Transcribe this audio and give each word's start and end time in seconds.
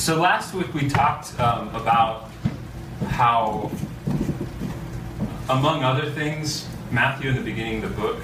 so 0.00 0.18
last 0.18 0.54
week 0.54 0.72
we 0.72 0.88
talked 0.88 1.38
um, 1.38 1.68
about 1.74 2.30
how, 3.08 3.70
among 5.50 5.84
other 5.84 6.10
things, 6.10 6.66
Matthew 6.90 7.28
in 7.28 7.36
the 7.36 7.42
beginning 7.42 7.84
of 7.84 7.94
the 7.94 8.00
book 8.00 8.16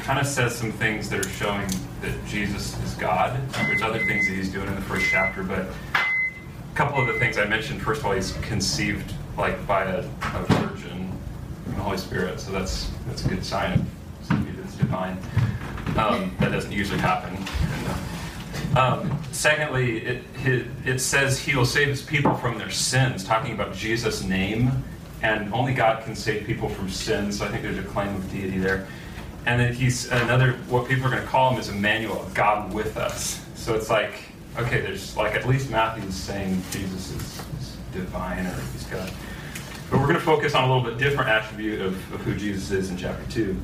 kind 0.00 0.18
of 0.18 0.26
says 0.26 0.54
some 0.54 0.70
things 0.70 1.08
that 1.08 1.24
are 1.24 1.28
showing 1.30 1.66
that 2.02 2.12
Jesus 2.26 2.78
is 2.84 2.92
God. 2.96 3.40
There's 3.52 3.80
other 3.80 4.04
things 4.04 4.28
that 4.28 4.34
he's 4.34 4.52
doing 4.52 4.68
in 4.68 4.74
the 4.74 4.82
first 4.82 5.06
chapter, 5.10 5.42
but 5.42 5.60
a 5.60 6.74
couple 6.74 7.00
of 7.00 7.06
the 7.06 7.18
things 7.18 7.38
I 7.38 7.46
mentioned. 7.46 7.80
First 7.80 8.00
of 8.00 8.06
all, 8.06 8.12
he's 8.12 8.32
conceived 8.42 9.14
like 9.38 9.66
by 9.66 9.84
a, 9.84 10.00
a 10.00 10.44
virgin 10.50 11.10
from 11.64 11.74
the 11.74 11.80
Holy 11.80 11.96
Spirit, 11.96 12.38
so 12.38 12.52
that's 12.52 12.90
that's 13.06 13.24
a 13.24 13.28
good 13.28 13.44
sign 13.46 13.72
of 13.72 13.86
somebody 14.28 14.54
that's 14.58 14.76
divine. 14.76 15.16
Um, 15.96 16.36
that 16.38 16.52
doesn't 16.52 16.72
usually 16.72 17.00
happen. 17.00 17.34
Um, 18.76 19.22
secondly, 19.30 19.98
it, 20.04 20.24
it, 20.44 20.66
it 20.84 20.98
says 20.98 21.38
he 21.38 21.54
will 21.54 21.66
save 21.66 21.88
his 21.88 22.02
people 22.02 22.34
from 22.34 22.58
their 22.58 22.70
sins, 22.70 23.22
talking 23.22 23.52
about 23.52 23.74
Jesus' 23.74 24.24
name, 24.24 24.72
and 25.22 25.52
only 25.54 25.74
God 25.74 26.04
can 26.04 26.16
save 26.16 26.44
people 26.44 26.68
from 26.68 26.90
sins. 26.90 27.38
So 27.38 27.44
I 27.44 27.48
think 27.48 27.62
there's 27.62 27.78
a 27.78 27.82
claim 27.82 28.14
of 28.16 28.30
deity 28.32 28.58
there. 28.58 28.88
And 29.46 29.60
then 29.60 29.74
he's 29.74 30.10
another, 30.10 30.52
what 30.68 30.88
people 30.88 31.06
are 31.06 31.10
going 31.10 31.22
to 31.22 31.28
call 31.28 31.52
him 31.52 31.60
is 31.60 31.68
Emmanuel, 31.68 32.28
God 32.34 32.72
with 32.74 32.96
us. 32.96 33.44
So 33.54 33.74
it's 33.74 33.90
like, 33.90 34.14
okay, 34.58 34.80
there's 34.80 35.16
like 35.16 35.34
at 35.34 35.46
least 35.46 35.70
Matthew's 35.70 36.14
saying 36.14 36.62
Jesus 36.72 37.12
is, 37.12 37.38
is 37.60 37.76
divine 37.92 38.46
or 38.46 38.60
he's 38.72 38.84
God. 38.86 39.10
But 39.90 40.00
we're 40.00 40.06
going 40.06 40.18
to 40.18 40.24
focus 40.24 40.54
on 40.54 40.68
a 40.68 40.74
little 40.74 40.90
bit 40.90 40.98
different 40.98 41.30
attribute 41.30 41.80
of, 41.80 41.94
of 42.12 42.20
who 42.22 42.34
Jesus 42.34 42.70
is 42.70 42.90
in 42.90 42.96
chapter 42.96 43.30
2. 43.30 43.56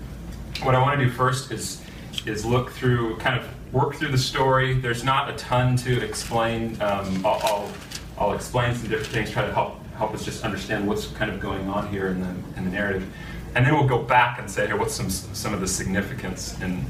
What 0.62 0.74
I 0.74 0.80
want 0.80 1.00
to 1.00 1.06
do 1.06 1.10
first 1.10 1.50
is, 1.50 1.82
is 2.26 2.44
look 2.44 2.70
through, 2.70 3.16
kind 3.16 3.40
of 3.40 3.46
work 3.72 3.94
through 3.94 4.10
the 4.10 4.18
story. 4.18 4.74
There's 4.74 5.04
not 5.04 5.30
a 5.30 5.36
ton 5.36 5.76
to 5.76 6.04
explain. 6.04 6.80
Um, 6.80 7.24
I'll, 7.24 7.40
I'll, 7.42 7.72
I'll 8.18 8.32
explain 8.34 8.74
some 8.74 8.88
different 8.88 9.12
things, 9.12 9.30
try 9.30 9.46
to 9.46 9.54
help 9.54 9.76
help 10.00 10.14
us 10.14 10.24
just 10.24 10.44
understand 10.44 10.88
what's 10.88 11.08
kind 11.08 11.30
of 11.30 11.38
going 11.40 11.68
on 11.68 11.86
here 11.88 12.06
in 12.06 12.20
the, 12.20 12.30
in 12.56 12.64
the 12.64 12.70
narrative. 12.70 13.06
And 13.54 13.66
then 13.66 13.74
we'll 13.74 13.86
go 13.86 14.02
back 14.02 14.38
and 14.38 14.50
say, 14.50 14.66
here, 14.66 14.78
what's 14.78 14.94
some, 14.94 15.10
some 15.10 15.52
of 15.52 15.60
the 15.60 15.68
significance 15.68 16.58
in 16.62 16.86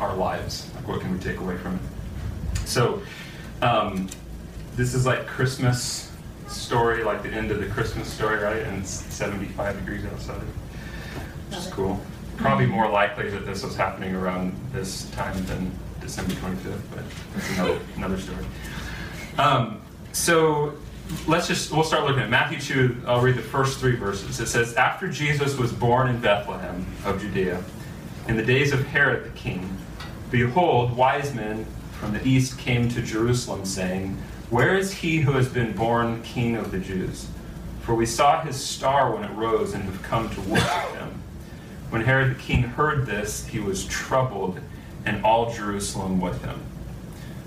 our 0.00 0.16
lives? 0.16 0.70
Like, 0.74 0.88
what 0.88 1.02
can 1.02 1.12
we 1.12 1.18
take 1.18 1.40
away 1.40 1.58
from 1.58 1.74
it? 1.74 2.60
So, 2.66 3.02
um, 3.60 4.08
this 4.76 4.94
is 4.94 5.04
like 5.04 5.26
Christmas 5.26 6.10
story, 6.46 7.04
like 7.04 7.22
the 7.22 7.28
end 7.28 7.50
of 7.50 7.60
the 7.60 7.66
Christmas 7.66 8.10
story, 8.10 8.42
right? 8.42 8.62
And 8.62 8.82
it's 8.82 8.90
75 8.90 9.76
degrees 9.80 10.06
outside, 10.06 10.40
which 11.50 11.58
is 11.58 11.66
cool. 11.66 12.00
Probably 12.38 12.66
more 12.66 12.88
likely 12.88 13.30
that 13.30 13.44
this 13.44 13.62
was 13.62 13.76
happening 13.76 14.14
around 14.14 14.54
this 14.72 15.10
time 15.10 15.44
than 15.46 15.70
December 16.00 16.32
25th, 16.34 16.80
but 16.90 17.04
that's 17.34 17.50
another, 17.50 17.80
another 17.96 18.18
story. 18.18 18.44
Um, 19.38 19.80
so 20.12 20.74
let's 21.26 21.48
just 21.48 21.72
we'll 21.72 21.84
start 21.84 22.04
looking 22.04 22.22
at 22.22 22.30
Matthew 22.30 22.60
2. 22.60 23.02
I'll 23.06 23.20
read 23.20 23.36
the 23.36 23.42
first 23.42 23.78
three 23.78 23.96
verses. 23.96 24.40
It 24.40 24.46
says, 24.46 24.74
After 24.74 25.08
Jesus 25.08 25.56
was 25.56 25.72
born 25.72 26.08
in 26.08 26.20
Bethlehem 26.20 26.86
of 27.04 27.20
Judea, 27.20 27.62
in 28.28 28.36
the 28.36 28.44
days 28.44 28.72
of 28.72 28.86
Herod 28.86 29.24
the 29.24 29.36
king, 29.36 29.76
behold, 30.30 30.96
wise 30.96 31.34
men 31.34 31.66
from 31.98 32.12
the 32.12 32.26
east 32.26 32.58
came 32.58 32.88
to 32.90 33.02
Jerusalem, 33.02 33.64
saying, 33.64 34.16
Where 34.50 34.76
is 34.76 34.92
he 34.92 35.18
who 35.18 35.32
has 35.32 35.48
been 35.48 35.72
born 35.72 36.22
king 36.22 36.56
of 36.56 36.70
the 36.70 36.78
Jews? 36.78 37.26
For 37.82 37.94
we 37.94 38.06
saw 38.06 38.42
his 38.42 38.56
star 38.56 39.14
when 39.14 39.24
it 39.24 39.32
rose 39.32 39.72
and 39.72 39.82
have 39.84 40.02
come 40.02 40.28
to 40.30 40.40
worship 40.42 40.96
him. 40.96 41.17
When 41.90 42.02
Herod 42.02 42.36
the 42.36 42.40
king 42.40 42.62
heard 42.62 43.06
this, 43.06 43.46
he 43.46 43.58
was 43.58 43.86
troubled, 43.86 44.60
and 45.04 45.24
all 45.24 45.52
Jerusalem 45.52 46.20
with 46.20 46.44
him. 46.44 46.60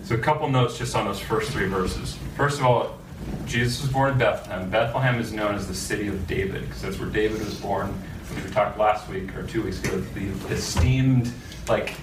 So, 0.04 0.16
a 0.16 0.18
couple 0.18 0.50
notes 0.50 0.78
just 0.78 0.96
on 0.96 1.06
those 1.06 1.20
first 1.20 1.52
three 1.52 1.68
verses. 1.68 2.18
First 2.36 2.60
of 2.60 2.66
all, 2.66 2.98
Jesus 3.46 3.82
was 3.82 3.92
born 3.92 4.14
in 4.14 4.18
Bethlehem. 4.18 4.70
Bethlehem 4.70 5.20
is 5.20 5.32
known 5.32 5.56
as 5.56 5.68
the 5.68 5.76
city 5.76 6.08
of 6.08 6.26
David 6.28 6.62
because 6.64 6.82
that's 6.82 7.00
where 7.00 7.10
David 7.10 7.40
was 7.40 7.60
born. 7.60 7.90
Which 8.34 8.46
we 8.46 8.52
talked 8.52 8.78
last 8.78 9.10
week 9.10 9.36
or 9.36 9.44
two 9.46 9.62
weeks 9.62 9.80
ago, 9.84 10.00
the 10.00 10.30
esteemed 10.54 11.32
like 11.68 11.96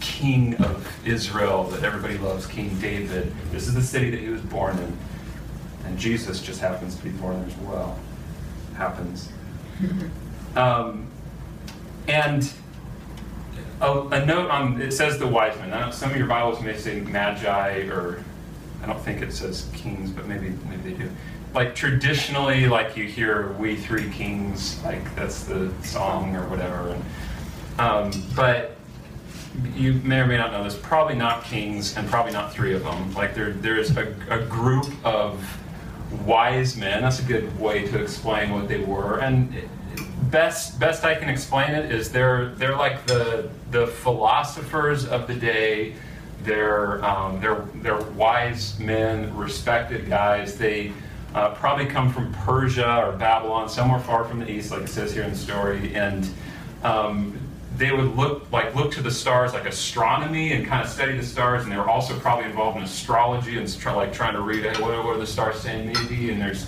king 0.00 0.56
of 0.56 1.06
Israel 1.06 1.64
that 1.64 1.84
everybody 1.84 2.18
loves, 2.18 2.46
King 2.46 2.76
David. 2.80 3.32
This 3.52 3.68
is 3.68 3.74
the 3.74 3.82
city 3.82 4.10
that 4.10 4.20
he 4.20 4.28
was 4.28 4.40
born 4.40 4.78
in, 4.78 4.96
and 5.84 5.98
Jesus 5.98 6.42
just 6.42 6.60
happens 6.60 6.96
to 6.96 7.04
be 7.04 7.10
born 7.10 7.38
there 7.38 7.48
as 7.48 7.56
well. 7.58 7.98
Happens. 8.76 9.30
Um, 10.54 11.10
and 12.08 12.52
a, 13.80 14.00
a, 14.08 14.26
note 14.26 14.50
on 14.50 14.80
it 14.80 14.92
says 14.92 15.18
the 15.18 15.26
wise 15.26 15.56
men. 15.58 15.92
some 15.92 16.10
of 16.10 16.16
your 16.16 16.26
Bibles 16.26 16.60
may 16.62 16.76
say 16.76 17.00
magi 17.00 17.86
or 17.88 18.22
I 18.82 18.86
don't 18.86 19.00
think 19.00 19.22
it 19.22 19.32
says 19.32 19.68
kings, 19.74 20.10
but 20.10 20.26
maybe 20.26 20.52
maybe 20.68 20.90
they 20.90 21.04
do. 21.04 21.10
Like 21.54 21.74
traditionally, 21.74 22.66
like 22.66 22.96
you 22.96 23.04
hear 23.04 23.52
"We 23.52 23.76
Three 23.76 24.10
Kings," 24.10 24.82
like 24.82 25.14
that's 25.14 25.44
the 25.44 25.72
song 25.82 26.34
or 26.34 26.48
whatever. 26.48 26.98
And, 26.98 27.04
um, 27.80 28.22
but 28.34 28.76
you 29.74 29.94
may 30.04 30.20
or 30.20 30.26
may 30.26 30.36
not 30.36 30.52
know 30.52 30.64
this. 30.64 30.76
probably 30.76 31.14
not 31.14 31.44
kings 31.44 31.96
and 31.96 32.08
probably 32.08 32.32
not 32.32 32.52
three 32.52 32.74
of 32.74 32.82
them. 32.82 33.12
Like 33.14 33.34
there 33.34 33.52
there's 33.52 33.96
a, 33.96 34.14
a 34.30 34.44
group 34.46 34.86
of 35.04 35.44
wise 36.26 36.76
men. 36.76 37.02
That's 37.02 37.20
a 37.20 37.24
good 37.24 37.58
way 37.60 37.86
to 37.88 38.02
explain 38.02 38.50
what 38.50 38.68
they 38.68 38.80
were. 38.80 39.20
And 39.20 39.54
best 40.30 40.78
best 40.78 41.04
I 41.04 41.14
can 41.14 41.28
explain 41.28 41.74
it 41.74 41.92
is 41.92 42.10
they're 42.10 42.50
they're 42.54 42.76
like 42.76 43.06
the 43.06 43.50
the 43.70 43.86
philosophers 43.86 45.06
of 45.06 45.26
the 45.26 45.34
day 45.34 45.94
they're, 46.44 47.04
um, 47.04 47.40
they're, 47.40 47.64
they're 47.76 48.00
wise 48.12 48.78
men, 48.78 49.34
respected 49.36 50.08
guys. 50.08 50.58
They 50.58 50.92
uh, 51.34 51.54
probably 51.54 51.86
come 51.86 52.12
from 52.12 52.32
Persia 52.34 53.06
or 53.06 53.12
Babylon, 53.12 53.68
somewhere 53.68 54.00
far 54.00 54.24
from 54.24 54.40
the 54.40 54.50
east, 54.50 54.70
like 54.70 54.82
it 54.82 54.88
says 54.88 55.12
here 55.12 55.22
in 55.22 55.30
the 55.30 55.38
story. 55.38 55.94
And 55.94 56.28
um, 56.82 57.38
they 57.76 57.92
would 57.92 58.16
look 58.16 58.50
like 58.52 58.74
look 58.74 58.92
to 58.92 59.02
the 59.02 59.10
stars 59.10 59.54
like 59.54 59.66
astronomy 59.66 60.52
and 60.52 60.66
kind 60.66 60.84
of 60.84 60.90
study 60.90 61.16
the 61.16 61.24
stars. 61.24 61.62
And 61.62 61.72
they 61.72 61.76
were 61.76 61.88
also 61.88 62.18
probably 62.18 62.46
involved 62.46 62.76
in 62.76 62.82
astrology 62.82 63.56
and 63.56 63.78
try, 63.78 63.94
like 63.94 64.12
trying 64.12 64.34
to 64.34 64.40
read 64.40 64.64
hey, 64.64 64.82
what, 64.82 65.04
what 65.04 65.16
are 65.16 65.18
the 65.18 65.26
stars 65.26 65.60
saying 65.60 65.86
maybe. 65.86 66.30
And 66.32 66.40
there's 66.40 66.66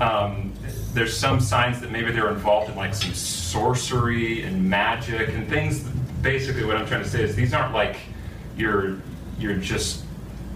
um, 0.00 0.52
there's 0.94 1.16
some 1.16 1.40
signs 1.40 1.80
that 1.80 1.90
maybe 1.90 2.12
they're 2.12 2.30
involved 2.30 2.70
in 2.70 2.76
like 2.76 2.94
some 2.94 3.12
sorcery 3.12 4.44
and 4.44 4.68
magic 4.68 5.28
and 5.30 5.48
things. 5.48 5.80
Basically, 6.22 6.64
what 6.64 6.76
I'm 6.76 6.86
trying 6.86 7.02
to 7.02 7.08
say 7.08 7.22
is 7.22 7.34
these 7.34 7.52
aren't 7.52 7.74
like 7.74 7.96
your 8.56 8.98
you're 9.38 9.56
just 9.56 10.04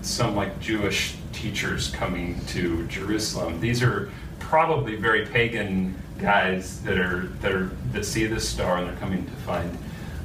some 0.03 0.37
like 0.37 0.59
Jewish 0.61 1.17
teachers 1.33 1.91
coming 1.91 2.41
to 2.47 2.87
Jerusalem. 2.87 3.61
These 3.61 3.83
are 3.83 4.11
probably 4.39 4.95
very 4.97 5.27
pagan 5.27 5.97
guys 6.19 6.81
that 6.83 6.99
are 6.99 7.27
that 7.41 7.53
are 7.53 7.71
that 7.93 8.05
see 8.05 8.27
this 8.27 8.49
star 8.49 8.79
and 8.79 8.89
they're 8.89 8.97
coming 8.97 9.25
to 9.25 9.33
find 9.33 9.77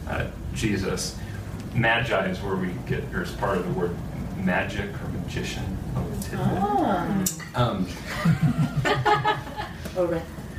uh, 0.07 0.27
Jesus. 0.53 1.17
Magi 1.73 2.27
is 2.27 2.39
where 2.41 2.55
we 2.55 2.69
get, 2.85 3.03
or 3.13 3.23
is 3.23 3.31
part 3.31 3.57
of 3.57 3.65
the 3.65 3.73
word 3.73 3.95
magic 4.37 4.89
or 5.01 5.07
magician. 5.09 5.77
Oh. 6.35 7.25
Um, 7.55 7.87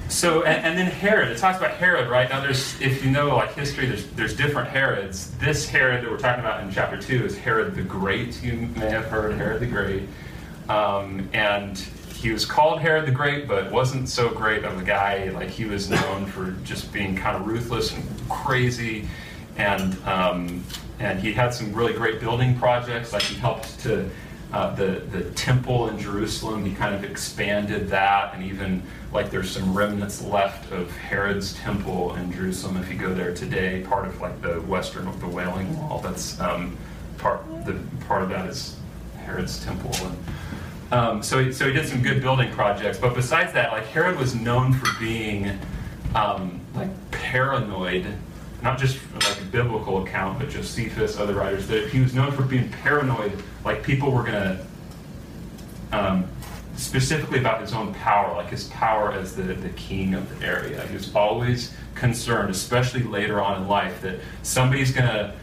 So, 0.09 0.43
and, 0.43 0.65
and, 0.65 0.79
then 0.79 0.87
Herod, 0.87 1.31
it 1.31 1.39
talks 1.39 1.59
about 1.59 1.73
Herod, 1.73 2.09
right? 2.09 2.29
Now, 2.29 2.41
there's, 2.41 2.79
if 2.81 3.03
you 3.05 3.11
know 3.11 3.35
like 3.35 3.55
history, 3.55 3.87
there's, 3.87 4.07
there's 4.11 4.37
different 4.37 4.69
Herods. 4.69 5.31
This 5.39 5.69
Herod 5.69 6.05
that 6.05 6.11
we're 6.11 6.19
talking 6.19 6.45
about 6.45 6.63
in 6.63 6.71
chapter 6.71 7.01
2 7.01 7.25
is 7.25 7.39
Herod 7.39 7.75
the 7.75 7.83
Great. 7.83 8.43
You 8.43 8.69
may 8.77 8.91
have 8.91 9.07
heard 9.07 9.35
Herod 9.37 9.61
the 9.61 9.67
Great. 9.67 10.09
Um, 10.69 11.29
and 11.33 11.79
he 12.15 12.31
was 12.31 12.45
called 12.45 12.81
Herod 12.81 13.07
the 13.07 13.13
Great, 13.13 13.49
but 13.49 13.73
wasn't 13.73 14.09
so 14.09 14.29
great 14.31 14.65
of 14.65 14.81
a 14.81 14.85
guy. 14.85 15.31
Like, 15.31 15.51
he 15.51 15.65
was 15.65 15.91
known 15.91 16.27
for 16.27 16.53
just 16.65 16.93
being 16.93 17.17
kind 17.17 17.37
of 17.37 17.47
ruthless 17.47 17.93
and 17.93 18.05
crazy. 18.29 19.09
And, 19.57 19.97
um, 20.07 20.63
and 20.99 21.19
he 21.19 21.33
had 21.33 21.53
some 21.55 21.73
really 21.73 21.93
great 21.93 22.21
building 22.21 22.59
projects. 22.59 23.13
Like, 23.13 23.23
he 23.23 23.35
helped 23.37 23.81
to, 23.81 24.09
uh, 24.55 24.73
the, 24.77 25.03
the 25.11 25.25
temple 25.33 25.89
in 25.89 25.99
Jerusalem, 25.99 26.65
he 26.65 26.73
kind 26.73 26.95
of 26.95 27.03
expanded 27.03 27.89
that 27.89 28.35
and 28.35 28.45
even 28.45 28.85
like 29.13 29.29
there's 29.29 29.51
some 29.51 29.77
remnants 29.77 30.23
left 30.23 30.71
of 30.71 30.97
Herod's 30.97 31.55
temple 31.55 32.15
in 32.15 32.31
Jerusalem. 32.31 32.77
If 32.77 32.89
you 32.89 32.97
go 32.97 33.13
there 33.13 33.35
today, 33.35 33.83
part 33.83 34.07
of 34.07 34.21
like 34.21 34.41
the 34.43 34.61
western 34.61 35.09
of 35.09 35.21
the 35.21 35.27
Wailing 35.27 35.77
Wall, 35.77 35.99
that's 35.99 36.39
um, 36.39 36.79
part 37.19 37.43
the 37.67 37.77
part 38.07 38.23
of 38.23 38.29
that 38.29 38.49
is 38.49 38.77
Herod's 39.17 39.59
temple. 39.65 39.91
And, 40.07 40.19
um, 40.93 41.23
so, 41.25 41.45
he, 41.45 41.53
so 41.53 41.67
he 41.67 41.73
did 41.73 41.89
some 41.89 42.01
good 42.01 42.23
building 42.23 42.53
projects. 42.53 42.97
But 42.97 43.13
besides 43.13 43.53
that, 43.55 43.73
like 43.73 43.87
Herod 43.87 44.17
was 44.17 44.37
known 44.37 44.73
for 44.73 44.87
being 45.01 45.59
um, 46.15 46.61
like 46.77 46.91
paranoid, 47.11 48.07
not 48.65 48.79
just 48.79 48.99
like 49.15 49.41
a 49.41 49.45
biblical 49.45 50.03
account, 50.03 50.39
but 50.39 50.49
Josephus, 50.49 51.19
other 51.19 51.35
writers, 51.35 51.69
that 51.69 51.91
he 51.91 52.01
was 52.01 52.15
known 52.15 52.33
for 52.33 52.43
being 52.43 52.69
paranoid, 52.71 53.41
like 53.65 53.83
people 53.83 54.11
were 54.11 54.25
gonna 54.25 54.67
um, 55.93 56.27
specifically 56.77 57.39
about 57.39 57.61
his 57.61 57.73
own 57.73 57.95
power, 57.95 58.35
like 58.35 58.49
his 58.49 58.65
power 58.65 59.13
as 59.13 59.37
the, 59.37 59.43
the 59.43 59.69
king 59.71 60.15
of 60.15 60.39
the 60.39 60.47
area. 60.47 60.85
He 60.89 60.95
was 60.95 61.15
always 61.15 61.75
concerned, 61.95 62.51
especially 62.51 63.03
later 63.03 63.41
on 63.41 63.63
in 63.63 63.69
life, 63.69 64.01
that 64.03 64.19
somebody's 64.43 64.91
going 64.91 65.07
to 65.07 65.35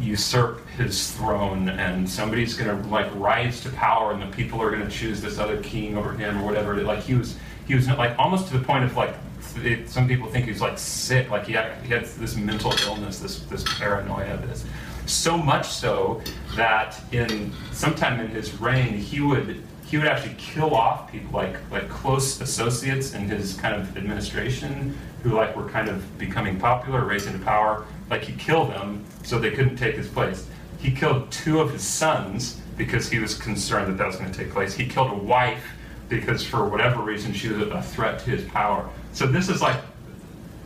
usurp 0.00 0.66
his 0.68 1.12
throne 1.12 1.68
and 1.68 2.08
somebody's 2.08 2.54
going 2.54 2.82
to 2.82 2.88
like 2.88 3.06
rise 3.14 3.60
to 3.60 3.68
power 3.70 4.12
and 4.12 4.22
the 4.22 4.36
people 4.36 4.60
are 4.60 4.70
going 4.70 4.82
to 4.82 4.90
choose 4.90 5.20
this 5.20 5.38
other 5.38 5.60
king 5.62 5.96
over 5.96 6.12
him 6.12 6.40
or 6.40 6.44
whatever 6.44 6.74
like 6.82 7.00
he 7.00 7.14
was 7.14 7.36
he 7.68 7.74
was 7.74 7.86
like 7.86 8.18
almost 8.18 8.48
to 8.48 8.58
the 8.58 8.64
point 8.64 8.82
of 8.82 8.96
like 8.96 9.14
it, 9.56 9.88
some 9.88 10.08
people 10.08 10.28
think 10.28 10.46
he's 10.46 10.60
like 10.60 10.78
sick 10.78 11.30
like 11.30 11.46
he 11.46 11.52
had, 11.52 11.82
he 11.82 11.88
had 11.88 12.04
this 12.04 12.36
mental 12.36 12.72
illness 12.84 13.18
this 13.18 13.40
this 13.44 13.64
paranoia 13.78 14.36
this 14.38 14.64
so 15.06 15.36
much 15.36 15.68
so 15.68 16.20
that 16.56 17.00
in 17.12 17.52
sometime 17.72 18.20
in 18.20 18.28
his 18.28 18.60
reign 18.60 18.94
he 18.94 19.20
would 19.20 19.62
he 19.86 19.98
would 19.98 20.06
actually 20.06 20.34
kill 20.38 20.74
off 20.74 21.10
people 21.10 21.32
like 21.32 21.56
like 21.70 21.88
close 21.88 22.40
associates 22.40 23.14
in 23.14 23.22
his 23.22 23.54
kind 23.56 23.74
of 23.74 23.96
administration 23.96 24.96
who 25.22 25.30
like 25.30 25.54
were 25.56 25.68
kind 25.68 25.88
of 25.88 26.18
becoming 26.18 26.58
popular, 26.58 27.04
raising 27.04 27.32
to 27.32 27.38
power. 27.44 27.84
Like 28.08 28.22
he 28.22 28.32
killed 28.34 28.70
them 28.70 29.04
so 29.22 29.38
they 29.38 29.50
couldn't 29.50 29.76
take 29.76 29.96
his 29.96 30.08
place. 30.08 30.46
He 30.78 30.90
killed 30.90 31.30
two 31.30 31.60
of 31.60 31.72
his 31.72 31.82
sons 31.82 32.60
because 32.76 33.08
he 33.08 33.18
was 33.18 33.34
concerned 33.34 33.88
that 33.88 33.98
that 33.98 34.06
was 34.06 34.16
going 34.16 34.32
to 34.32 34.38
take 34.38 34.52
place. 34.52 34.74
He 34.74 34.86
killed 34.86 35.10
a 35.10 35.16
wife 35.16 35.64
because 36.08 36.44
for 36.44 36.68
whatever 36.68 37.02
reason 37.02 37.32
she 37.32 37.48
was 37.48 37.68
a 37.68 37.82
threat 37.82 38.18
to 38.20 38.30
his 38.30 38.44
power. 38.50 38.88
So 39.12 39.26
this 39.26 39.48
is 39.48 39.60
like 39.60 39.80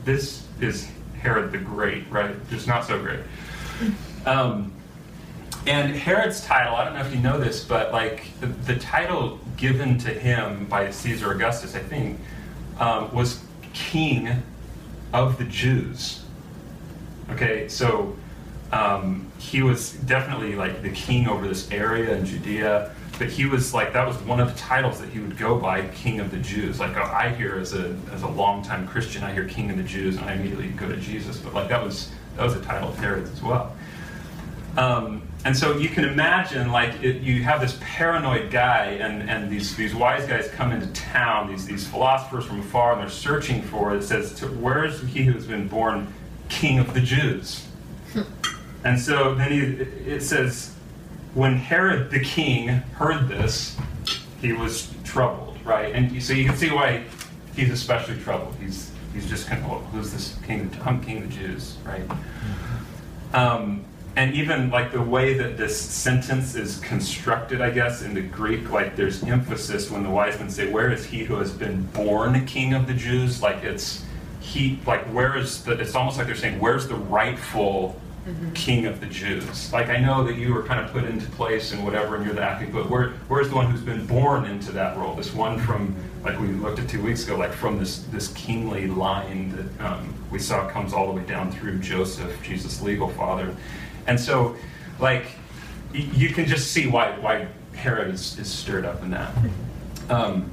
this 0.05 0.46
is 0.61 0.88
Herod 1.20 1.52
the 1.52 1.58
Great, 1.58 2.11
right? 2.11 2.35
Just 2.50 2.67
not 2.67 2.85
so 2.85 3.00
great. 3.00 3.20
Um, 4.26 4.73
and 5.67 5.94
Herod's 5.94 6.44
title, 6.44 6.75
I 6.75 6.85
don't 6.85 6.94
know 6.94 7.00
if 7.00 7.14
you 7.14 7.20
know 7.20 7.38
this, 7.38 7.64
but 7.64 7.93
like 7.93 8.38
the, 8.41 8.46
the 8.46 8.76
title 8.76 9.38
given 9.56 9.99
to 9.99 10.11
him 10.11 10.67
by 10.67 10.91
Caesar 10.91 11.32
Augustus, 11.32 11.75
I 11.75 11.79
think, 11.79 12.20
um, 12.79 13.12
was 13.14 13.43
king 13.73 14.43
of 15.14 15.38
the 15.38 15.44
Jews. 15.44 16.23
Okay, 17.31 17.69
so 17.69 18.14
um, 18.73 19.31
he 19.38 19.62
was 19.62 19.93
definitely 19.93 20.55
like 20.55 20.82
the 20.82 20.91
king 20.91 21.29
over 21.29 21.49
this 21.49 21.70
area 21.70 22.14
in 22.14 22.26
Judea, 22.26 22.94
but 23.19 23.28
he 23.28 23.46
was 23.46 23.72
like 23.72 23.93
that 23.93 24.06
was 24.06 24.16
one 24.22 24.40
of 24.40 24.52
the 24.52 24.58
titles 24.58 25.00
that 25.00 25.11
he 25.11 25.20
would 25.20 25.37
go 25.37 25.58
by, 25.58 25.87
king 25.88 26.20
of 26.20 26.31
the 26.31 26.38
Jews. 26.38 26.81
Like 26.81 26.96
I 26.96 27.31
hear 27.34 27.56
as 27.58 27.75
a 27.75 27.96
as 28.12 28.22
a 28.22 28.28
longtime 28.28 28.87
Christian, 28.88 29.22
I 29.22 29.32
hear 29.32 29.44
king 29.46 29.70
of 29.70 29.76
the 29.76 29.82
Jews, 29.82 30.16
and 30.16 30.25
I 30.25 30.34
immediately 30.34 30.69
go 30.69 30.88
to 30.88 30.96
Jesus. 30.96 31.38
But 31.38 31.55
like 31.55 31.69
that 31.69 31.82
was 31.82 32.11
that 32.37 32.44
was 32.44 32.55
a 32.55 32.62
title 32.62 32.88
of 32.88 32.99
Herod's 32.99 33.31
as 33.31 33.43
well. 33.43 33.75
Um, 34.76 35.22
and 35.44 35.56
so 35.56 35.76
you 35.76 35.88
can 35.88 36.05
imagine, 36.05 36.72
like, 36.72 37.02
it, 37.02 37.22
you 37.22 37.43
have 37.43 37.61
this 37.61 37.78
paranoid 37.81 38.50
guy, 38.50 38.87
and, 39.00 39.28
and 39.28 39.50
these, 39.50 39.76
these 39.76 39.94
wise 39.94 40.26
guys 40.26 40.49
come 40.49 40.72
into 40.72 40.87
town, 40.88 41.49
these, 41.49 41.67
these 41.67 41.87
philosophers 41.87 42.46
from 42.46 42.60
afar, 42.60 42.93
and 42.93 43.02
they're 43.02 43.10
searching 43.10 43.62
for 43.62 43.94
it. 43.94 43.99
It 43.99 44.05
says, 44.05 44.40
Where 44.43 44.84
is 44.84 45.00
he 45.02 45.25
who 45.25 45.32
has 45.32 45.46
been 45.46 45.69
born 45.69 46.12
king 46.49 46.78
of 46.78 46.94
the 46.94 47.00
Jews? 47.00 47.67
and 48.84 48.99
so 48.99 49.34
then 49.34 49.52
he, 49.52 49.60
it 50.10 50.22
says, 50.22 50.74
When 51.34 51.56
Herod 51.56 52.10
the 52.10 52.20
king 52.20 52.69
heard 52.69 53.28
this, 53.28 53.76
he 54.40 54.52
was 54.52 54.92
troubled, 55.04 55.56
right? 55.64 55.94
And 55.94 56.22
so 56.22 56.32
you 56.32 56.44
can 56.44 56.56
see 56.56 56.70
why 56.70 57.04
he's 57.56 57.70
especially 57.70 58.19
troubled. 58.20 58.54
He's, 58.60 58.90
he's 59.12 59.28
just 59.28 59.46
kind 59.46 59.62
of, 59.64 59.70
well, 59.70 59.81
who's 59.81 60.12
this 60.12 60.38
king? 60.46 60.70
I'm 60.84 61.02
king 61.02 61.19
of 61.19 61.28
the 61.28 61.34
Jews, 61.34 61.76
right? 61.84 62.02
Um, 63.32 63.84
and 64.16 64.32
even 64.34 64.70
like 64.70 64.92
the 64.92 65.02
way 65.02 65.34
that 65.34 65.56
this 65.56 65.78
sentence 65.78 66.54
is 66.54 66.78
constructed, 66.81 67.60
I 67.60 67.70
guess, 67.70 68.02
in 68.02 68.14
the 68.14 68.22
Greek, 68.22 68.70
like 68.70 68.94
there's 68.94 69.25
emphasis 69.25 69.90
when 69.90 70.04
the 70.04 70.10
wise 70.10 70.38
men 70.38 70.50
say, 70.50 70.70
Where 70.70 70.92
is 70.92 71.04
he 71.04 71.25
who 71.25 71.34
has 71.36 71.50
been 71.50 71.82
born 71.86 72.46
king 72.46 72.75
of 72.75 72.86
the 72.86 72.94
Jews? 72.94 73.42
Like 73.42 73.64
it's 73.64 74.04
he 74.38 74.78
like 74.86 75.02
where 75.06 75.36
is 75.36 75.64
the 75.64 75.72
it's 75.72 75.96
almost 75.96 76.16
like 76.16 76.26
they're 76.26 76.36
saying, 76.36 76.60
Where's 76.60 76.86
the 76.86 76.94
rightful 76.94 78.00
mm-hmm. 78.26 78.53
king 78.53 78.87
of 78.87 79.00
the 79.00 79.06
Jews? 79.06 79.73
Like 79.73 79.88
I 79.88 79.99
know 79.99 80.25
that 80.25 80.37
you 80.37 80.53
were 80.53 80.62
kind 80.62 80.85
of 80.85 80.93
put 80.93 81.05
into 81.05 81.31
place 81.32 81.73
and 81.73 81.85
whatever 81.85 82.17
and 82.17 82.25
you're 82.25 82.35
the 82.35 82.43
acting, 82.43 82.73
but 82.73 82.88
where 82.88 83.11
where's 83.29 83.49
the 83.49 83.56
one 83.56 83.71
who's 83.71 83.81
been 83.81 84.06
born 84.06 84.44
into 84.44 84.73
that 84.73 84.97
role? 84.97 85.15
This 85.15 85.32
one 85.35 85.59
from 85.59 85.94
like 86.23 86.38
we 86.41 86.49
looked 86.49 86.79
at 86.79 86.88
two 86.88 87.03
weeks 87.03 87.25
ago, 87.25 87.37
like 87.37 87.53
from 87.53 87.79
this 87.79 88.05
this 88.05 88.29
kingly 88.32 88.87
line 88.87 89.55
that 89.56 89.87
um, 89.87 90.15
we 90.31 90.38
saw 90.38 90.69
comes 90.69 90.93
all 90.93 91.06
the 91.06 91.12
way 91.12 91.25
down 91.25 91.53
through 91.53 91.79
Joseph, 91.79 92.43
Jesus' 92.43 92.82
legal 92.82 93.09
father. 93.09 93.55
And 94.06 94.19
so, 94.19 94.56
like, 94.99 95.27
you 95.93 96.31
can 96.31 96.47
just 96.47 96.73
see 96.73 96.87
why, 96.88 97.17
why 97.19 97.47
Herod 97.75 98.12
is, 98.12 98.38
is 98.38 98.49
stirred 98.50 98.85
up 98.85 99.03
in 99.03 99.11
that. 99.12 99.32
Um, 100.11 100.53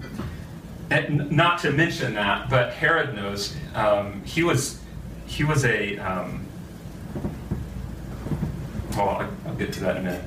and 0.90 1.32
not 1.32 1.60
to 1.60 1.72
mention 1.72 2.14
that, 2.14 2.50
but 2.50 2.74
Herod 2.74 3.16
knows 3.16 3.56
um, 3.76 4.22
he 4.24 4.44
was 4.44 4.80
he 5.26 5.44
was 5.44 5.66
a 5.66 5.98
um, 5.98 6.46
I'll, 9.10 9.30
I'll 9.46 9.56
get 9.56 9.74
to 9.74 9.80
that 9.82 9.98
in 9.98 10.08
a 10.08 10.12
minute. 10.12 10.26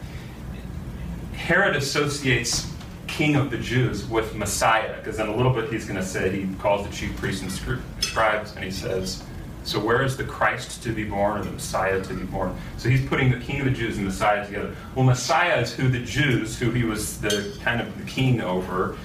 Herod 1.35 1.76
associates 1.76 2.71
king 3.06 3.37
of 3.37 3.50
the 3.50 3.59
Jews 3.59 4.06
with 4.06 4.35
Messiah, 4.35 4.97
because 4.97 5.19
in 5.19 5.29
a 5.29 5.37
little 5.37 5.53
bit 5.53 5.73
he's 5.73 5.85
going 5.85 6.00
to 6.00 6.05
say 6.05 6.31
he 6.31 6.53
calls 6.56 6.87
the 6.87 6.93
chief 6.93 7.17
priests 7.17 7.43
and 7.43 7.81
scribes, 8.03 8.55
and 8.56 8.65
he 8.65 8.71
says, 8.71 9.23
so 9.62 9.81
where 9.81 10.03
is 10.03 10.17
the 10.17 10.25
Christ 10.25 10.82
to 10.82 10.93
be 10.93 11.05
born 11.05 11.41
or 11.41 11.44
the 11.44 11.50
Messiah 11.50 12.03
to 12.03 12.15
be 12.15 12.25
born? 12.25 12.55
So 12.76 12.88
he's 12.88 13.06
putting 13.09 13.31
the 13.31 13.38
King 13.38 13.61
of 13.61 13.65
the 13.65 13.71
Jews 13.71 13.97
and 13.97 14.05
Messiah 14.05 14.44
together. 14.44 14.75
Well, 14.94 15.06
Messiah 15.06 15.61
is 15.61 15.73
who 15.73 15.88
the 15.88 16.00
Jews, 16.00 16.59
who 16.59 16.71
he 16.71 16.85
was 16.85 17.19
the 17.21 17.56
kind 17.62 17.81
of 17.81 17.97
the 17.99 18.05
king 18.05 18.43
over, 18.43 18.99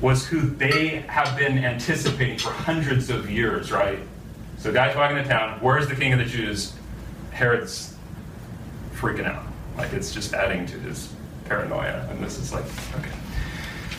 was 0.00 0.26
who 0.26 0.40
they 0.40 1.04
have 1.08 1.36
been 1.36 1.58
anticipating 1.58 2.38
for 2.38 2.50
hundreds 2.50 3.10
of 3.10 3.30
years, 3.30 3.70
right? 3.70 3.98
So 4.58 4.72
guys 4.72 4.96
walking 4.96 5.18
into 5.18 5.28
town, 5.28 5.58
where's 5.60 5.88
the 5.88 5.94
King 5.94 6.12
of 6.12 6.20
the 6.20 6.24
Jews? 6.24 6.72
Herod's 7.30 7.91
freaking 9.02 9.26
out. 9.26 9.44
Like 9.76 9.92
it's 9.92 10.14
just 10.14 10.32
adding 10.32 10.64
to 10.66 10.78
his 10.78 11.12
paranoia. 11.46 12.06
And 12.10 12.22
this 12.22 12.38
is 12.38 12.52
like, 12.52 12.64
okay. 12.96 13.10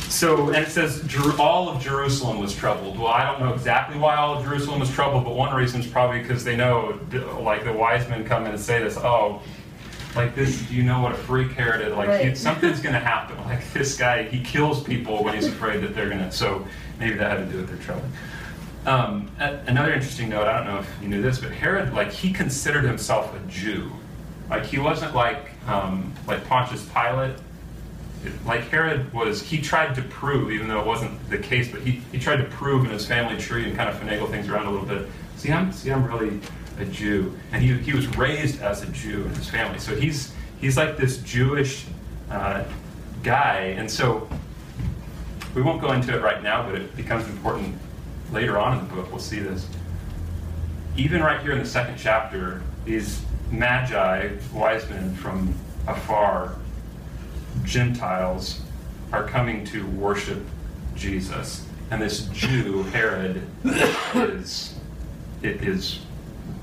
So, 0.10 0.50
and 0.50 0.58
it 0.58 0.70
says 0.70 1.04
all 1.40 1.70
of 1.70 1.82
Jerusalem 1.82 2.40
was 2.40 2.56
troubled. 2.56 2.98
Well, 2.98 3.08
I 3.08 3.26
don't 3.26 3.42
know 3.42 3.54
exactly 3.54 3.98
why 3.98 4.16
all 4.16 4.38
of 4.38 4.46
Jerusalem 4.46 4.80
was 4.80 4.92
troubled, 4.92 5.26
but 5.26 5.36
one 5.36 5.54
reason 5.56 5.82
is 5.82 5.88
probably 5.88 6.22
because 6.22 6.44
they 6.44 6.56
know, 6.56 7.00
like 7.42 7.64
the 7.64 7.74
wise 7.74 8.08
men 8.08 8.24
come 8.24 8.46
in 8.46 8.52
and 8.52 8.60
say 8.60 8.82
this, 8.82 8.96
oh, 8.98 9.42
like 10.16 10.36
this, 10.36 10.62
do 10.68 10.76
you 10.76 10.84
know 10.84 11.02
what 11.02 11.14
a 11.14 11.16
freak 11.16 11.52
Herod 11.54 11.82
is? 11.82 11.96
Like 11.96 12.10
right. 12.10 12.30
he, 12.30 12.36
something's 12.36 12.80
going 12.84 12.94
to 12.94 13.00
happen. 13.00 13.38
Like 13.46 13.74
this 13.74 13.98
guy, 13.98 14.24
he 14.24 14.44
kills 14.44 14.84
people 14.84 15.24
when 15.24 15.34
he's 15.34 15.48
afraid 15.48 15.82
that 15.82 15.96
they're 15.96 16.10
going 16.10 16.20
to. 16.20 16.32
So 16.32 16.66
maybe 17.00 17.16
that 17.16 17.38
had 17.38 17.48
to 17.48 17.52
do 17.52 17.58
with 17.58 17.70
their 17.70 17.80
trouble. 17.80 18.06
Um, 18.86 19.32
another 19.40 19.94
interesting 19.94 20.30
note. 20.30 20.46
I 20.46 20.58
don't 20.58 20.68
know 20.68 20.80
if 20.80 20.90
you 21.02 21.08
knew 21.08 21.22
this, 21.22 21.40
but 21.40 21.52
Herod, 21.52 21.94
like 21.94 22.12
he 22.12 22.32
considered 22.32 22.84
himself 22.84 23.34
a 23.34 23.40
Jew. 23.50 23.92
Like 24.50 24.66
he 24.66 24.80
wasn't 24.80 25.16
like 25.16 25.52
um, 25.68 26.14
like 26.28 26.46
Pontius 26.48 26.88
Pilate 26.90 27.36
like 28.46 28.62
Herod 28.70 29.12
was, 29.14 29.42
he 29.42 29.62
tried 29.62 29.96
to 29.96 30.02
prove, 30.04 30.52
even 30.52 30.68
though 30.68 30.80
it 30.80 30.86
wasn't 30.86 31.30
the 31.30 31.38
case, 31.38 31.72
but 31.72 31.82
he, 31.82 32.02
he 32.12 32.20
tried 32.20 32.38
to 32.38 32.46
prove 32.46 32.86
in 32.86 32.92
his 32.92 33.06
family 33.06 33.38
tree 33.38 33.66
and 33.66 33.76
kind 33.76 33.90
of 33.90 33.96
finagle 33.96 34.30
things 34.30 34.50
around 34.50 34.68
a 34.68 34.72
little 34.72 34.86
bit. 34.86 35.10
See, 35.36 35.52
I'm, 35.52 35.72
see, 35.72 35.92
I'm 35.92 36.06
really 36.06 36.40
a 36.80 36.86
Jew. 36.86 37.38
And 37.52 37.62
he, 37.62 37.74
he 37.74 37.94
was 37.94 38.08
raised 38.18 38.62
as 38.62 38.82
a 38.82 38.88
Jew 38.88 39.24
in 39.24 39.36
his 39.36 39.50
family. 39.50 39.80
So 39.80 39.96
he's, 39.96 40.34
he's 40.62 40.78
like 40.78 40.98
this 40.98 41.18
Jewish 41.18 41.86
uh, 42.30 42.64
guy. 43.24 43.76
And 43.78 43.90
so 43.90 44.28
we 45.54 45.62
won't 45.62 45.82
go 45.82 45.92
into 45.92 46.16
it 46.16 46.22
right 46.22 46.42
now, 46.42 46.66
but 46.66 46.76
it 46.80 46.96
becomes 46.96 47.28
important 47.28 47.76
later 48.32 48.58
on 48.58 48.80
in 48.80 48.88
the 48.88 48.96
book. 48.96 49.10
We'll 49.10 49.20
see 49.20 49.40
this. 49.40 49.68
Even 50.96 51.22
right 51.22 51.42
here 51.42 51.52
in 51.52 51.60
the 51.60 51.66
second 51.66 51.98
chapter, 51.98 52.62
these 52.86 53.22
magi, 53.54 54.30
wise 54.54 54.90
men 54.90 55.14
from 55.16 55.54
afar, 55.88 56.56
Gentiles 57.64 58.62
are 59.12 59.28
coming 59.28 59.64
to 59.66 59.86
worship 59.88 60.44
Jesus. 60.96 61.66
And 61.92 62.02
this 62.02 62.28
Jew, 62.28 62.84
Herod, 62.84 63.42
is 64.16 64.76
it 65.44 65.62
is 65.62 66.00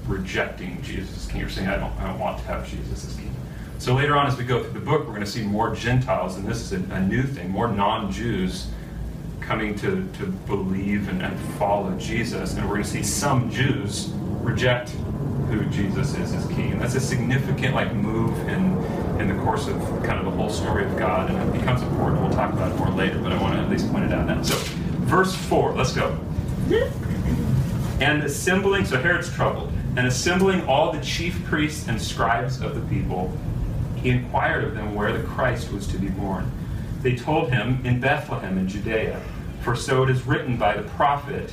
rejecting 0.07 0.83
Jesus 0.83 1.29
king. 1.29 1.41
You're 1.41 1.51
saying, 1.51 1.69
I 1.69 1.77
don't, 1.77 1.93
I 2.01 2.09
don't 2.09 2.19
want 2.19 2.39
to 2.39 2.45
have 2.47 2.69
Jesus 2.69 3.07
as 3.07 3.15
king. 3.15 3.35
So 3.79 3.95
later 3.95 4.17
on, 4.17 4.27
as 4.27 4.37
we 4.37 4.45
go 4.45 4.63
through 4.63 4.73
the 4.73 4.85
book, 4.85 5.01
we're 5.01 5.15
going 5.15 5.21
to 5.21 5.27
see 5.27 5.43
more 5.43 5.75
Gentiles, 5.75 6.37
and 6.37 6.47
this 6.47 6.61
is 6.61 6.73
a, 6.73 6.95
a 6.95 7.01
new 7.01 7.23
thing, 7.23 7.51
more 7.51 7.69
non-Jews 7.69 8.69
coming 9.41 9.75
to, 9.77 10.07
to 10.19 10.27
believe 10.27 11.09
and, 11.09 11.23
and 11.23 11.39
follow 11.59 11.97
Jesus. 11.99 12.55
And 12.55 12.65
we're 12.65 12.77
going 12.77 12.85
to 12.85 12.91
see 12.91 13.03
some 13.03 13.51
Jews 13.51 14.11
reject 14.43 14.95
who 15.51 15.65
Jesus 15.67 16.17
is 16.17 16.33
as 16.33 16.47
king. 16.49 16.73
And 16.73 16.81
that's 16.81 16.95
a 16.95 17.01
significant 17.01 17.75
like 17.75 17.93
move 17.95 18.39
in 18.49 18.77
in 19.21 19.29
the 19.29 19.43
course 19.43 19.67
of 19.67 19.77
kind 20.03 20.19
of 20.19 20.25
the 20.25 20.31
whole 20.31 20.49
story 20.49 20.85
of 20.85 20.97
God, 20.97 21.31
and 21.31 21.39
it 21.39 21.59
becomes 21.59 21.83
important. 21.83 22.23
We'll 22.23 22.31
talk 22.31 22.53
about 22.53 22.73
it 22.73 22.77
more 22.77 22.91
later, 22.91 23.19
but 23.19 23.33
I 23.33 23.41
want 23.41 23.55
to 23.55 23.61
at 23.61 23.69
least 23.69 23.91
point 23.91 24.05
it 24.05 24.13
out 24.13 24.27
now. 24.27 24.43
So, 24.43 24.57
verse 25.05 25.35
4, 25.35 25.73
let's 25.73 25.93
go. 25.93 26.19
And 28.01 28.23
assembling, 28.23 28.87
so 28.87 28.97
Herod's 28.97 29.33
troubled, 29.35 29.73
and 29.97 30.07
assembling 30.07 30.63
all 30.67 30.93
the 30.93 31.01
chief 31.01 31.45
priests 31.45 31.87
and 31.89 32.01
scribes 32.01 32.63
of 32.63 32.75
the 32.75 32.81
people, 32.89 33.37
he 33.97 34.09
inquired 34.09 34.65
of 34.65 34.75
them 34.75 34.95
where 34.95 35.13
the 35.13 35.23
Christ 35.25 35.71
was 35.71 35.87
to 35.89 35.99
be 35.99 36.09
born. 36.09 36.51
They 37.03 37.15
told 37.15 37.53
him, 37.53 37.85
In 37.85 38.01
Bethlehem 38.01 38.57
in 38.57 38.69
Judea, 38.69 39.21
for 39.61 39.77
so 39.77 40.03
it 40.05 40.11
is 40.11 40.27
written 40.27 40.57
by 40.57 40.77
the 40.77 40.89
prophet, 40.91 41.53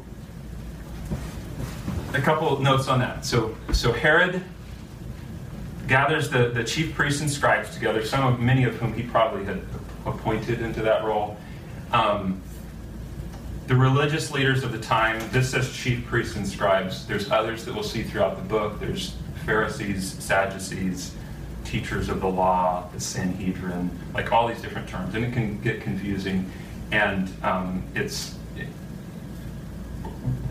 a 2.13 2.21
couple 2.21 2.59
notes 2.59 2.87
on 2.87 2.99
that. 2.99 3.25
So, 3.25 3.55
so 3.73 3.91
Herod 3.91 4.43
gathers 5.87 6.29
the, 6.29 6.49
the 6.49 6.63
chief 6.63 6.93
priests 6.93 7.21
and 7.21 7.29
scribes 7.29 7.73
together, 7.73 8.05
some 8.05 8.25
of 8.33 8.39
many 8.39 8.63
of 8.63 8.75
whom 8.75 8.93
he 8.93 9.03
probably 9.03 9.45
had 9.45 9.61
appointed 10.05 10.61
into 10.61 10.81
that 10.81 11.03
role. 11.03 11.37
Um, 11.91 12.41
the 13.67 13.75
religious 13.75 14.31
leaders 14.31 14.63
of 14.63 14.71
the 14.71 14.79
time, 14.79 15.21
this 15.31 15.51
says 15.51 15.71
chief 15.73 16.05
priests 16.05 16.35
and 16.35 16.47
scribes. 16.47 17.05
There's 17.05 17.29
others 17.31 17.65
that 17.65 17.73
we'll 17.73 17.83
see 17.83 18.03
throughout 18.03 18.35
the 18.35 18.43
book. 18.43 18.79
There's 18.79 19.15
Pharisees, 19.45 20.13
Sadducees, 20.21 21.15
teachers 21.63 22.09
of 22.09 22.21
the 22.21 22.27
law, 22.27 22.89
the 22.93 22.99
Sanhedrin, 22.99 23.89
like 24.13 24.31
all 24.31 24.47
these 24.47 24.61
different 24.61 24.89
terms. 24.89 25.15
And 25.15 25.23
it 25.23 25.31
can 25.33 25.61
get 25.61 25.81
confusing. 25.81 26.51
And 26.91 27.31
um, 27.43 27.83
it's 27.95 28.35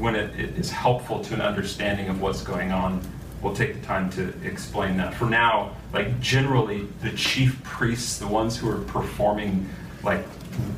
when 0.01 0.15
it, 0.15 0.39
it 0.39 0.57
is 0.57 0.71
helpful 0.71 1.23
to 1.25 1.35
an 1.35 1.41
understanding 1.41 2.09
of 2.09 2.21
what's 2.21 2.43
going 2.43 2.73
on, 2.73 3.03
we'll 3.43 3.55
take 3.55 3.75
the 3.75 3.87
time 3.87 4.11
to 4.11 4.33
explain 4.45 4.97
that. 4.97 5.15
For 5.15 5.27
now, 5.27 5.77
like 5.93 6.21
generally, 6.21 6.89
the 7.03 7.11
chief 7.11 7.63
priests, 7.63 8.19
the 8.19 8.27
ones 8.27 8.57
who 8.57 8.71
are 8.71 8.81
performing 8.81 9.69
like 10.03 10.25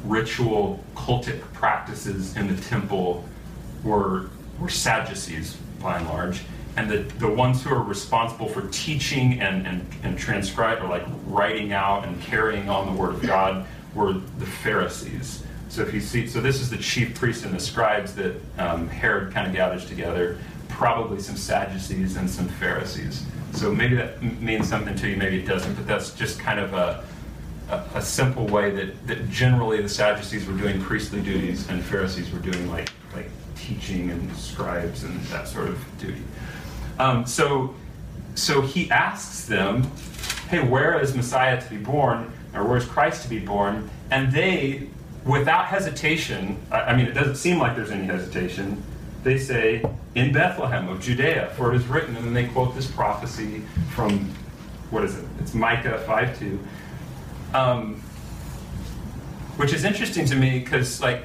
ritual 0.05 0.83
cultic 0.95 1.41
practices 1.52 2.37
in 2.37 2.55
the 2.55 2.61
temple, 2.62 3.25
were 3.85 4.29
were 4.59 4.69
Sadducees 4.69 5.57
by 5.81 5.99
and 5.99 6.07
large, 6.09 6.43
and 6.76 6.88
the, 6.88 6.99
the 7.19 7.29
ones 7.29 7.62
who 7.62 7.71
are 7.71 7.83
responsible 7.83 8.49
for 8.49 8.69
teaching 8.69 9.41
and, 9.41 9.67
and, 9.67 9.87
and 10.02 10.19
transcribe 10.19 10.83
or 10.83 10.88
like 10.88 11.05
writing 11.26 11.73
out 11.73 12.07
and 12.07 12.21
carrying 12.23 12.69
on 12.69 12.87
the 12.87 13.00
word 13.00 13.14
of 13.14 13.23
God 13.23 13.67
were 13.95 14.12
the 14.12 14.47
Pharisees. 14.47 15.43
So 15.73 15.81
if 15.81 15.95
you 15.95 16.02
see, 16.02 16.26
so 16.26 16.43
this 16.43 16.61
is 16.61 16.69
the 16.69 16.76
chief 16.76 17.14
priests 17.14 17.47
and 17.47 17.55
the 17.55 17.59
scribes 17.59 18.14
that 18.17 18.35
um, 18.59 18.88
Herod 18.88 19.33
kind 19.33 19.47
of 19.47 19.55
gathers 19.55 19.87
together, 19.87 20.37
probably 20.69 21.19
some 21.19 21.35
Sadducees 21.35 22.17
and 22.19 22.29
some 22.29 22.47
Pharisees. 22.47 23.25
So 23.52 23.73
maybe 23.73 23.97
that 23.97 24.23
means 24.23 24.69
something 24.69 24.95
to 24.95 25.09
you, 25.09 25.17
maybe 25.17 25.38
it 25.41 25.47
doesn't, 25.47 25.73
but 25.73 25.87
that's 25.87 26.12
just 26.12 26.38
kind 26.38 26.61
of 26.61 26.75
a, 26.75 27.02
a, 27.71 27.85
a 27.95 28.02
simple 28.02 28.47
way 28.49 28.71
that, 28.73 29.07
that 29.07 29.31
generally 29.31 29.81
the 29.81 29.88
Sadducees 29.88 30.47
were 30.47 30.59
doing 30.59 30.79
priestly 30.79 31.23
duties 31.23 31.67
and 31.71 31.83
Pharisees 31.83 32.31
were 32.31 32.41
doing 32.41 32.71
like, 32.71 32.91
like 33.14 33.31
teaching 33.57 34.11
and 34.11 34.37
scribes 34.37 35.05
and 35.05 35.19
that 35.29 35.49
sort 35.49 35.69
of 35.69 35.83
duty. 35.99 36.21
Um, 36.99 37.25
so, 37.25 37.75
so 38.35 38.61
he 38.61 38.91
asks 38.91 39.47
them, 39.47 39.85
hey, 40.50 40.62
where 40.62 41.00
is 41.00 41.14
Messiah 41.17 41.59
to 41.62 41.71
be 41.71 41.79
born? 41.79 42.31
Or 42.55 42.64
where's 42.64 42.85
Christ 42.85 43.23
to 43.23 43.31
be 43.31 43.38
born? 43.38 43.88
And 44.11 44.31
they 44.31 44.91
without 45.25 45.67
hesitation, 45.67 46.61
I 46.71 46.97
mean, 46.97 47.07
it 47.07 47.12
doesn't 47.14 47.37
seem 47.37 47.59
like 47.59 47.76
there's 47.76 47.91
any 47.91 48.05
hesitation. 48.05 48.83
They 49.23 49.38
say, 49.38 49.85
in 50.14 50.33
Bethlehem 50.33 50.88
of 50.88 51.00
Judea, 51.00 51.52
for 51.57 51.73
it 51.73 51.76
is 51.76 51.87
written, 51.87 52.17
and 52.17 52.26
then 52.26 52.35
they 52.35 52.47
quote 52.49 52.75
this 52.75 52.91
prophecy 52.91 53.62
from, 53.95 54.31
what 54.91 55.05
is 55.05 55.17
it? 55.17 55.25
It's 55.41 55.55
Micah 55.55 55.99
5 56.07 56.38
2. 56.38 56.59
Um, 57.55 58.02
which 59.57 59.73
is 59.73 59.85
interesting 59.85 60.25
to 60.26 60.35
me 60.35 60.59
because, 60.59 61.00
like, 61.00 61.25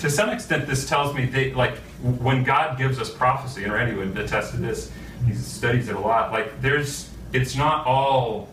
to 0.00 0.10
some 0.10 0.30
extent, 0.30 0.66
this 0.66 0.88
tells 0.88 1.14
me 1.14 1.24
they, 1.24 1.54
like, 1.54 1.78
when 2.02 2.44
God 2.44 2.76
gives 2.76 2.98
us 2.98 3.10
prophecy, 3.10 3.64
and 3.64 3.72
Randy 3.72 3.96
would 3.96 4.16
attest 4.18 4.50
to 4.52 4.58
this, 4.58 4.92
he 5.24 5.34
studies 5.34 5.88
it 5.88 5.96
a 5.96 6.00
lot, 6.00 6.32
like, 6.32 6.60
there's, 6.60 7.08
it's 7.32 7.56
not 7.56 7.86
all 7.86 8.48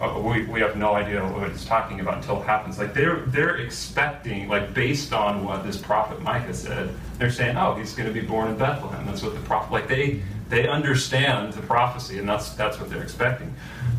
uh, 0.00 0.20
we, 0.20 0.44
we 0.46 0.60
have 0.60 0.76
no 0.76 0.94
idea 0.94 1.24
what 1.24 1.48
it's 1.48 1.64
talking 1.64 2.00
about 2.00 2.18
until 2.18 2.40
it 2.40 2.44
happens. 2.44 2.78
Like 2.78 2.94
they're 2.94 3.20
they're 3.26 3.58
expecting, 3.58 4.48
like 4.48 4.74
based 4.74 5.12
on 5.12 5.44
what 5.44 5.64
this 5.64 5.76
prophet 5.76 6.20
Micah 6.20 6.54
said, 6.54 6.90
they're 7.18 7.30
saying, 7.30 7.56
oh, 7.56 7.74
he's 7.74 7.94
going 7.94 8.12
to 8.12 8.20
be 8.20 8.26
born 8.26 8.48
in 8.48 8.56
Bethlehem. 8.56 9.06
That's 9.06 9.22
what 9.22 9.34
the 9.34 9.40
prophet 9.40 9.72
like 9.72 9.88
they 9.88 10.22
they 10.48 10.66
understand 10.66 11.52
the 11.52 11.62
prophecy, 11.62 12.18
and 12.18 12.28
that's 12.28 12.50
that's 12.50 12.80
what 12.80 12.90
they're 12.90 13.02
expecting. 13.02 13.54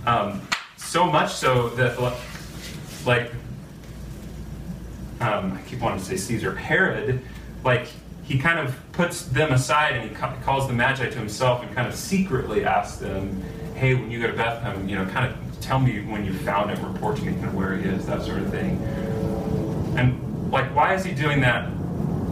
Um, 0.05 0.41
so 0.77 1.05
much 1.05 1.33
so 1.33 1.69
that 1.69 1.99
like 3.05 3.31
um, 5.21 5.53
I 5.53 5.61
keep 5.67 5.79
wanting 5.79 5.99
to 5.99 6.05
say 6.05 6.17
Caesar 6.17 6.55
Herod, 6.55 7.21
like 7.63 7.87
he 8.23 8.37
kind 8.37 8.59
of 8.59 8.75
puts 8.91 9.23
them 9.23 9.51
aside 9.51 9.93
and 9.93 10.09
he 10.09 10.15
calls 10.43 10.67
the 10.67 10.73
Magi 10.73 11.09
to 11.09 11.17
himself 11.17 11.63
and 11.63 11.73
kind 11.75 11.87
of 11.87 11.95
secretly 11.95 12.65
asks 12.65 12.97
them, 12.97 13.43
hey, 13.75 13.93
when 13.93 14.09
you 14.09 14.19
go 14.19 14.27
to 14.27 14.33
Bethlehem, 14.33 14.89
you 14.89 14.95
know, 14.95 15.05
kind 15.05 15.31
of 15.31 15.44
tell 15.65 15.79
me 15.79 16.01
when 16.01 16.23
you 16.25 16.33
found 16.33 16.69
him, 16.69 16.93
report 16.93 17.17
to 17.17 17.23
me 17.23 17.33
kind 17.33 17.45
of 17.45 17.55
where 17.55 17.75
he 17.75 17.89
is, 17.89 18.05
that 18.05 18.23
sort 18.23 18.39
of 18.39 18.51
thing. 18.51 18.77
And 19.97 20.51
like, 20.51 20.73
why 20.75 20.93
is 20.93 21.03
he 21.03 21.11
doing 21.11 21.41
that 21.41 21.69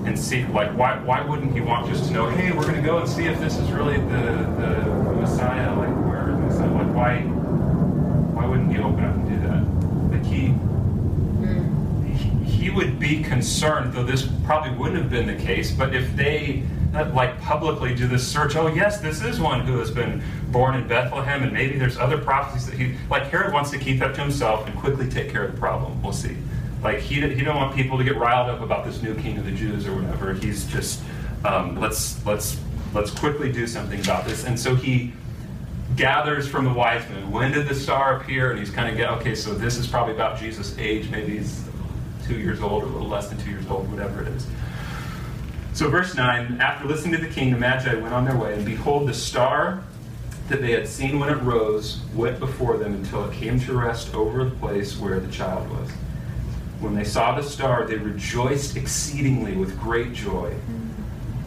and 0.05 0.19
see 0.19 0.45
like 0.47 0.69
why 0.77 0.99
why 0.99 1.21
wouldn't 1.21 1.53
he 1.53 1.61
want 1.61 1.87
just 1.87 2.05
to 2.05 2.11
know, 2.11 2.29
hey, 2.29 2.51
we're 2.51 2.65
gonna 2.65 2.81
go 2.81 2.99
and 2.99 3.09
see 3.09 3.25
if 3.25 3.39
this 3.39 3.57
is 3.57 3.71
really 3.71 3.97
the 3.97 4.21
the 4.59 5.13
Messiah, 5.15 5.73
like 5.75 5.95
where 6.05 6.29
is 6.29 6.37
Messiah? 6.39 6.71
Like 6.71 6.93
why 6.93 7.21
why 7.21 8.45
wouldn't 8.45 8.71
he 8.71 8.79
open 8.79 9.03
up 9.03 9.15
and 9.15 9.29
do 9.29 9.37
that? 9.47 9.63
Like 10.11 10.25
he 10.25 10.53
he 12.45 12.69
would 12.69 12.99
be 12.99 13.23
concerned, 13.23 13.93
though 13.93 14.03
this 14.03 14.29
probably 14.45 14.71
wouldn't 14.77 15.01
have 15.01 15.09
been 15.09 15.25
the 15.25 15.41
case, 15.41 15.71
but 15.71 15.95
if 15.95 16.15
they 16.15 16.63
like 16.93 17.39
publicly 17.41 17.95
do 17.95 18.07
this 18.07 18.25
search. 18.27 18.55
Oh, 18.55 18.67
yes, 18.67 18.99
this 18.99 19.23
is 19.23 19.39
one 19.39 19.61
who 19.61 19.79
has 19.79 19.89
been 19.89 20.21
born 20.53 20.75
in 20.75 20.87
Bethlehem, 20.87 21.43
and 21.43 21.51
maybe 21.51 21.77
there's 21.77 21.97
other 21.97 22.17
prophecies 22.17 22.67
that 22.67 22.77
he 22.77 22.95
like. 23.09 23.23
Herod 23.23 23.51
wants 23.51 23.71
to 23.71 23.77
keep 23.77 23.99
that 23.99 24.15
to 24.15 24.21
himself 24.21 24.65
and 24.65 24.77
quickly 24.77 25.09
take 25.09 25.29
care 25.29 25.43
of 25.43 25.51
the 25.51 25.59
problem. 25.59 26.01
We'll 26.01 26.13
see. 26.13 26.37
Like 26.81 26.99
he 26.99 27.15
he 27.15 27.43
don't 27.43 27.57
want 27.57 27.75
people 27.75 27.97
to 27.97 28.03
get 28.05 28.15
riled 28.15 28.49
up 28.49 28.61
about 28.61 28.85
this 28.85 29.01
new 29.01 29.15
king 29.15 29.37
of 29.37 29.45
the 29.45 29.51
Jews 29.51 29.87
or 29.87 29.95
whatever. 29.95 30.33
He's 30.33 30.65
just 30.65 31.01
um, 31.43 31.77
let's 31.79 32.25
let's 32.25 32.57
let's 32.93 33.11
quickly 33.11 33.51
do 33.51 33.67
something 33.67 33.99
about 33.99 34.25
this. 34.25 34.45
And 34.45 34.57
so 34.57 34.75
he 34.75 35.11
gathers 35.97 36.47
from 36.47 36.65
the 36.65 36.73
wise 36.73 37.07
men. 37.09 37.29
When 37.31 37.51
did 37.51 37.67
the 37.67 37.75
star 37.75 38.21
appear? 38.21 38.51
And 38.51 38.59
he's 38.59 38.69
kind 38.69 38.89
of 38.89 38.95
get 38.95 39.09
okay. 39.17 39.35
So 39.35 39.53
this 39.53 39.77
is 39.77 39.87
probably 39.87 40.13
about 40.13 40.39
Jesus' 40.39 40.77
age. 40.77 41.09
Maybe 41.09 41.37
he's 41.37 41.67
two 42.25 42.37
years 42.37 42.61
old 42.61 42.83
or 42.83 42.85
a 42.85 42.89
little 42.89 43.07
less 43.07 43.27
than 43.27 43.37
two 43.39 43.49
years 43.49 43.67
old, 43.67 43.91
whatever 43.91 44.21
it 44.21 44.29
is. 44.29 44.47
So, 45.73 45.89
verse 45.89 46.15
9 46.15 46.61
After 46.61 46.87
listening 46.87 47.19
to 47.19 47.25
the 47.25 47.33
king, 47.33 47.51
the 47.51 47.57
Magi 47.57 47.95
went 47.95 48.13
on 48.13 48.25
their 48.25 48.37
way, 48.37 48.53
and 48.53 48.63
behold, 48.63 49.07
the 49.07 49.13
star 49.13 49.83
that 50.49 50.61
they 50.61 50.71
had 50.71 50.87
seen 50.87 51.19
when 51.19 51.29
it 51.29 51.41
rose 51.41 52.01
went 52.13 52.39
before 52.39 52.77
them 52.77 52.93
until 52.93 53.25
it 53.25 53.33
came 53.33 53.59
to 53.61 53.73
rest 53.73 54.13
over 54.13 54.43
the 54.45 54.51
place 54.51 54.97
where 54.97 55.19
the 55.19 55.31
child 55.31 55.69
was. 55.69 55.89
When 56.79 56.95
they 56.95 57.03
saw 57.03 57.35
the 57.35 57.43
star, 57.43 57.85
they 57.85 57.95
rejoiced 57.95 58.75
exceedingly 58.75 59.55
with 59.55 59.79
great 59.79 60.13
joy. 60.13 60.53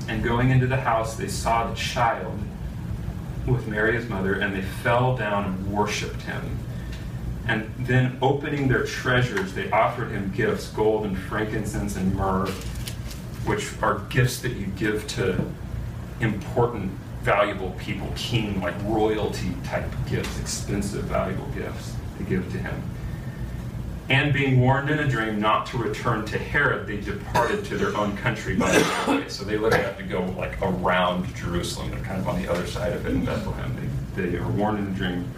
And 0.08 0.24
going 0.24 0.50
into 0.50 0.66
the 0.66 0.76
house, 0.76 1.16
they 1.16 1.28
saw 1.28 1.68
the 1.68 1.74
child 1.74 2.38
with 3.46 3.68
Mary 3.68 3.94
his 3.94 4.08
mother, 4.08 4.40
and 4.40 4.54
they 4.54 4.62
fell 4.62 5.16
down 5.16 5.44
and 5.44 5.72
worshipped 5.72 6.22
him. 6.22 6.58
And 7.46 7.72
then, 7.78 8.18
opening 8.22 8.66
their 8.66 8.84
treasures, 8.84 9.52
they 9.52 9.70
offered 9.70 10.10
him 10.10 10.32
gifts 10.34 10.68
gold 10.70 11.04
and 11.04 11.16
frankincense 11.16 11.96
and 11.96 12.14
myrrh 12.14 12.50
which 13.46 13.80
are 13.80 14.00
gifts 14.10 14.40
that 14.40 14.52
you 14.52 14.66
give 14.66 15.06
to 15.06 15.40
important, 16.20 16.90
valuable 17.26 17.72
people, 17.72 18.08
king, 18.14 18.60
like 18.62 18.74
royalty 18.84 19.52
type 19.64 19.84
gifts, 20.08 20.40
expensive, 20.40 21.02
valuable 21.06 21.46
gifts 21.46 21.92
to 22.18 22.22
give 22.22 22.50
to 22.52 22.58
him. 22.58 22.82
And 24.08 24.32
being 24.32 24.60
warned 24.60 24.90
in 24.90 25.00
a 25.00 25.08
dream 25.08 25.40
not 25.40 25.66
to 25.66 25.78
return 25.78 26.24
to 26.26 26.38
Herod, 26.38 26.86
they 26.86 26.98
departed 26.98 27.64
to 27.64 27.76
their 27.76 27.96
own 27.96 28.16
country 28.16 28.54
by 28.54 28.70
the 28.70 29.10
way. 29.10 29.28
So 29.28 29.42
they 29.42 29.58
literally 29.58 29.84
have 29.84 29.98
to 29.98 30.04
go 30.04 30.22
like 30.38 30.62
around 30.62 31.34
Jerusalem. 31.34 31.90
They're 31.90 31.98
kind 32.04 32.20
of 32.20 32.28
on 32.28 32.40
the 32.40 32.48
other 32.48 32.64
side 32.64 32.92
of 32.92 33.04
it 33.04 33.10
in 33.10 33.24
Bethlehem. 33.24 33.76
They, 34.14 34.26
they 34.26 34.36
are 34.38 34.46
warned 34.46 34.78
in 34.78 34.86
a 34.86 34.96
dream. 34.96 35.28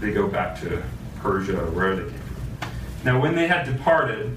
They 0.00 0.12
go 0.12 0.26
back 0.26 0.60
to 0.62 0.82
Persia 1.18 1.62
or 1.62 1.70
wherever 1.70 2.02
they 2.02 2.10
came 2.10 2.20
from. 2.20 2.70
Now, 3.04 3.20
when 3.20 3.36
they 3.36 3.46
had 3.46 3.66
departed, 3.66 4.36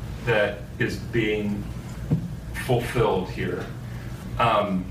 that 0.25 0.59
is 0.79 0.97
being 0.97 1.63
fulfilled 2.65 3.29
here. 3.29 3.65
Um, 4.39 4.85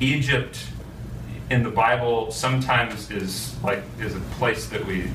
Egypt 0.00 0.66
in 1.50 1.62
the 1.62 1.70
Bible 1.70 2.30
sometimes 2.30 3.10
is 3.10 3.54
like 3.62 3.82
is 4.00 4.14
a 4.14 4.20
place 4.38 4.66
that 4.66 4.84
we 4.86 5.10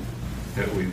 that 0.54 0.72
we 0.74 0.88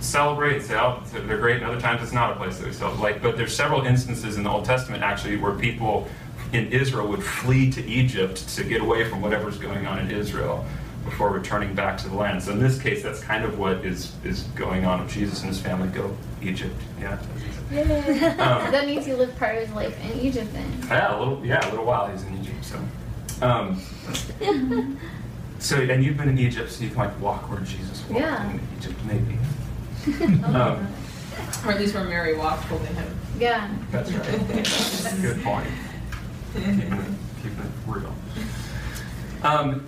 celebrate 0.00 0.56
and 0.56 0.64
say, 0.64 0.74
oh, 0.76 1.02
they're 1.12 1.38
great, 1.38 1.56
and 1.56 1.64
other 1.64 1.80
times 1.80 2.02
it's 2.02 2.12
not 2.12 2.32
a 2.32 2.36
place 2.36 2.58
that 2.58 2.66
we 2.66 2.72
celebrate. 2.72 3.02
Like, 3.02 3.22
but 3.22 3.36
there's 3.36 3.54
several 3.54 3.82
instances 3.82 4.36
in 4.36 4.42
the 4.42 4.50
Old 4.50 4.64
Testament 4.64 5.02
actually 5.02 5.36
where 5.36 5.52
people 5.52 6.08
in 6.52 6.66
Israel 6.68 7.08
would 7.08 7.22
flee 7.22 7.70
to 7.72 7.84
Egypt 7.86 8.48
to 8.56 8.64
get 8.64 8.80
away 8.80 9.08
from 9.08 9.22
whatever's 9.22 9.56
going 9.56 9.86
on 9.86 9.98
in 9.98 10.10
Israel 10.10 10.66
before 11.04 11.30
returning 11.30 11.74
back 11.74 11.98
to 11.98 12.08
the 12.08 12.14
land. 12.14 12.42
So 12.42 12.52
in 12.52 12.60
this 12.60 12.80
case, 12.80 13.02
that's 13.02 13.20
kind 13.20 13.44
of 13.44 13.58
what 13.58 13.84
is 13.84 14.12
is 14.24 14.42
going 14.54 14.84
on 14.84 15.02
with 15.02 15.12
Jesus 15.12 15.40
and 15.40 15.48
his 15.48 15.60
family 15.60 15.88
go 15.88 16.14
Egypt. 16.42 16.74
Yeah. 17.00 17.18
Um, 17.72 18.70
that 18.72 18.84
means 18.86 19.06
he 19.06 19.14
lived 19.14 19.38
part 19.38 19.56
of 19.56 19.62
his 19.66 19.74
life 19.74 19.98
in 20.04 20.20
Egypt 20.20 20.52
then. 20.52 20.70
Yeah, 20.88 21.16
a 21.16 21.18
little 21.18 21.44
yeah, 21.44 21.66
a 21.66 21.70
little 21.70 21.86
while 21.86 22.06
he's 22.10 22.22
in 22.24 22.38
Egypt. 22.38 22.64
So. 22.64 22.78
Um, 23.40 23.80
so 25.58 25.76
and 25.80 26.04
you've 26.04 26.16
been 26.16 26.28
in 26.28 26.38
Egypt, 26.38 26.70
so 26.70 26.84
you 26.84 26.90
can 26.90 26.98
like 26.98 27.20
walk 27.20 27.50
where 27.50 27.60
Jesus 27.60 28.02
walked 28.08 28.20
Yeah. 28.20 28.50
in 28.50 28.60
Egypt, 28.78 28.98
maybe. 29.06 29.38
Um, 30.44 30.86
Or 31.64 31.72
at 31.72 31.78
least 31.80 31.94
where 31.94 32.04
Mary 32.04 32.36
walked 32.36 32.64
holding 32.64 32.94
him. 32.94 33.18
Yeah. 33.38 33.70
that's 33.90 34.12
right. 34.12 35.18
Good 35.22 35.42
point. 35.42 35.66
Keeping 36.54 36.80
it, 36.80 37.08
keeping 37.42 37.58
it 37.58 37.70
real. 37.86 38.14
Um, 39.42 39.86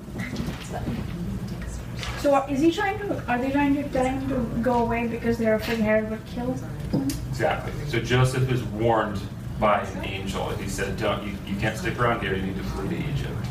So 2.24 2.42
is 2.46 2.58
he 2.58 2.72
trying 2.72 2.98
to? 3.00 3.22
Are 3.28 3.36
they 3.36 3.50
trying 3.50 3.74
to 3.74 3.86
tell 3.90 4.06
him 4.06 4.26
to 4.30 4.62
go 4.62 4.78
away 4.78 5.06
because 5.08 5.36
they're 5.36 5.56
afraid 5.56 5.80
Herod 5.80 6.08
would 6.08 6.24
kill 6.24 6.54
him? 6.54 7.06
Exactly. 7.28 7.70
So 7.86 8.00
Joseph 8.00 8.50
is 8.50 8.62
warned 8.62 9.20
by 9.60 9.82
an 9.82 10.06
angel. 10.06 10.48
He 10.56 10.66
said, 10.66 10.96
"Don't 10.96 11.22
you, 11.22 11.36
you 11.46 11.54
can't 11.56 11.76
stick 11.76 12.00
around 12.00 12.22
here. 12.22 12.34
You 12.34 12.40
need 12.40 12.56
to 12.56 12.62
flee 12.62 12.88
to 12.88 12.96
Egypt." 12.96 13.46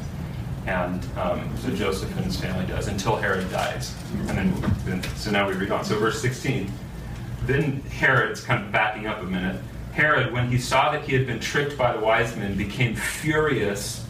And 0.65 1.06
um, 1.20 1.56
so 1.60 1.70
Joseph 1.70 2.10
and 2.18 2.25
his 2.25 2.36
family 2.39 2.65
does 2.65 2.88
until 2.88 3.15
Herod 3.15 3.48
dies. 3.51 3.94
And 4.27 4.30
then, 4.30 4.74
then 4.86 5.03
so 5.18 5.30
now 5.30 5.48
we 5.48 5.53
read 5.53 5.70
on. 5.70 5.86
So 5.86 6.00
verse 6.00 6.20
16. 6.20 6.72
Then 7.46 7.82
Herod's 7.82 8.42
kind 8.42 8.65
of 8.65 8.72
backing 8.72 9.06
up 9.06 9.22
a 9.22 9.25
minute. 9.25 9.62
Herod, 9.92 10.34
when 10.34 10.50
he 10.50 10.58
saw 10.58 10.92
that 10.94 11.03
he 11.03 11.13
had 11.13 11.27
been 11.27 11.39
tricked 11.39 11.77
by 11.77 11.94
the 11.94 12.00
wise 12.00 12.36
men, 12.36 12.58
became 12.58 12.96
furious, 12.96 14.03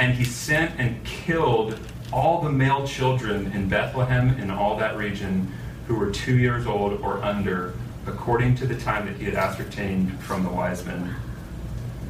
and 0.00 0.12
he 0.12 0.24
sent 0.24 0.72
and 0.80 1.04
killed 1.04 1.78
all 2.12 2.40
the 2.40 2.50
male 2.50 2.86
children 2.86 3.50
in 3.52 3.68
Bethlehem 3.68 4.30
and 4.40 4.52
all 4.52 4.76
that 4.76 4.96
region 4.96 5.52
who 5.86 5.94
were 5.94 6.10
two 6.10 6.38
years 6.38 6.66
old 6.66 7.00
or 7.00 7.22
under, 7.22 7.74
according 8.06 8.54
to 8.56 8.66
the 8.66 8.76
time 8.76 9.06
that 9.06 9.16
he 9.16 9.24
had 9.24 9.34
ascertained 9.34 10.20
from 10.20 10.44
the 10.44 10.50
wise 10.50 10.84
men. 10.84 11.14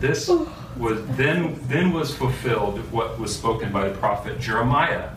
This 0.00 0.28
was 0.76 1.06
then 1.16 1.59
then 1.68 1.92
was 1.92 2.14
fulfilled 2.14 2.78
what 2.90 3.18
was 3.18 3.35
spoken 3.35 3.73
by 3.73 3.88
the 3.88 3.94
prophet 3.97 4.40
Jeremiah. 4.40 5.11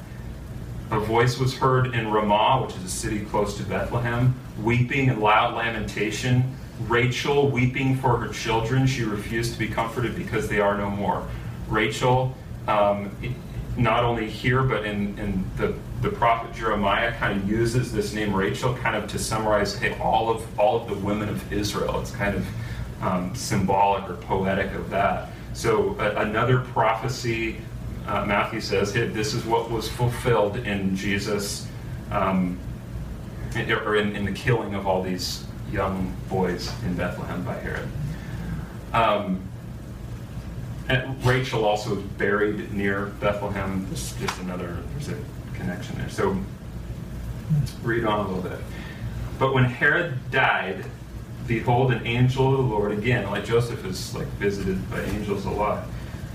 A 0.91 0.99
voice 0.99 1.39
was 1.39 1.57
heard 1.57 1.95
in 1.95 2.11
Ramah, 2.11 2.63
which 2.63 2.75
is 2.75 2.83
a 2.83 2.89
city 2.89 3.25
close 3.25 3.57
to 3.57 3.63
Bethlehem, 3.63 4.35
weeping 4.61 5.09
and 5.09 5.19
loud 5.19 5.55
lamentation. 5.55 6.55
Rachel 6.87 7.49
weeping 7.49 7.97
for 7.97 8.17
her 8.17 8.27
children. 8.27 8.85
She 8.85 9.03
refused 9.03 9.53
to 9.53 9.59
be 9.59 9.67
comforted 9.67 10.15
because 10.15 10.47
they 10.49 10.59
are 10.59 10.77
no 10.77 10.89
more. 10.89 11.25
Rachel, 11.69 12.35
um, 12.67 13.15
not 13.77 14.03
only 14.03 14.29
here, 14.29 14.63
but 14.63 14.85
in, 14.85 15.17
in 15.19 15.43
the, 15.57 15.75
the 16.01 16.09
prophet 16.09 16.53
Jeremiah, 16.53 17.11
kind 17.13 17.41
of 17.41 17.49
uses 17.49 17.91
this 17.91 18.13
name 18.13 18.33
Rachel 18.33 18.73
kind 18.75 18.95
of 18.95 19.09
to 19.11 19.19
summarize 19.19 19.77
hey, 19.77 19.97
all 19.99 20.29
of 20.29 20.59
all 20.59 20.81
of 20.81 20.87
the 20.87 20.95
women 20.95 21.29
of 21.29 21.51
Israel. 21.51 21.99
It's 21.99 22.11
kind 22.11 22.35
of 22.35 22.47
um, 23.01 23.35
symbolic 23.35 24.09
or 24.09 24.15
poetic 24.15 24.71
of 24.73 24.89
that. 24.89 25.29
So 25.53 25.95
a, 25.99 26.21
another 26.21 26.59
prophecy, 26.59 27.57
uh, 28.07 28.25
Matthew 28.25 28.61
says, 28.61 28.93
hey, 28.93 29.07
this 29.07 29.33
is 29.33 29.45
what 29.45 29.69
was 29.69 29.89
fulfilled 29.89 30.57
in 30.57 30.95
Jesus, 30.95 31.67
um, 32.11 32.57
or 33.55 33.95
in, 33.95 34.15
in 34.15 34.25
the 34.25 34.31
killing 34.31 34.75
of 34.75 34.87
all 34.87 35.01
these 35.01 35.45
young 35.71 36.13
boys 36.29 36.71
in 36.83 36.95
Bethlehem 36.95 37.43
by 37.43 37.55
Herod. 37.55 37.87
Um, 38.93 39.41
and 40.87 41.25
Rachel 41.25 41.65
also 41.65 41.97
is 41.97 42.03
buried 42.03 42.71
near 42.73 43.07
Bethlehem. 43.19 43.87
This 43.89 44.13
just 44.19 44.39
another, 44.41 44.77
there's 44.91 45.09
a 45.09 45.17
connection 45.55 45.97
there. 45.97 46.09
So 46.09 46.37
read 47.81 48.05
on 48.05 48.25
a 48.25 48.27
little 48.27 48.49
bit. 48.49 48.59
But 49.39 49.53
when 49.53 49.65
Herod 49.65 50.31
died, 50.31 50.85
behold, 51.47 51.91
an 51.91 52.05
angel 52.05 52.51
of 52.51 52.57
the 52.57 52.63
Lord, 52.63 52.91
again, 52.91 53.29
like 53.29 53.45
Joseph 53.45 53.83
is 53.85 54.15
like 54.15 54.27
visited 54.33 54.89
by 54.89 55.01
angels 55.03 55.45
a 55.45 55.49
lot, 55.49 55.85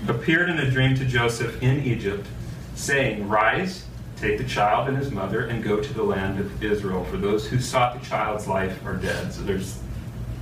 appeared 0.07 0.49
in 0.49 0.59
a 0.59 0.69
dream 0.69 0.95
to 0.95 1.05
Joseph 1.05 1.61
in 1.61 1.83
Egypt, 1.83 2.25
saying, 2.75 3.27
Rise, 3.27 3.85
take 4.17 4.37
the 4.37 4.43
child 4.43 4.87
and 4.87 4.97
his 4.97 5.11
mother, 5.11 5.45
and 5.45 5.63
go 5.63 5.81
to 5.81 5.93
the 5.93 6.03
land 6.03 6.39
of 6.39 6.63
Israel, 6.63 7.03
for 7.05 7.17
those 7.17 7.47
who 7.47 7.59
sought 7.59 7.99
the 7.99 8.05
child's 8.05 8.47
life 8.47 8.85
are 8.85 8.95
dead. 8.95 9.33
So 9.33 9.41
there's, 9.41 9.79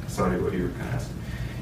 sorry, 0.07 0.41
what 0.41 0.53
you 0.53 0.63
were 0.63 0.69
going 0.69 0.81
to 0.81 0.87
ask. 0.87 1.09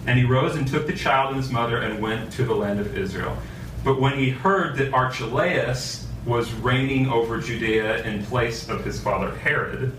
And 0.08 0.18
he 0.18 0.26
rose 0.26 0.56
and 0.56 0.68
took 0.68 0.88
the 0.88 0.96
child 0.96 1.34
and 1.34 1.38
his 1.38 1.52
mother 1.52 1.78
and 1.78 2.02
went 2.02 2.32
to 2.34 2.46
the 2.46 2.56
land 2.56 2.80
of 2.80 2.98
Israel. 2.98 3.38
But 3.84 4.02
when 4.02 4.18
he 4.18 4.30
heard 4.30 4.78
that 4.78 4.94
Archelaus 4.94 6.08
was 6.26 6.52
reigning 6.56 7.08
over 7.10 7.40
Judea 7.40 8.04
in 8.04 8.24
place 8.26 8.70
of 8.70 8.84
his 8.84 9.00
father 9.00 9.36
Herod, 9.36 9.94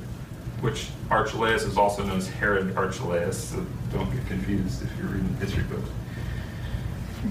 which 0.61 0.89
Archelaus 1.11 1.63
is 1.63 1.79
also 1.79 2.05
known 2.05 2.19
as 2.19 2.29
Herod 2.29 2.77
Archelaus, 2.77 3.51
so 3.51 3.65
don't 3.93 4.11
get 4.15 4.27
confused 4.27 4.83
if 4.83 4.99
you're 4.99 5.09
reading 5.09 5.37
history 5.41 5.63
books. 5.65 5.89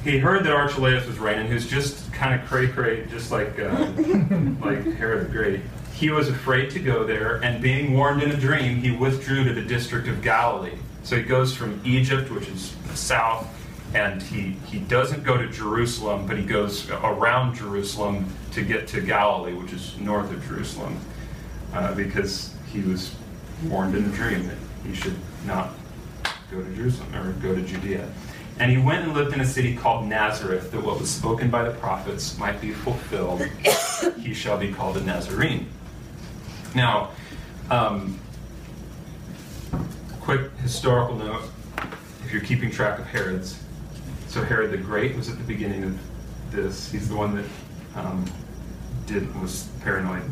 He 0.04 0.18
heard 0.18 0.44
that 0.46 0.54
Archelaus 0.54 1.06
was 1.06 1.18
reigning, 1.18 1.48
who's 1.48 1.68
just 1.68 2.12
kind 2.12 2.40
of 2.40 2.48
cray 2.48 2.68
cray, 2.68 3.06
just 3.06 3.32
like 3.32 3.60
uh, 3.60 3.70
like 4.62 4.84
Herod 4.96 5.28
the 5.28 5.30
Great. 5.32 5.62
He 5.94 6.10
was 6.10 6.30
afraid 6.30 6.72
to 6.72 6.80
go 6.80 7.04
there, 7.04 7.38
and 7.38 7.62
being 7.62 7.94
warned 7.94 8.22
in 8.22 8.32
a 8.32 8.38
dream, 8.38 8.78
he 8.78 8.92
withdrew 8.92 9.46
to 9.46 9.54
the 9.54 9.62
district 9.62 10.08
of 10.08 10.22
Galilee. 10.22 10.78
So 11.08 11.16
he 11.16 11.24
goes 11.24 11.56
from 11.56 11.80
Egypt, 11.86 12.30
which 12.30 12.50
is 12.50 12.76
south, 12.94 13.48
and 13.94 14.22
he, 14.22 14.58
he 14.68 14.80
doesn't 14.80 15.24
go 15.24 15.38
to 15.38 15.48
Jerusalem, 15.48 16.28
but 16.28 16.38
he 16.38 16.44
goes 16.44 16.90
around 16.90 17.56
Jerusalem 17.56 18.26
to 18.52 18.62
get 18.62 18.90
to 18.90 19.00
Galilee, 19.00 19.54
which 19.54 19.72
is 19.72 19.98
north 20.00 20.30
of 20.34 20.46
Jerusalem, 20.46 21.00
uh, 21.74 21.96
because 21.96 22.54
he 22.74 22.82
was 22.82 23.16
warned 23.70 23.96
in 23.96 24.04
a 24.04 24.10
dream 24.10 24.50
that 24.50 24.58
he 24.86 24.94
should 24.94 25.16
not 25.46 25.70
go 26.52 26.62
to 26.62 26.76
Jerusalem 26.76 27.16
or 27.16 27.32
go 27.42 27.56
to 27.56 27.62
Judea. 27.62 28.12
And 28.60 28.70
he 28.70 28.78
went 28.78 29.06
and 29.06 29.14
lived 29.14 29.34
in 29.34 29.40
a 29.40 29.46
city 29.46 29.78
called 29.78 30.08
Nazareth, 30.08 30.72
that 30.72 30.84
what 30.84 31.00
was 31.00 31.10
spoken 31.10 31.50
by 31.50 31.64
the 31.64 31.72
prophets 31.72 32.38
might 32.38 32.60
be 32.60 32.74
fulfilled. 32.74 33.44
he 34.20 34.34
shall 34.34 34.58
be 34.58 34.74
called 34.74 34.98
a 34.98 35.02
Nazarene. 35.02 35.70
Now, 36.76 37.12
um, 37.72 38.20
quick 40.28 40.52
historical 40.58 41.16
note 41.16 41.44
if 42.26 42.34
you're 42.34 42.42
keeping 42.42 42.70
track 42.70 43.00
of 43.00 43.06
Herod's. 43.06 43.64
So, 44.28 44.44
Herod 44.44 44.72
the 44.72 44.78
Great 44.78 45.16
was 45.16 45.30
at 45.30 45.38
the 45.38 45.44
beginning 45.46 45.86
of 45.86 45.98
this. 46.52 46.92
He's 46.92 47.08
the 47.08 47.16
one 47.16 47.34
that 47.38 47.46
um, 47.96 48.26
did 49.06 49.34
was 49.42 49.70
paranoid, 49.82 50.30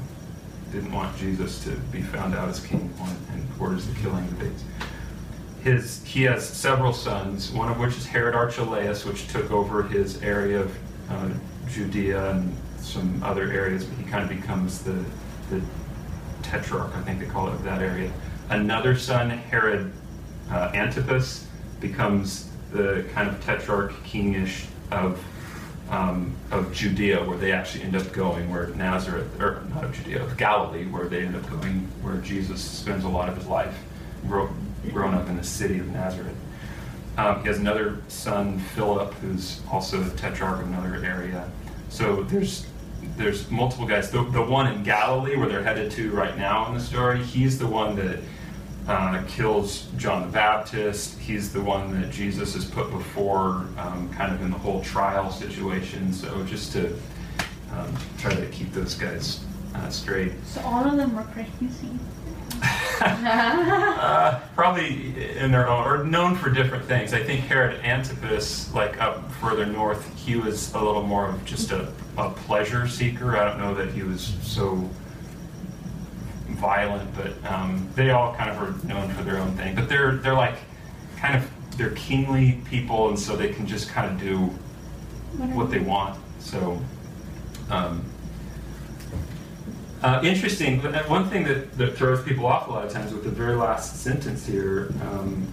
didn't 0.73 0.91
want 0.91 1.15
Jesus 1.15 1.63
to 1.63 1.69
be 1.93 2.01
found 2.01 2.36
out 2.36 2.49
as 2.49 2.60
king, 2.60 2.93
and 3.31 3.47
orders 3.58 3.88
the 3.88 3.97
killing 4.01 4.25
of 4.25 4.38
the 4.38 4.43
babies 4.43 4.63
his 5.62 6.03
he 6.03 6.23
has 6.23 6.45
several 6.45 6.91
sons, 6.91 7.49
one 7.51 7.71
of 7.71 7.79
which 7.79 7.95
is 7.95 8.05
Herod 8.05 8.36
Archelaus, 8.36 9.05
which 9.05 9.29
took 9.29 9.49
over 9.49 9.81
his 9.81 10.21
area 10.21 10.60
of 10.60 10.77
uh, 11.10 11.29
Judea 11.69 12.31
and 12.31 12.53
some 12.79 13.23
other 13.23 13.49
areas, 13.49 13.86
but 13.86 13.97
he 13.97 14.12
kind 14.12 14.29
of 14.29 14.41
becomes 14.41 14.84
the 14.84 15.05
the 15.49 15.62
tetrarch, 16.43 16.93
I 16.93 17.01
think 17.03 17.21
they 17.21 17.27
call 17.27 17.47
it, 17.47 17.53
of 17.53 17.63
that 17.63 17.81
area. 17.81 18.12
Another 18.49 18.95
son, 18.97 19.29
Herod 19.29 19.91
uh, 20.51 20.71
Antipas, 20.73 21.47
becomes 21.79 22.49
the 22.71 23.05
kind 23.13 23.27
of 23.27 23.43
tetrarch 23.43 23.91
kingish 24.03 24.65
of 24.91 25.23
um, 25.89 26.36
of 26.51 26.73
Judea, 26.73 27.23
where 27.23 27.38
they 27.38 27.51
actually 27.51 27.84
end 27.84 27.95
up 27.95 28.12
going, 28.12 28.49
where 28.49 28.67
Nazareth, 28.69 29.39
or 29.39 29.63
not 29.69 29.84
of 29.84 29.93
Judea, 29.93 30.23
of 30.23 30.36
Galilee, 30.36 30.86
where 30.86 31.05
they 31.05 31.23
end 31.23 31.36
up 31.36 31.47
going, 31.49 31.88
where 32.01 32.17
Jesus 32.17 32.60
spends 32.62 33.03
a 33.03 33.08
lot 33.08 33.29
of 33.29 33.38
his 33.38 33.45
life, 33.45 33.77
grow, 34.27 34.49
grown 34.91 35.13
up 35.13 35.29
in 35.29 35.38
the 35.38 35.43
city 35.43 35.77
of 35.77 35.88
Nazareth. 35.89 36.36
Um, 37.17 37.41
he 37.41 37.47
has 37.47 37.60
another 37.60 37.99
son, 38.08 38.60
Philip, 38.60 39.13
who's 39.15 39.62
also 39.71 40.03
a 40.03 40.10
tetrarch 40.12 40.62
of 40.62 40.67
another 40.67 41.05
area. 41.05 41.49
So 41.89 42.23
there's 42.23 42.65
there's 43.15 43.49
multiple 43.51 43.86
guys. 43.86 44.10
The, 44.10 44.23
the 44.23 44.41
one 44.41 44.67
in 44.67 44.84
Galilee, 44.84 45.36
where 45.36 45.47
they're 45.47 45.63
headed 45.63 45.91
to 45.91 46.12
right 46.12 46.36
now 46.38 46.67
in 46.67 46.73
the 46.73 46.79
story, 46.79 47.23
he's 47.23 47.60
the 47.60 47.67
one 47.67 47.95
that 47.97 48.19
uh, 48.87 49.23
kills 49.27 49.87
John 49.97 50.21
the 50.21 50.27
Baptist. 50.27 51.17
He's 51.19 51.51
the 51.51 51.61
one 51.61 51.99
that 51.99 52.11
Jesus 52.11 52.53
has 52.53 52.65
put 52.65 52.91
before, 52.91 53.65
um, 53.77 54.09
kind 54.13 54.33
of 54.33 54.41
in 54.41 54.51
the 54.51 54.57
whole 54.57 54.81
trial 54.81 55.31
situation. 55.31 56.13
So 56.13 56.43
just 56.43 56.71
to 56.73 56.93
um, 57.73 57.95
try 58.17 58.33
to 58.35 58.45
keep 58.47 58.71
those 58.73 58.95
guys 58.95 59.43
uh, 59.75 59.89
straight. 59.89 60.33
So 60.45 60.61
all 60.61 60.85
of 60.85 60.97
them 60.97 61.15
were 61.15 61.25
Eve. 61.61 61.99
Uh, 63.01 64.39
probably 64.55 65.37
in 65.37 65.51
their 65.51 65.67
own, 65.67 65.85
or 65.85 66.03
known 66.05 66.35
for 66.35 66.49
different 66.49 66.85
things. 66.85 67.13
I 67.13 67.21
think 67.21 67.41
Herod 67.41 67.83
Antipas, 67.83 68.73
like 68.73 69.01
up 69.01 69.29
further 69.33 69.65
north, 69.65 70.17
he 70.17 70.37
was 70.37 70.73
a 70.73 70.81
little 70.81 71.03
more 71.03 71.27
of 71.27 71.43
just 71.43 71.71
a, 71.71 71.91
a 72.17 72.29
pleasure 72.29 72.87
seeker. 72.87 73.35
I 73.35 73.43
don't 73.43 73.59
know 73.59 73.73
that 73.75 73.91
he 73.91 74.03
was 74.03 74.33
so 74.41 74.89
violent, 76.55 77.09
but 77.15 77.51
um, 77.51 77.87
they 77.95 78.11
all 78.11 78.33
kind 78.35 78.49
of 78.49 78.57
are 78.61 78.87
known 78.87 79.09
for 79.13 79.23
their 79.23 79.37
own 79.37 79.55
thing. 79.55 79.75
But 79.75 79.89
they're 79.89 80.15
they're 80.17 80.33
like 80.33 80.57
kind 81.17 81.35
of 81.35 81.49
they're 81.77 81.91
kingly 81.91 82.61
people, 82.65 83.09
and 83.09 83.19
so 83.19 83.35
they 83.35 83.49
can 83.53 83.67
just 83.67 83.89
kind 83.89 84.11
of 84.11 84.19
do 84.19 84.37
what 85.53 85.69
they 85.69 85.79
want. 85.79 86.19
So. 86.39 86.79
Um, 87.69 88.05
uh, 90.03 90.21
interesting. 90.23 90.81
but, 90.81 90.93
uh, 90.93 91.03
One 91.03 91.29
thing 91.29 91.45
that, 91.45 91.75
that 91.79 91.97
throws 91.97 92.21
people 92.23 92.45
off 92.45 92.67
a 92.67 92.71
lot 92.71 92.85
of 92.85 92.91
times 92.91 93.11
with 93.11 93.23
the 93.23 93.29
very 93.31 93.55
last 93.55 94.03
sentence 94.03 94.45
here, 94.45 94.93
um, 95.01 95.47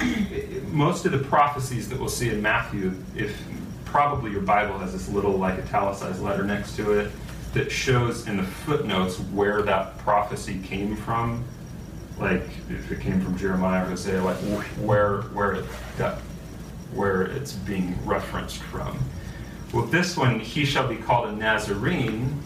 it- 0.00 0.68
most 0.68 1.06
of 1.06 1.12
the 1.12 1.18
prophecies 1.18 1.88
that 1.88 1.98
we'll 1.98 2.10
see 2.10 2.28
in 2.28 2.42
Matthew, 2.42 2.92
if 3.16 3.42
probably 3.86 4.30
your 4.32 4.42
Bible 4.42 4.78
has 4.78 4.92
this 4.92 5.08
little 5.08 5.32
like 5.32 5.58
italicized 5.58 6.22
letter 6.22 6.44
next 6.44 6.76
to 6.76 6.92
it 6.92 7.10
that 7.52 7.70
shows 7.70 8.28
in 8.28 8.36
the 8.36 8.44
footnotes 8.44 9.18
where 9.18 9.62
that 9.62 9.98
prophecy 9.98 10.60
came 10.62 10.96
from, 10.96 11.44
like 12.18 12.48
if 12.68 12.92
it 12.92 13.00
came 13.00 13.20
from 13.20 13.36
Jeremiah 13.36 13.84
or 13.84 13.88
Hosea, 13.88 14.22
like 14.22 14.36
where 14.78 15.22
where 15.22 15.52
it 15.52 15.64
got 15.98 16.18
where 16.92 17.22
it's 17.22 17.52
being 17.52 17.96
referenced 18.04 18.58
from. 18.58 18.98
Well, 19.72 19.86
this 19.86 20.16
one, 20.16 20.40
he 20.40 20.64
shall 20.64 20.88
be 20.88 20.96
called 20.96 21.28
a 21.28 21.32
Nazarene. 21.32 22.40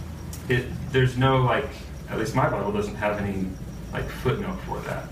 It 0.48 0.66
there's 0.92 1.16
no 1.16 1.42
like, 1.42 1.68
at 2.10 2.18
least 2.18 2.34
my 2.34 2.48
Bible 2.48 2.72
doesn't 2.72 2.96
have 2.96 3.18
any 3.20 3.46
like 3.92 4.08
footnote 4.08 4.58
for 4.66 4.80
that. 4.80 5.08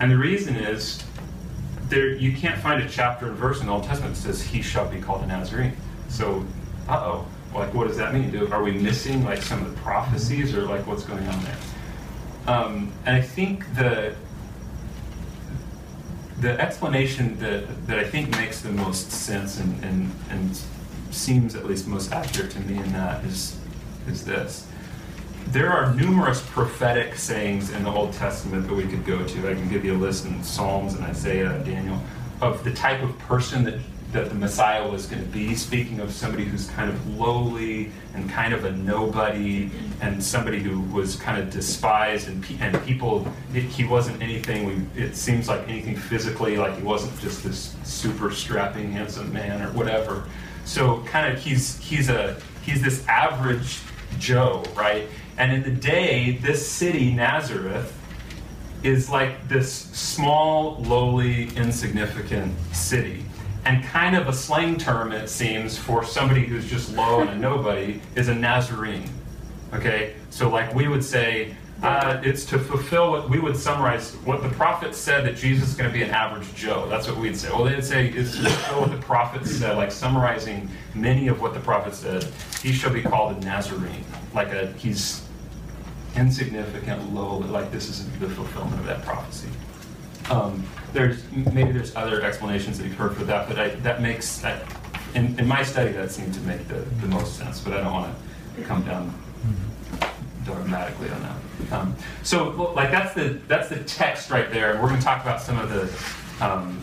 And 0.00 0.10
the 0.10 0.16
reason 0.16 0.56
is 0.56 1.04
there 1.88 2.14
you 2.14 2.36
can't 2.36 2.58
find 2.60 2.82
a 2.82 2.88
chapter 2.88 3.26
and 3.26 3.36
verse 3.36 3.60
in 3.60 3.66
the 3.66 3.72
Old 3.72 3.84
Testament 3.84 4.14
that 4.14 4.20
says 4.20 4.42
he 4.42 4.62
shall 4.62 4.88
be 4.88 5.00
called 5.00 5.22
a 5.22 5.26
Nazarene. 5.26 5.76
So, 6.08 6.44
uh 6.88 6.96
oh, 6.96 7.26
like 7.54 7.74
what 7.74 7.88
does 7.88 7.96
that 7.96 8.14
mean? 8.14 8.30
Do, 8.30 8.50
are 8.52 8.62
we 8.62 8.72
missing 8.72 9.24
like 9.24 9.42
some 9.42 9.64
of 9.64 9.74
the 9.74 9.80
prophecies 9.80 10.54
or 10.54 10.62
like 10.62 10.86
what's 10.86 11.04
going 11.04 11.26
on 11.26 11.44
there? 11.44 11.56
Um, 12.46 12.92
and 13.06 13.16
I 13.16 13.20
think 13.20 13.74
the 13.74 14.14
the 16.40 16.58
explanation 16.58 17.38
that, 17.38 17.86
that 17.86 17.98
I 17.98 18.04
think 18.04 18.30
makes 18.30 18.62
the 18.62 18.72
most 18.72 19.10
sense 19.10 19.60
and, 19.60 19.84
and, 19.84 20.10
and 20.30 20.58
seems 21.10 21.54
at 21.54 21.66
least 21.66 21.86
most 21.86 22.12
accurate 22.12 22.50
to 22.52 22.60
me 22.60 22.78
in 22.78 22.92
that 22.92 23.24
is, 23.24 23.58
is 24.08 24.24
this. 24.24 24.66
There 25.48 25.70
are 25.70 25.94
numerous 25.94 26.40
prophetic 26.40 27.16
sayings 27.16 27.70
in 27.70 27.82
the 27.82 27.90
Old 27.90 28.14
Testament 28.14 28.68
that 28.68 28.74
we 28.74 28.86
could 28.86 29.04
go 29.04 29.26
to. 29.26 29.50
I 29.50 29.54
can 29.54 29.68
give 29.68 29.84
you 29.84 29.94
a 29.94 29.98
list 29.98 30.24
in 30.24 30.42
Psalms 30.42 30.94
and 30.94 31.04
Isaiah 31.04 31.50
and 31.50 31.64
Daniel 31.64 32.00
of 32.40 32.64
the 32.64 32.72
type 32.72 33.02
of 33.02 33.18
person 33.18 33.64
that, 33.64 33.74
that 34.12 34.28
the 34.28 34.34
Messiah 34.34 34.86
was 34.88 35.06
going 35.06 35.22
to 35.22 35.28
be, 35.28 35.54
speaking 35.54 36.00
of 36.00 36.12
somebody 36.12 36.44
who's 36.44 36.68
kind 36.70 36.90
of 36.90 37.18
lowly 37.18 37.90
and 38.14 38.28
kind 38.28 38.52
of 38.52 38.64
a 38.64 38.72
nobody 38.72 39.70
and 40.00 40.22
somebody 40.22 40.58
who 40.58 40.80
was 40.92 41.16
kind 41.16 41.40
of 41.40 41.50
despised 41.50 42.28
and, 42.28 42.42
pe- 42.42 42.58
and 42.58 42.82
people, 42.84 43.26
it, 43.54 43.62
he 43.62 43.84
wasn't 43.84 44.20
anything, 44.20 44.66
we, 44.66 45.02
it 45.02 45.14
seems 45.14 45.48
like 45.48 45.68
anything 45.68 45.96
physically, 45.96 46.56
like 46.56 46.76
he 46.76 46.82
wasn't 46.82 47.16
just 47.20 47.44
this 47.44 47.76
super 47.84 48.30
strapping, 48.30 48.90
handsome 48.90 49.32
man 49.32 49.62
or 49.62 49.72
whatever. 49.72 50.24
So 50.64 51.02
kind 51.06 51.32
of 51.32 51.40
he's, 51.40 51.78
he's, 51.78 52.08
a, 52.08 52.40
he's 52.62 52.82
this 52.82 53.06
average 53.06 53.80
Joe, 54.18 54.64
right? 54.76 55.08
And 55.38 55.52
in 55.52 55.62
the 55.62 55.80
day, 55.80 56.38
this 56.42 56.68
city, 56.68 57.12
Nazareth, 57.12 57.96
is 58.82 59.10
like 59.10 59.48
this 59.48 59.72
small, 59.72 60.76
lowly, 60.82 61.54
insignificant 61.56 62.54
city. 62.74 63.24
And 63.64 63.84
kind 63.84 64.16
of 64.16 64.28
a 64.28 64.32
slang 64.32 64.78
term, 64.78 65.12
it 65.12 65.28
seems, 65.28 65.76
for 65.76 66.04
somebody 66.04 66.46
who's 66.46 66.68
just 66.68 66.94
low 66.94 67.20
and 67.20 67.30
a 67.30 67.36
nobody 67.36 68.00
is 68.16 68.28
a 68.28 68.34
Nazarene. 68.34 69.10
Okay? 69.74 70.14
So, 70.30 70.48
like 70.48 70.74
we 70.74 70.88
would 70.88 71.04
say, 71.04 71.54
uh, 71.82 72.20
it's 72.22 72.44
to 72.44 72.58
fulfill 72.58 73.10
what 73.10 73.30
we 73.30 73.38
would 73.38 73.56
summarize 73.56 74.14
what 74.24 74.42
the 74.42 74.48
prophet 74.50 74.94
said 74.94 75.24
that 75.24 75.36
Jesus 75.36 75.70
is 75.70 75.74
going 75.74 75.90
to 75.90 75.96
be 75.96 76.02
an 76.02 76.10
average 76.10 76.54
Joe. 76.54 76.86
That's 76.88 77.08
what 77.08 77.16
we'd 77.16 77.36
say. 77.36 77.48
Well, 77.50 77.64
they'd 77.64 77.84
say 77.84 78.08
it's 78.08 78.36
to 78.36 78.42
fulfill 78.42 78.80
what 78.82 78.90
the 78.90 78.98
prophet 78.98 79.46
said, 79.46 79.76
like 79.76 79.90
summarizing 79.90 80.68
many 80.94 81.28
of 81.28 81.40
what 81.40 81.54
the 81.54 81.60
prophet 81.60 81.94
said. 81.94 82.24
He 82.62 82.72
shall 82.72 82.92
be 82.92 83.02
called 83.02 83.36
a 83.36 83.40
Nazarene. 83.40 84.04
Like 84.34 84.48
a, 84.48 84.72
he's 84.72 85.26
insignificant, 86.16 87.14
low, 87.14 87.38
like 87.38 87.70
this 87.70 87.88
is 87.88 88.04
the 88.18 88.28
fulfillment 88.28 88.78
of 88.80 88.86
that 88.86 89.02
prophecy. 89.02 89.48
Um, 90.30 90.64
there's 90.92 91.22
maybe 91.32 91.72
there's 91.72 91.94
other 91.96 92.22
explanations 92.22 92.78
that 92.78 92.84
you've 92.84 92.96
heard 92.96 93.16
for 93.16 93.24
that, 93.24 93.48
but 93.48 93.58
I, 93.58 93.68
that 93.80 94.00
makes 94.00 94.44
I, 94.44 94.60
in, 95.14 95.38
in 95.38 95.46
my 95.46 95.62
study 95.62 95.92
that 95.92 96.10
seemed 96.10 96.34
to 96.34 96.40
make 96.40 96.66
the, 96.68 96.80
the 97.00 97.08
most 97.08 97.36
sense. 97.36 97.60
But 97.60 97.74
I 97.74 97.80
don't 97.82 97.92
want 97.92 98.14
to 98.56 98.62
come 98.62 98.82
down 98.84 99.12
dogmatically 100.44 101.10
on 101.10 101.22
that. 101.22 101.72
Um, 101.72 101.96
so 102.22 102.72
like 102.74 102.90
that's 102.90 103.14
the 103.14 103.40
that's 103.46 103.68
the 103.68 103.82
text 103.84 104.30
right 104.30 104.50
there, 104.50 104.80
we're 104.80 104.88
going 104.88 105.00
to 105.00 105.04
talk 105.04 105.22
about 105.22 105.40
some 105.40 105.58
of 105.58 105.68
the 105.70 106.44
um, 106.44 106.80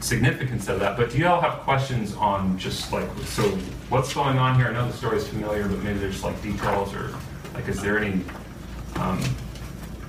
significance 0.00 0.68
of 0.68 0.80
that. 0.80 0.96
But 0.96 1.10
do 1.10 1.18
you 1.18 1.26
all 1.26 1.40
have 1.40 1.60
questions 1.60 2.14
on 2.16 2.58
just 2.58 2.92
like 2.92 3.08
so 3.24 3.42
what's 3.88 4.12
going 4.14 4.38
on 4.38 4.56
here? 4.56 4.68
I 4.68 4.72
know 4.72 4.86
the 4.86 4.96
story 4.96 5.18
is 5.18 5.26
familiar, 5.26 5.68
but 5.68 5.82
maybe 5.82 5.98
there's 5.98 6.22
like 6.22 6.40
details 6.42 6.94
or 6.94 7.14
like 7.54 7.68
is 7.68 7.80
there 7.80 7.98
any 7.98 8.22
um, 8.96 9.22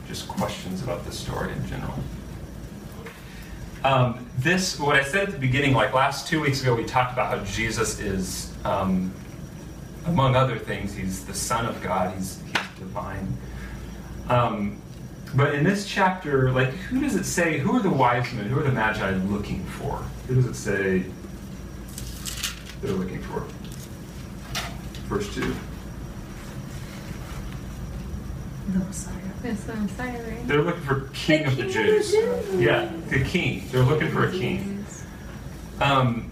just 0.08 0.28
questions 0.28 0.84
about 0.84 1.06
this 1.06 1.18
story 1.18 1.52
in 1.52 1.68
general? 1.68 1.96
Um, 3.86 4.26
this, 4.40 4.80
what 4.80 4.96
I 4.96 5.04
said 5.04 5.28
at 5.28 5.32
the 5.32 5.38
beginning, 5.38 5.76
like 5.76 5.94
last 5.94 6.28
two 6.28 6.42
weeks 6.42 6.60
ago, 6.60 6.74
we 6.74 6.84
talked 6.86 7.14
about 7.14 7.38
how 7.38 7.46
Jesus 7.46 8.00
is, 8.00 8.52
um, 8.66 9.14
among 10.08 10.36
other 10.36 10.58
things, 10.58 10.96
he's 10.96 11.24
the 11.24 11.36
Son 11.36 11.68
of 11.68 11.80
God, 11.84 12.12
he's, 12.16 12.42
he's 12.42 12.80
divine. 12.80 13.38
Um, 14.28 14.82
but 15.36 15.54
in 15.54 15.64
this 15.64 15.86
chapter, 15.86 16.52
like, 16.52 16.70
who 16.70 17.00
does 17.00 17.16
it 17.16 17.26
say, 17.26 17.60
who 17.60 17.76
are 17.76 17.80
the 17.80 17.92
wise 17.92 18.34
men, 18.34 18.48
who 18.48 18.60
are 18.60 18.64
the 18.64 18.72
magi 18.72 19.12
looking 19.28 19.64
for? 19.66 19.98
Who 20.28 20.34
does 20.34 20.48
it 20.48 20.56
say 20.56 21.06
they're 22.82 22.92
looking 22.92 23.22
for? 23.22 23.42
Verse 25.10 25.32
2. 25.36 25.56
The 28.72 28.80
Messiah. 28.80 29.25
It's 29.46 29.64
the 29.66 29.76
Messiah, 29.76 30.24
right? 30.24 30.48
They're 30.48 30.64
looking 30.64 30.82
for 30.82 31.02
King 31.14 31.46
of 31.46 31.56
the 31.56 31.68
Jews. 31.68 32.16
Yeah, 32.56 32.92
the 33.10 33.24
king. 33.24 33.64
They're 33.72 33.84
looking 33.84 34.10
for 34.10 34.28
a 34.28 34.32
king. 34.32 34.84
Um, 35.80 36.32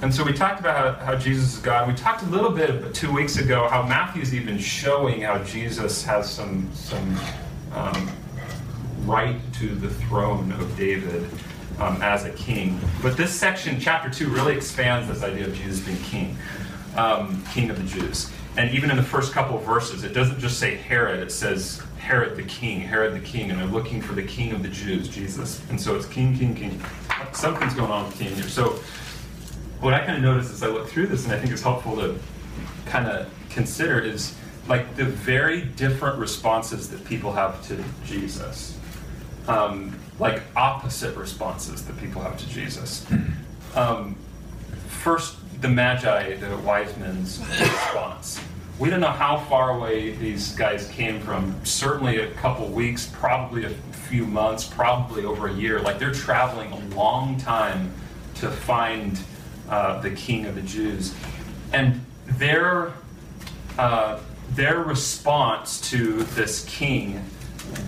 and 0.00 0.14
so 0.14 0.24
we 0.24 0.32
talked 0.32 0.60
about 0.60 0.98
how, 0.98 1.04
how 1.04 1.14
Jesus 1.16 1.54
is 1.54 1.58
God. 1.58 1.88
We 1.88 1.94
talked 1.94 2.22
a 2.22 2.26
little 2.26 2.50
bit 2.50 2.94
two 2.94 3.12
weeks 3.12 3.36
ago 3.36 3.68
how 3.68 3.82
Matthew's 3.82 4.34
even 4.34 4.58
showing 4.58 5.22
how 5.22 5.38
Jesus 5.44 6.02
has 6.04 6.30
some 6.30 6.70
some 6.72 7.18
um, 7.74 8.10
right 9.04 9.38
to 9.54 9.74
the 9.74 9.90
throne 9.90 10.52
of 10.52 10.74
David 10.78 11.28
um, 11.78 12.00
as 12.00 12.24
a 12.24 12.30
king. 12.30 12.80
But 13.02 13.18
this 13.18 13.30
section, 13.30 13.78
chapter 13.78 14.08
two, 14.08 14.30
really 14.30 14.56
expands 14.56 15.06
this 15.06 15.22
idea 15.22 15.46
of 15.46 15.54
Jesus 15.54 15.80
being 15.80 15.98
king, 15.98 16.38
um, 16.96 17.44
king 17.52 17.68
of 17.68 17.76
the 17.76 17.84
Jews. 17.84 18.32
And 18.56 18.70
even 18.74 18.90
in 18.90 18.96
the 18.96 19.02
first 19.02 19.32
couple 19.32 19.58
of 19.58 19.64
verses, 19.64 20.02
it 20.02 20.14
doesn't 20.14 20.40
just 20.40 20.58
say 20.58 20.76
Herod; 20.76 21.20
it 21.20 21.30
says 21.30 21.82
Herod 21.98 22.36
the 22.36 22.42
king, 22.44 22.80
Herod 22.80 23.14
the 23.14 23.26
king, 23.26 23.50
and 23.50 23.60
they're 23.60 23.66
looking 23.66 24.00
for 24.00 24.14
the 24.14 24.22
king 24.22 24.52
of 24.52 24.62
the 24.62 24.68
Jews, 24.68 25.08
Jesus. 25.08 25.60
And 25.68 25.80
so 25.80 25.94
it's 25.96 26.06
king, 26.06 26.36
king, 26.36 26.54
king. 26.54 26.80
Something's 27.32 27.74
going 27.74 27.90
on 27.90 28.06
with 28.06 28.18
king 28.18 28.34
here. 28.34 28.44
So 28.44 28.78
what 29.80 29.92
I 29.92 29.98
kind 30.04 30.16
of 30.16 30.22
noticed 30.22 30.52
as 30.52 30.62
I 30.62 30.68
look 30.68 30.88
through 30.88 31.08
this, 31.08 31.24
and 31.24 31.34
I 31.34 31.38
think 31.38 31.52
it's 31.52 31.62
helpful 31.62 31.96
to 31.96 32.18
kind 32.86 33.08
of 33.08 33.28
consider, 33.50 34.00
is 34.00 34.34
like 34.68 34.96
the 34.96 35.04
very 35.04 35.62
different 35.62 36.18
responses 36.18 36.88
that 36.90 37.04
people 37.04 37.32
have 37.32 37.62
to 37.68 37.82
Jesus. 38.04 38.78
Um, 39.48 39.98
like 40.18 40.42
opposite 40.56 41.16
responses 41.16 41.84
that 41.86 41.98
people 41.98 42.22
have 42.22 42.38
to 42.38 42.48
Jesus. 42.48 43.06
Um, 43.74 44.16
first, 44.88 45.36
the 45.60 45.68
Magi, 45.68 46.36
the 46.36 46.56
wise 46.58 46.96
men's 46.96 47.40
response. 47.60 48.40
We 48.78 48.90
don't 48.90 49.00
know 49.00 49.08
how 49.08 49.38
far 49.38 49.76
away 49.76 50.10
these 50.10 50.54
guys 50.54 50.88
came 50.88 51.20
from. 51.20 51.64
Certainly 51.64 52.18
a 52.18 52.30
couple 52.34 52.68
weeks, 52.68 53.06
probably 53.06 53.64
a 53.64 53.70
few 53.70 54.26
months, 54.26 54.64
probably 54.64 55.24
over 55.24 55.48
a 55.48 55.52
year. 55.52 55.80
Like 55.80 55.98
they're 55.98 56.12
traveling 56.12 56.72
a 56.72 56.94
long 56.94 57.38
time 57.38 57.92
to 58.36 58.50
find 58.50 59.18
uh, 59.70 60.00
the 60.00 60.10
King 60.10 60.44
of 60.46 60.54
the 60.54 60.62
Jews, 60.62 61.14
and 61.72 62.04
their 62.26 62.92
uh, 63.78 64.20
their 64.50 64.80
response 64.80 65.80
to 65.90 66.22
this 66.22 66.64
king 66.66 67.24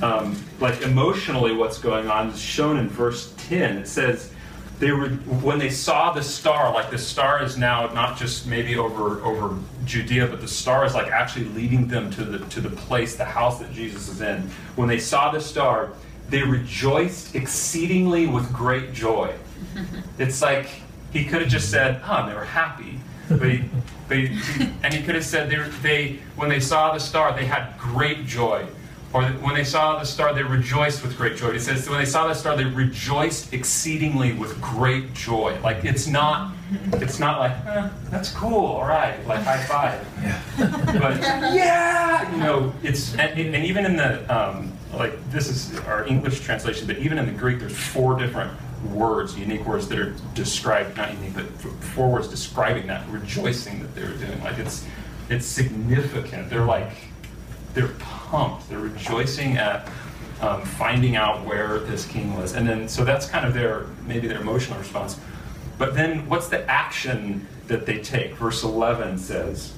um, 0.02 0.36
like 0.60 0.82
emotionally 0.82 1.52
what's 1.52 1.78
going 1.78 2.08
on 2.08 2.28
is 2.30 2.40
shown 2.40 2.78
in 2.78 2.88
verse 2.88 3.34
10. 3.36 3.78
It 3.78 3.88
says, 3.88 4.32
they 4.78 4.92
were 4.92 5.08
when 5.08 5.58
they 5.58 5.70
saw 5.70 6.12
the 6.12 6.22
star 6.22 6.72
like 6.72 6.90
the 6.90 6.98
star 6.98 7.42
is 7.42 7.56
now 7.56 7.86
not 7.92 8.16
just 8.16 8.46
maybe 8.46 8.76
over 8.76 9.20
over 9.24 9.56
judea 9.84 10.26
but 10.26 10.40
the 10.40 10.48
star 10.48 10.84
is 10.84 10.94
like 10.94 11.08
actually 11.08 11.46
leading 11.46 11.88
them 11.88 12.10
to 12.10 12.24
the 12.24 12.38
to 12.46 12.60
the 12.60 12.70
place 12.70 13.16
the 13.16 13.24
house 13.24 13.58
that 13.58 13.72
jesus 13.72 14.08
is 14.08 14.20
in. 14.20 14.42
When 14.76 14.88
they 14.88 14.98
saw 14.98 15.30
the 15.30 15.40
star 15.40 15.90
they 16.28 16.42
rejoiced 16.42 17.34
exceedingly 17.34 18.26
with 18.26 18.52
great 18.52 18.92
joy. 18.92 19.34
It's 20.18 20.42
like 20.42 20.66
he 21.12 21.24
could 21.24 21.42
have 21.42 21.50
just 21.50 21.70
said 21.70 22.00
oh 22.04 22.26
they 22.26 22.34
were 22.34 22.44
happy 22.44 22.98
but 23.28 23.50
he, 23.50 23.64
but 24.08 24.16
he, 24.16 24.40
and 24.82 24.92
he 24.92 25.02
could 25.02 25.14
have 25.14 25.24
said 25.24 25.50
they, 25.50 25.56
they 25.82 26.18
when 26.36 26.48
they 26.48 26.60
saw 26.60 26.92
the 26.92 27.00
star 27.00 27.34
they 27.34 27.44
had 27.44 27.76
great 27.78 28.26
joy 28.26 28.66
or 29.12 29.22
when 29.24 29.54
they 29.54 29.64
saw 29.64 29.98
the 29.98 30.04
star, 30.04 30.34
they 30.34 30.42
rejoiced 30.42 31.02
with 31.02 31.16
great 31.16 31.36
joy. 31.36 31.50
It 31.50 31.60
says 31.60 31.88
when 31.88 31.98
they 31.98 32.04
saw 32.04 32.28
the 32.28 32.34
star, 32.34 32.56
they 32.56 32.64
rejoiced 32.64 33.54
exceedingly 33.54 34.32
with 34.34 34.60
great 34.60 35.14
joy. 35.14 35.58
Like 35.62 35.84
it's 35.84 36.06
not, 36.06 36.54
it's 36.94 37.18
not 37.18 37.40
like 37.40 37.52
eh, 37.66 37.88
that's 38.10 38.30
cool, 38.32 38.66
all 38.66 38.86
right, 38.86 39.26
like 39.26 39.42
high 39.42 39.64
five. 39.64 40.06
But 40.58 41.20
yeah, 41.54 42.30
you 42.32 42.38
know, 42.38 42.74
it's 42.82 43.14
and, 43.16 43.38
and 43.38 43.64
even 43.64 43.86
in 43.86 43.96
the 43.96 44.34
um, 44.34 44.72
like 44.92 45.12
this 45.30 45.48
is 45.48 45.78
our 45.80 46.06
English 46.06 46.40
translation, 46.40 46.86
but 46.86 46.98
even 46.98 47.16
in 47.18 47.24
the 47.24 47.32
Greek, 47.32 47.60
there's 47.60 47.76
four 47.76 48.18
different 48.18 48.52
words, 48.92 49.38
unique 49.38 49.64
words 49.64 49.88
that 49.88 49.98
are 49.98 50.14
described, 50.34 50.96
not 50.96 51.12
unique, 51.14 51.34
but 51.34 51.46
four 51.82 52.10
words 52.10 52.28
describing 52.28 52.86
that 52.88 53.08
rejoicing 53.08 53.80
that 53.80 53.94
they 53.94 54.02
were 54.02 54.16
doing. 54.16 54.42
Like 54.42 54.58
it's, 54.58 54.86
it's 55.28 55.46
significant. 55.46 56.48
They're 56.50 56.64
like 56.64 56.92
they're 57.74 57.94
pumped. 57.98 58.68
They're 58.68 58.78
rejoicing 58.78 59.56
at 59.56 59.88
um, 60.40 60.62
finding 60.62 61.16
out 61.16 61.44
where 61.44 61.80
this 61.80 62.06
king 62.06 62.36
was. 62.36 62.54
And 62.54 62.68
then, 62.68 62.88
so 62.88 63.04
that's 63.04 63.28
kind 63.28 63.46
of 63.46 63.54
their, 63.54 63.86
maybe 64.06 64.28
their 64.28 64.40
emotional 64.40 64.78
response. 64.78 65.18
But 65.78 65.94
then, 65.94 66.28
what's 66.28 66.48
the 66.48 66.64
action 66.70 67.46
that 67.66 67.86
they 67.86 67.98
take? 67.98 68.34
Verse 68.34 68.62
11 68.62 69.18
says, 69.18 69.74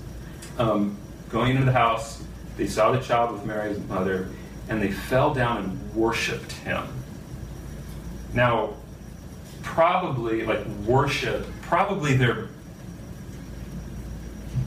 um, 0.59 0.97
Going 1.29 1.53
into 1.53 1.65
the 1.65 1.73
house, 1.73 2.23
they 2.57 2.67
saw 2.67 2.91
the 2.93 3.01
child 3.01 3.33
with 3.33 3.45
Mary's 3.45 3.79
mother, 3.81 4.29
and 4.69 4.83
they 4.83 4.91
fell 4.91 5.33
down 5.33 5.59
and 5.59 5.95
worshiped 5.95 6.53
him. 6.53 6.85
Now, 8.35 8.75
probably, 9.63 10.45
like 10.45 10.67
worship, 10.87 11.47
probably 11.63 12.17
they're 12.17 12.49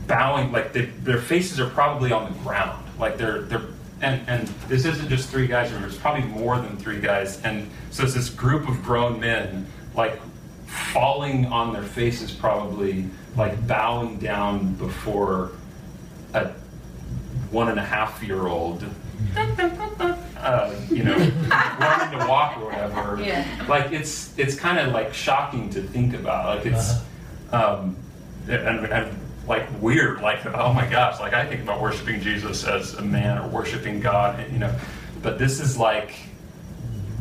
bowing 0.08 0.52
like 0.52 0.74
they, 0.74 0.86
their 0.86 1.20
faces 1.20 1.60
are 1.60 1.70
probably 1.70 2.12
on 2.12 2.32
the 2.32 2.40
ground 2.40 2.83
like 3.00 3.18
they're 3.18 3.42
they're 3.44 3.64
and 4.02 4.22
and 4.28 4.48
this 4.68 4.86
isn't 4.86 5.10
just 5.10 5.30
three 5.30 5.48
guys 5.48 5.70
remember 5.70 5.88
it's 5.88 5.98
probably 5.98 6.24
more 6.24 6.58
than 6.58 6.78
three 6.78 7.00
guys. 7.00 7.42
And 7.44 7.70
so 7.90 8.04
it's 8.04 8.14
this 8.14 8.30
group 8.30 8.68
of 8.68 8.84
grown 8.84 9.20
men 9.20 9.66
like 9.96 10.20
falling 10.68 11.46
on 11.48 11.72
their 11.74 11.84
faces 11.84 12.32
probably 12.32 13.06
like 13.36 13.68
bowing 13.68 14.18
down 14.18 14.74
before 14.76 15.52
a 16.34 16.52
one 17.52 17.70
and 17.70 17.80
a 17.80 17.84
half 17.84 18.24
year 18.24 18.48
old 18.48 18.84
uh, 19.36 20.76
you 20.90 21.04
know 21.04 21.16
learning 21.16 22.20
to 22.20 22.26
walk 22.28 22.58
or 22.58 22.66
whatever. 22.66 23.20
Yeah. 23.24 23.46
like 23.70 23.92
it's 23.92 24.38
it's 24.38 24.56
kind 24.56 24.80
of 24.80 24.92
like 24.94 25.14
shocking 25.14 25.70
to 25.72 25.82
think 25.82 26.14
about. 26.14 26.58
Like 26.58 26.66
it's 26.66 26.96
um, 27.52 27.96
and, 28.48 28.86
and 28.88 29.18
like 29.48 29.68
weird 29.82 30.22
like 30.22 30.46
oh 30.46 30.72
my 30.72 30.88
gosh 30.88 31.20
like 31.20 31.34
i 31.34 31.46
think 31.46 31.62
about 31.62 31.82
worshiping 31.82 32.22
jesus 32.22 32.64
as 32.64 32.94
a 32.94 33.02
man 33.02 33.38
or 33.38 33.48
worshiping 33.50 34.00
god 34.00 34.50
you 34.52 34.60
know. 34.60 34.74
But 35.24 35.40
this 35.40 35.62
is 35.62 35.78
like 35.78 36.14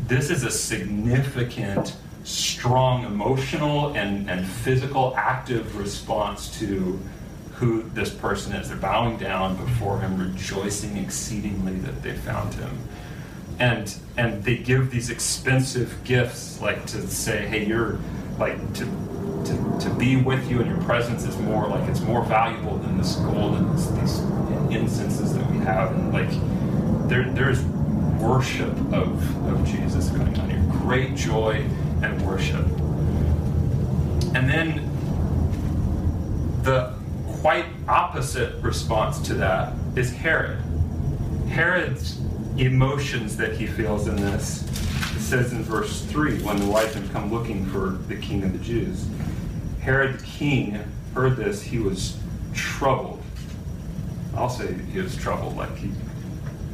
this 0.09 0.29
is 0.29 0.43
a 0.43 0.51
significant 0.51 1.97
strong 2.25 3.05
emotional 3.05 3.95
and, 3.95 4.29
and 4.29 4.47
physical 4.47 5.15
active 5.17 5.79
response 5.79 6.59
to 6.59 7.01
who 7.55 7.83
this 7.95 8.11
person 8.11 8.53
is. 8.53 8.69
They're 8.69 8.77
bowing 8.77 9.17
down 9.17 9.57
before 9.57 10.01
him 10.01 10.19
rejoicing 10.19 10.97
exceedingly 10.97 11.75
that 11.77 12.03
they 12.03 12.13
found 12.13 12.53
him. 12.55 12.77
And 13.61 13.95
and 14.17 14.43
they 14.43 14.57
give 14.57 14.91
these 14.91 15.11
expensive 15.11 16.03
gifts 16.03 16.61
like 16.61 16.85
to 16.87 17.07
say 17.07 17.47
hey 17.47 17.65
you're 17.65 18.01
like 18.39 18.75
to 18.75 18.87
to, 19.47 19.79
to 19.81 19.95
be 19.99 20.17
with 20.17 20.51
you 20.51 20.61
in 20.61 20.67
your 20.67 20.83
presence 20.83 21.25
is 21.25 21.37
more 21.39 21.67
like 21.69 21.89
it's 21.89 22.01
more 22.01 22.25
valuable 22.25 22.77
than 22.79 22.99
this 22.99 23.17
gold 23.17 23.57
and 23.57 23.73
this, 23.77 23.87
these 23.89 24.21
incenses 24.71 25.35
that 25.35 25.51
we 25.51 25.59
have. 25.59 25.93
And 25.93 26.13
like 26.13 26.31
there 27.09 27.31
there's 27.33 27.63
worship 28.23 28.71
of 28.93 29.47
of 29.47 29.67
jesus 29.67 30.09
going 30.11 30.39
on 30.39 30.51
here. 30.51 30.65
Great 30.71 31.15
joy 31.15 31.65
and 32.03 32.27
worship. 32.27 32.65
And 34.35 34.49
then 34.49 34.89
the 36.63 36.95
quite 37.41 37.67
opposite 37.89 38.63
response 38.63 39.19
to 39.27 39.35
that 39.35 39.75
is 39.97 40.13
herod. 40.13 40.59
Herod's 41.49 42.19
emotions 42.57 43.37
that 43.37 43.57
he 43.57 43.67
feels 43.67 44.07
in 44.07 44.17
this 44.17 44.63
it 45.15 45.21
says 45.21 45.53
in 45.53 45.63
verse 45.63 46.03
3 46.07 46.43
when 46.43 46.59
the 46.59 46.67
wise 46.67 46.95
men 46.95 47.09
come 47.11 47.33
looking 47.33 47.67
for 47.67 47.91
the 48.09 48.17
king 48.17 48.43
of 48.45 48.53
the 48.53 48.59
Jews. 48.59 49.07
Herod 49.83 50.21
the 50.21 50.25
king 50.25 50.81
heard 51.13 51.37
this, 51.37 51.61
he 51.61 51.79
was 51.79 52.17
troubled. 52.55 53.21
I'll 54.37 54.49
say 54.49 54.73
he 54.93 55.01
was 55.01 55.17
troubled, 55.17 55.57
like 55.57 55.77
he 55.77 55.91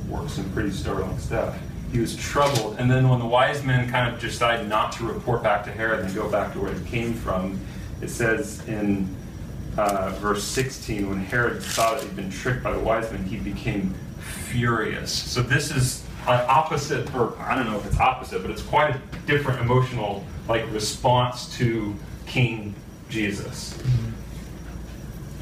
worked 0.09 0.31
some 0.31 0.51
pretty 0.53 0.71
startling 0.71 1.19
stuff. 1.19 1.59
He 1.91 2.01
was 2.01 2.15
troubled, 2.17 2.77
and 2.79 2.91
then 2.91 3.09
when 3.09 3.19
the 3.19 3.27
wise 3.27 3.65
men 3.65 3.89
kind 3.91 4.13
of 4.13 4.21
decide 4.21 4.69
not 4.69 4.93
to 4.93 5.05
report 5.05 5.43
back 5.43 5.65
to 5.65 5.71
Herod 5.71 6.01
and 6.05 6.15
go 6.15 6.31
back 6.31 6.53
to 6.53 6.61
where 6.61 6.71
they 6.71 6.89
came 6.91 7.15
from, 7.15 7.59
it 8.03 8.11
says 8.11 8.63
in 8.69 9.09
uh, 9.79 10.11
verse 10.21 10.45
16, 10.45 11.09
when 11.09 11.19
Herod 11.19 11.63
saw 11.63 11.95
that 11.95 12.03
he'd 12.03 12.15
been 12.15 12.31
tricked 12.31 12.63
by 12.63 12.73
the 12.73 12.79
wise 12.79 13.11
men, 13.11 13.25
he 13.25 13.39
became 13.39 13.95
furious. 14.21 15.11
So 15.11 15.41
this 15.41 15.71
is 15.71 16.05
an 16.27 16.45
opposite, 16.47 17.13
or 17.15 17.39
I 17.39 17.55
don't 17.55 17.65
know 17.65 17.79
if 17.79 17.87
it's 17.87 17.99
opposite, 17.99 18.43
but 18.43 18.51
it's 18.51 18.63
quite 18.63 18.95
a 18.95 19.01
different 19.27 19.61
emotional 19.61 20.25
like 20.47 20.71
response 20.73 21.57
to 21.57 21.95
King 22.27 22.75
Jesus. 23.09 23.79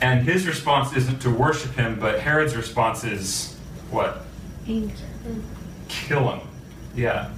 And 0.00 0.26
his 0.26 0.46
response 0.46 0.94
isn't 0.94 1.20
to 1.22 1.30
worship 1.30 1.72
him, 1.74 1.98
but 1.98 2.20
Herod's 2.20 2.56
response 2.56 3.02
is 3.04 3.56
what? 3.90 4.22
Kill 5.88 6.32
him. 6.32 6.48
Yeah. 6.94 7.30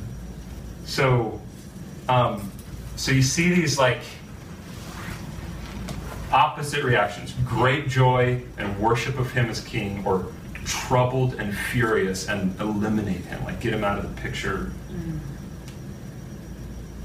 So, 0.85 1.41
um, 2.09 2.51
so 2.97 3.13
you 3.13 3.23
see 3.23 3.55
these 3.55 3.79
like 3.79 4.01
opposite 6.33 6.83
reactions: 6.83 7.35
great 7.45 7.89
joy 7.89 8.43
and 8.57 8.79
worship 8.81 9.19
of 9.19 9.31
him 9.31 9.51
as 9.51 9.61
king, 9.61 10.05
or 10.07 10.27
troubled 10.65 11.35
and 11.35 11.57
furious 11.57 12.29
and 12.29 12.59
eliminate 12.61 13.25
him, 13.25 13.45
like 13.45 13.61
get 13.61 13.73
him 13.73 13.85
out 13.85 13.99
of 13.99 14.15
the 14.15 14.21
picture. 14.21 14.73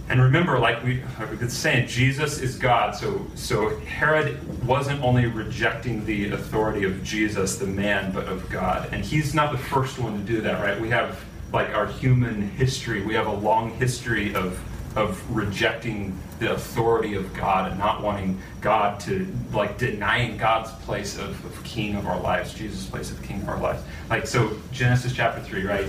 And 0.09 0.21
remember, 0.21 0.59
like 0.59 0.83
we 0.83 1.01
like 1.17 1.29
we've 1.29 1.39
been 1.39 1.49
saying, 1.49 1.87
Jesus 1.87 2.39
is 2.39 2.57
God. 2.57 2.93
So, 2.93 3.25
so 3.35 3.79
Herod 3.79 4.65
wasn't 4.65 5.01
only 5.01 5.27
rejecting 5.27 6.05
the 6.05 6.31
authority 6.31 6.83
of 6.83 7.03
Jesus, 7.03 7.57
the 7.57 7.65
man, 7.65 8.11
but 8.11 8.27
of 8.27 8.49
God. 8.49 8.89
And 8.91 9.03
he's 9.03 9.33
not 9.33 9.51
the 9.51 9.57
first 9.57 9.99
one 9.99 10.17
to 10.17 10.23
do 10.23 10.41
that, 10.41 10.61
right? 10.61 10.79
We 10.79 10.89
have 10.89 11.23
like 11.53 11.69
our 11.69 11.87
human 11.87 12.49
history. 12.49 13.05
We 13.05 13.13
have 13.13 13.27
a 13.27 13.33
long 13.33 13.71
history 13.71 14.35
of 14.35 14.59
of 14.95 15.35
rejecting 15.35 16.17
the 16.39 16.53
authority 16.53 17.15
of 17.15 17.33
God 17.33 17.71
and 17.71 17.79
not 17.79 18.03
wanting 18.03 18.39
God 18.61 18.99
to 19.01 19.25
like 19.51 19.77
denying 19.77 20.37
God's 20.37 20.71
place 20.83 21.17
of, 21.17 21.43
of 21.45 21.63
king 21.63 21.95
of 21.95 22.07
our 22.07 22.19
lives, 22.19 22.53
Jesus' 22.53 22.85
place 22.85 23.09
of 23.09 23.21
king 23.23 23.41
of 23.41 23.49
our 23.49 23.59
lives. 23.59 23.83
Like 24.09 24.27
so, 24.27 24.57
Genesis 24.71 25.13
chapter 25.13 25.41
three, 25.41 25.65
right? 25.65 25.87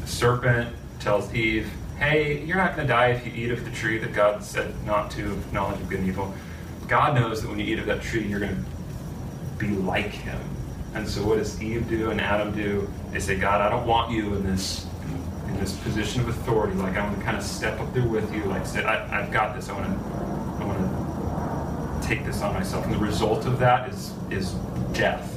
The 0.00 0.06
serpent 0.06 0.74
tells 0.98 1.32
Eve, 1.34 1.70
hey, 2.00 2.42
you're 2.44 2.56
not 2.56 2.74
going 2.74 2.88
to 2.88 2.92
die 2.92 3.08
if 3.08 3.26
you 3.26 3.32
eat 3.32 3.50
of 3.52 3.64
the 3.64 3.70
tree 3.70 3.98
that 3.98 4.12
God 4.12 4.42
said 4.42 4.74
not 4.84 5.10
to, 5.12 5.32
of 5.32 5.52
knowledge 5.52 5.80
of 5.80 5.88
good 5.88 6.00
and 6.00 6.08
evil. 6.08 6.34
God 6.88 7.14
knows 7.14 7.42
that 7.42 7.48
when 7.48 7.60
you 7.60 7.66
eat 7.66 7.78
of 7.78 7.86
that 7.86 8.00
tree, 8.00 8.26
you're 8.26 8.40
going 8.40 8.56
to 8.56 9.56
be 9.58 9.68
like 9.68 10.06
him. 10.06 10.40
And 10.94 11.06
so 11.06 11.24
what 11.24 11.36
does 11.36 11.62
Eve 11.62 11.88
do 11.88 12.10
and 12.10 12.20
Adam 12.20 12.52
do? 12.52 12.90
They 13.12 13.20
say, 13.20 13.36
God, 13.36 13.60
I 13.60 13.68
don't 13.68 13.86
want 13.86 14.10
you 14.10 14.34
in 14.34 14.44
this 14.44 14.86
in 15.46 15.58
this 15.58 15.76
position 15.78 16.20
of 16.20 16.28
authority. 16.28 16.74
Like 16.74 16.96
I 16.96 17.04
want 17.04 17.18
to 17.18 17.24
kind 17.24 17.36
of 17.36 17.42
step 17.44 17.78
up 17.80 17.92
there 17.92 18.06
with 18.06 18.32
you. 18.34 18.42
Like 18.44 18.66
say, 18.66 18.82
I, 18.82 19.20
I've 19.20 19.30
got 19.30 19.54
this. 19.54 19.68
I 19.68 19.74
want 19.74 19.86
to 19.86 20.64
I 20.64 20.66
want 20.66 22.02
to 22.02 22.08
take 22.08 22.24
this 22.24 22.42
on 22.42 22.54
myself. 22.54 22.84
And 22.86 22.94
the 22.94 22.98
result 22.98 23.46
of 23.46 23.58
that 23.60 23.88
is 23.88 24.12
is 24.30 24.54
death. 24.92 25.36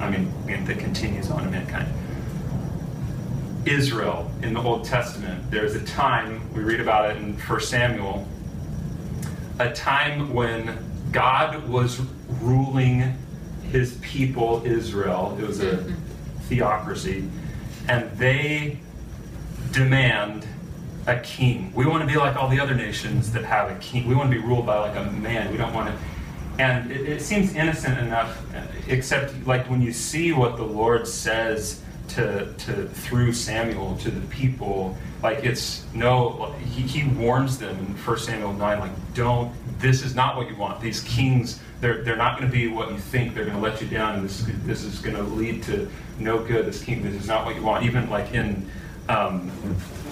I 0.00 0.10
mean, 0.10 0.32
that 0.64 0.78
continues 0.78 1.30
on 1.30 1.44
in 1.44 1.50
mankind. 1.52 1.88
Israel 3.66 4.30
in 4.42 4.54
the 4.54 4.60
Old 4.60 4.84
Testament, 4.84 5.50
there's 5.50 5.74
a 5.74 5.84
time, 5.84 6.52
we 6.52 6.62
read 6.62 6.80
about 6.80 7.10
it 7.10 7.16
in 7.16 7.34
1 7.34 7.60
Samuel, 7.60 8.26
a 9.58 9.72
time 9.72 10.32
when 10.32 10.78
God 11.12 11.68
was 11.68 12.00
ruling 12.40 13.16
his 13.70 13.98
people, 14.02 14.62
Israel. 14.64 15.36
It 15.40 15.46
was 15.46 15.60
a 15.60 15.94
theocracy. 16.42 17.28
And 17.88 18.10
they 18.18 18.78
demand 19.72 20.46
a 21.06 21.18
king. 21.20 21.72
We 21.74 21.86
want 21.86 22.02
to 22.02 22.06
be 22.06 22.16
like 22.16 22.36
all 22.36 22.48
the 22.48 22.60
other 22.60 22.74
nations 22.74 23.32
that 23.32 23.44
have 23.44 23.70
a 23.70 23.78
king. 23.78 24.08
We 24.08 24.14
want 24.14 24.30
to 24.30 24.38
be 24.38 24.44
ruled 24.44 24.66
by 24.66 24.78
like 24.78 24.96
a 24.96 25.10
man. 25.10 25.50
We 25.50 25.56
don't 25.56 25.74
want 25.74 25.88
to. 25.88 26.62
And 26.62 26.92
it, 26.92 27.08
it 27.08 27.22
seems 27.22 27.54
innocent 27.54 27.98
enough, 27.98 28.42
except 28.88 29.46
like 29.46 29.68
when 29.68 29.82
you 29.82 29.92
see 29.92 30.32
what 30.32 30.56
the 30.56 30.64
Lord 30.64 31.08
says 31.08 31.81
to, 32.08 32.52
to 32.52 32.86
through 32.88 33.32
Samuel 33.32 33.96
to 33.98 34.10
the 34.10 34.26
people, 34.28 34.96
like 35.22 35.44
it's 35.44 35.84
no. 35.94 36.54
He, 36.64 36.82
he 36.82 37.08
warns 37.08 37.58
them 37.58 37.76
in 37.78 37.96
1 37.96 38.18
Samuel 38.18 38.52
nine, 38.52 38.80
like 38.80 39.14
don't. 39.14 39.52
This 39.78 40.02
is 40.04 40.14
not 40.14 40.36
what 40.36 40.48
you 40.48 40.56
want. 40.56 40.80
These 40.80 41.00
kings, 41.00 41.60
they're 41.80 42.02
they're 42.02 42.16
not 42.16 42.38
going 42.38 42.50
to 42.50 42.56
be 42.56 42.68
what 42.68 42.90
you 42.90 42.98
think. 42.98 43.34
They're 43.34 43.44
going 43.44 43.56
to 43.56 43.62
let 43.62 43.80
you 43.80 43.88
down, 43.88 44.16
and 44.16 44.24
this 44.24 44.44
this 44.64 44.84
is 44.84 44.98
going 44.98 45.16
to 45.16 45.22
lead 45.22 45.62
to 45.64 45.88
no 46.18 46.38
good. 46.38 46.66
This 46.66 46.82
king, 46.82 47.02
this 47.02 47.14
is 47.14 47.26
not 47.26 47.46
what 47.46 47.54
you 47.54 47.62
want. 47.62 47.84
Even 47.84 48.10
like 48.10 48.32
in 48.34 48.68
um, 49.08 49.50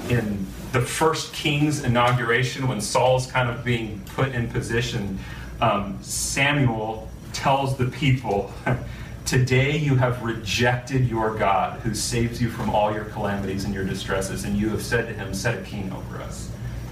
in 0.08 0.46
the 0.72 0.80
first 0.80 1.32
king's 1.32 1.84
inauguration, 1.84 2.68
when 2.68 2.80
Saul's 2.80 3.26
kind 3.26 3.48
of 3.48 3.64
being 3.64 4.00
put 4.14 4.32
in 4.32 4.48
position, 4.48 5.18
um, 5.60 5.98
Samuel 6.00 7.08
tells 7.32 7.76
the 7.76 7.86
people, 7.86 8.52
Today 9.24 9.76
you 9.76 9.96
have 9.96 10.22
rejected 10.22 11.08
your 11.08 11.36
God 11.36 11.80
who 11.80 11.94
saves 11.94 12.42
you 12.42 12.50
from 12.50 12.70
all 12.70 12.92
your 12.92 13.04
calamities 13.04 13.64
and 13.64 13.72
your 13.72 13.84
distresses, 13.84 14.44
and 14.44 14.56
you 14.56 14.70
have 14.70 14.82
said 14.82 15.06
to 15.06 15.12
him, 15.12 15.32
Set 15.34 15.58
a 15.58 15.62
king 15.62 15.92
over 15.92 16.20
us. 16.20 16.50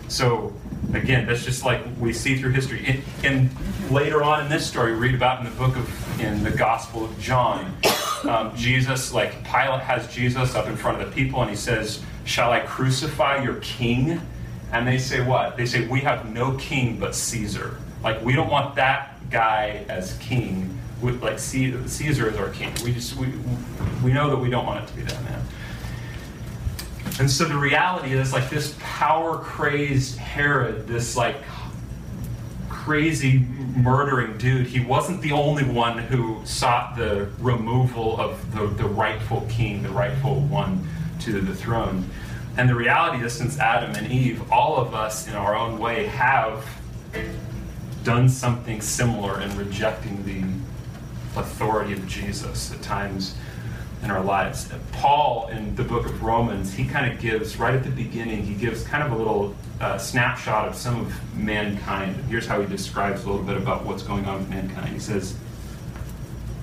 So, 0.09 0.55
again, 0.95 1.27
that's 1.27 1.45
just 1.45 1.65
like 1.65 1.83
we 1.99 2.13
see 2.13 2.39
through 2.39 2.53
history. 2.53 3.03
And, 3.25 3.51
later 3.91 4.23
on 4.23 4.43
in 4.43 4.51
this 4.51 4.67
story, 4.67 4.93
we 4.93 4.99
read 4.99 5.15
about 5.15 5.39
in 5.41 5.45
the 5.47 5.57
book 5.57 5.77
of, 5.77 6.21
in 6.21 6.45
the 6.45 6.51
Gospel 6.51 7.05
of 7.05 7.19
John, 7.19 7.75
um, 8.25 8.55
Jesus, 8.57 9.13
like 9.13 9.33
Pilate 9.45 9.81
has 9.81 10.13
Jesus 10.13 10.55
up 10.55 10.67
in 10.67 10.77
front 10.77 11.01
of 11.01 11.09
the 11.09 11.15
people, 11.15 11.41
and 11.41 11.51
he 11.51 11.57
says, 11.57 12.03
Shall 12.25 12.53
I 12.53 12.61
crucify 12.61 13.43
your 13.43 13.57
king? 13.57 14.21
And 14.73 14.87
they 14.87 14.99
say, 14.99 15.25
What? 15.25 15.57
They 15.57 15.67
say, 15.67 15.87
We 15.87 16.01
have 16.01 16.33
no 16.33 16.57
king 16.57 16.99
but 16.99 17.15
Caesar. 17.15 17.79
Like, 18.03 18.23
we 18.25 18.35
don't 18.35 18.51
want 18.51 18.77
that 18.77 19.15
guy 19.31 19.85
as 19.89 20.17
king. 20.19 20.78
With, 21.01 21.23
like, 21.23 21.39
Caesar 21.39 22.29
is 22.29 22.37
our 22.37 22.51
king. 22.51 22.73
We 22.85 22.93
just, 22.93 23.17
we, 23.17 23.29
we 24.03 24.13
know 24.13 24.31
that 24.31 24.39
we 24.39 24.51
don't 24.51 24.67
want 24.67 24.83
it 24.83 24.89
to 24.89 24.97
be 24.97 25.03
that 25.03 25.23
man. 25.25 25.43
And 27.21 27.31
so 27.31 27.45
the 27.45 27.57
reality 27.57 28.13
is, 28.13 28.33
like, 28.33 28.51
this 28.51 28.77
power 28.81 29.39
crazed 29.39 30.19
Herod, 30.19 30.87
this, 30.87 31.17
like, 31.17 31.37
crazy 32.69 33.47
murdering 33.77 34.39
dude, 34.39 34.67
he 34.67 34.81
wasn't 34.81 35.21
the 35.21 35.33
only 35.33 35.65
one 35.65 35.99
who 35.99 36.41
sought 36.45 36.97
the 36.97 37.29
removal 37.39 38.19
of 38.21 38.55
the, 38.55 38.67
the 38.67 38.89
rightful 38.89 39.47
king, 39.49 39.83
the 39.83 39.91
rightful 39.91 40.41
one 40.41 40.89
to 41.21 41.41
the 41.41 41.55
throne. 41.55 42.09
And 42.57 42.69
the 42.69 42.75
reality 42.75 43.25
is, 43.25 43.33
since 43.33 43.59
Adam 43.59 43.95
and 43.95 44.11
Eve, 44.11 44.51
all 44.51 44.79
of 44.79 44.95
us 44.95 45.29
in 45.29 45.35
our 45.35 45.55
own 45.55 45.79
way 45.79 46.07
have 46.07 46.65
done 48.05 48.29
something 48.29 48.81
similar 48.81 49.41
in 49.41 49.55
rejecting 49.57 50.25
the 50.25 50.43
authority 51.37 51.93
of 51.93 52.07
Jesus 52.07 52.73
at 52.73 52.83
times 52.83 53.35
in 54.03 54.11
our 54.11 54.23
lives. 54.23 54.71
Paul, 54.93 55.49
in 55.49 55.75
the 55.75 55.83
book 55.83 56.07
of 56.07 56.23
Romans, 56.23 56.73
he 56.73 56.87
kind 56.87 57.13
of 57.13 57.21
gives, 57.21 57.57
right 57.59 57.75
at 57.75 57.85
the 57.85 57.91
beginning, 57.91 58.45
he 58.45 58.55
gives 58.55 58.85
kind 58.85 59.03
of 59.03 59.13
a 59.13 59.17
little 59.17 59.55
uh, 59.81 59.99
snapshot 59.99 60.69
of 60.69 60.75
some 60.75 61.01
of 61.01 61.37
mankind. 61.37 62.17
Here's 62.29 62.47
how 62.47 62.61
he 62.61 62.67
describes 62.67 63.25
a 63.25 63.31
little 63.31 63.45
bit 63.45 63.57
about 63.57 63.85
what's 63.85 64.03
going 64.03 64.25
on 64.27 64.41
with 64.41 64.51
mankind. 64.51 64.89
He 64.89 65.01
says, 65.01 65.37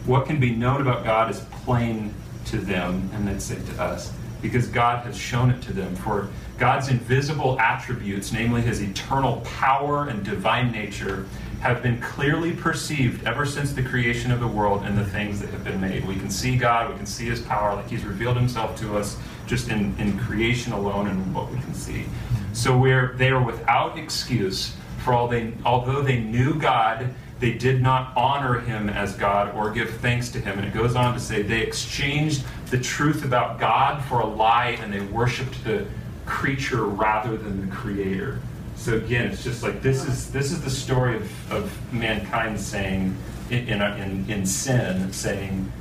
What 0.06 0.26
can 0.26 0.40
be 0.40 0.56
known 0.56 0.82
about 0.82 1.04
God 1.04 1.30
is 1.30 1.40
plain 1.64 2.14
to 2.46 2.58
them, 2.58 3.10
and 3.14 3.28
then 3.28 3.40
say 3.40 3.56
to 3.56 3.84
us 3.84 4.12
because 4.42 4.68
God 4.68 5.04
has 5.06 5.18
shown 5.18 5.50
it 5.50 5.62
to 5.64 5.74
them. 5.74 5.96
For 5.96 6.30
God's 6.60 6.90
invisible 6.90 7.60
attributes, 7.60 8.32
namely 8.32 8.62
his 8.62 8.82
eternal 8.82 9.42
power 9.42 10.08
and 10.08 10.24
divine 10.24 10.72
nature, 10.72 11.26
have 11.66 11.82
been 11.82 12.00
clearly 12.00 12.52
perceived 12.52 13.26
ever 13.26 13.44
since 13.44 13.74
the 13.74 13.82
creation 13.82 14.32
of 14.32 14.40
the 14.40 14.48
world 14.48 14.84
and 14.84 14.96
the 14.96 15.04
things 15.04 15.40
that 15.40 15.50
have 15.50 15.64
been 15.64 15.82
made. 15.82 16.06
We 16.06 16.16
can 16.16 16.30
see 16.30 16.58
God, 16.58 16.92
we 16.92 16.96
can 16.96 17.08
see 17.08 17.26
his 17.26 17.42
power, 17.42 17.74
like 17.74 17.90
he's 17.90 18.06
revealed 18.06 18.38
himself 18.38 18.80
to 18.82 18.96
us 18.96 19.18
just 19.48 19.70
in, 19.70 19.96
in 19.98 20.16
creation 20.20 20.74
alone 20.74 21.08
and 21.08 21.34
what 21.34 21.52
we 21.52 21.60
can 21.62 21.74
see. 21.74 22.06
So 22.54 22.78
we're 22.78 23.16
they 23.18 23.30
are 23.30 23.44
without 23.44 23.98
excuse 23.98 24.78
for 25.04 25.14
all 25.14 25.28
they 25.28 25.54
although 25.66 26.04
they 26.04 26.20
knew 26.20 26.54
God 26.54 27.12
they 27.40 27.54
did 27.54 27.82
not 27.82 28.16
honor 28.16 28.60
him 28.60 28.88
as 28.88 29.16
God 29.16 29.54
or 29.56 29.72
give 29.72 29.90
thanks 29.98 30.30
to 30.30 30.40
him. 30.40 30.60
And 30.60 30.68
it 30.68 30.74
goes 30.74 30.96
on 30.96 31.16
to 31.16 31.20
say 31.20 31.42
they 31.42 31.62
exchanged 31.62 32.44
the 32.70 32.78
truth 32.78 33.26
about 33.26 33.60
God 33.60 34.04
for 34.06 34.20
a 34.20 34.26
lie 34.26 34.78
and 34.82 34.94
they 34.94 35.02
worshiped 35.02 35.64
the 35.64 35.88
creature 36.28 36.86
rather 36.86 37.36
than 37.36 37.68
the 37.68 37.76
creator. 37.76 38.40
So 38.76 38.98
again, 38.98 39.32
it's 39.32 39.44
just 39.44 39.64
like 39.64 39.82
this 39.82 40.06
is 40.06 40.32
this 40.32 40.52
is 40.52 40.62
the 40.62 40.70
story 40.70 41.16
of, 41.18 41.52
of 41.52 41.94
mankind 41.94 42.60
saying 42.60 43.16
in, 43.50 43.82
in, 43.82 44.30
in 44.30 44.46
sin 44.46 45.12
saying 45.12 45.72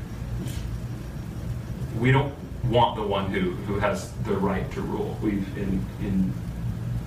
we 1.99 2.13
don't 2.13 2.35
want 2.65 2.97
the 2.97 3.03
one 3.03 3.31
who, 3.31 3.53
who 3.53 3.79
has 3.79 4.11
the 4.25 4.35
right 4.35 4.71
to 4.73 4.81
rule. 4.81 5.19
We've 5.23 5.47
in, 5.57 5.85
in 6.01 6.33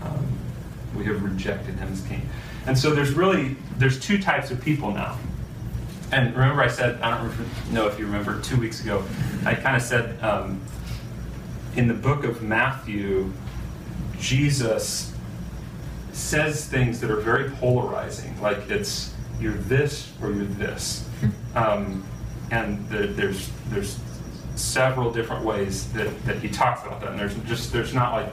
um, 0.03 0.27
we 0.95 1.05
have 1.05 1.23
rejected 1.23 1.75
him 1.75 1.91
as 1.91 2.01
king. 2.01 2.27
And 2.65 2.77
so 2.77 2.93
there's 2.93 3.13
really 3.13 3.55
there's 3.77 3.99
two 3.99 4.21
types 4.21 4.51
of 4.51 4.61
people 4.61 4.91
now. 4.91 5.17
And 6.11 6.33
remember, 6.35 6.61
I 6.61 6.69
said 6.69 7.01
I 7.01 7.17
don't 7.17 7.73
know 7.73 7.87
if 7.87 7.99
you 7.99 8.05
remember 8.05 8.39
two 8.41 8.57
weeks 8.57 8.81
ago, 8.81 9.03
I 9.45 9.55
kind 9.55 9.75
of 9.75 9.81
said 9.81 10.21
um, 10.23 10.61
in 11.75 11.87
the 11.87 11.93
book 11.93 12.23
of 12.23 12.41
Matthew, 12.41 13.31
Jesus 14.19 15.13
says 16.17 16.65
things 16.65 16.99
that 17.01 17.11
are 17.11 17.21
very 17.21 17.49
polarizing, 17.51 18.39
like 18.41 18.69
it's 18.69 19.13
you're 19.39 19.53
this 19.53 20.11
or 20.21 20.31
you're 20.31 20.45
this, 20.45 21.07
um, 21.55 22.03
and 22.51 22.87
the, 22.89 23.07
there's 23.07 23.51
there's 23.69 23.99
several 24.55 25.11
different 25.11 25.45
ways 25.45 25.91
that, 25.93 26.25
that 26.25 26.37
he 26.39 26.49
talks 26.49 26.83
about 26.85 26.99
that, 27.01 27.11
and 27.11 27.19
there's 27.19 27.35
just 27.45 27.71
there's 27.71 27.93
not 27.93 28.13
like 28.13 28.29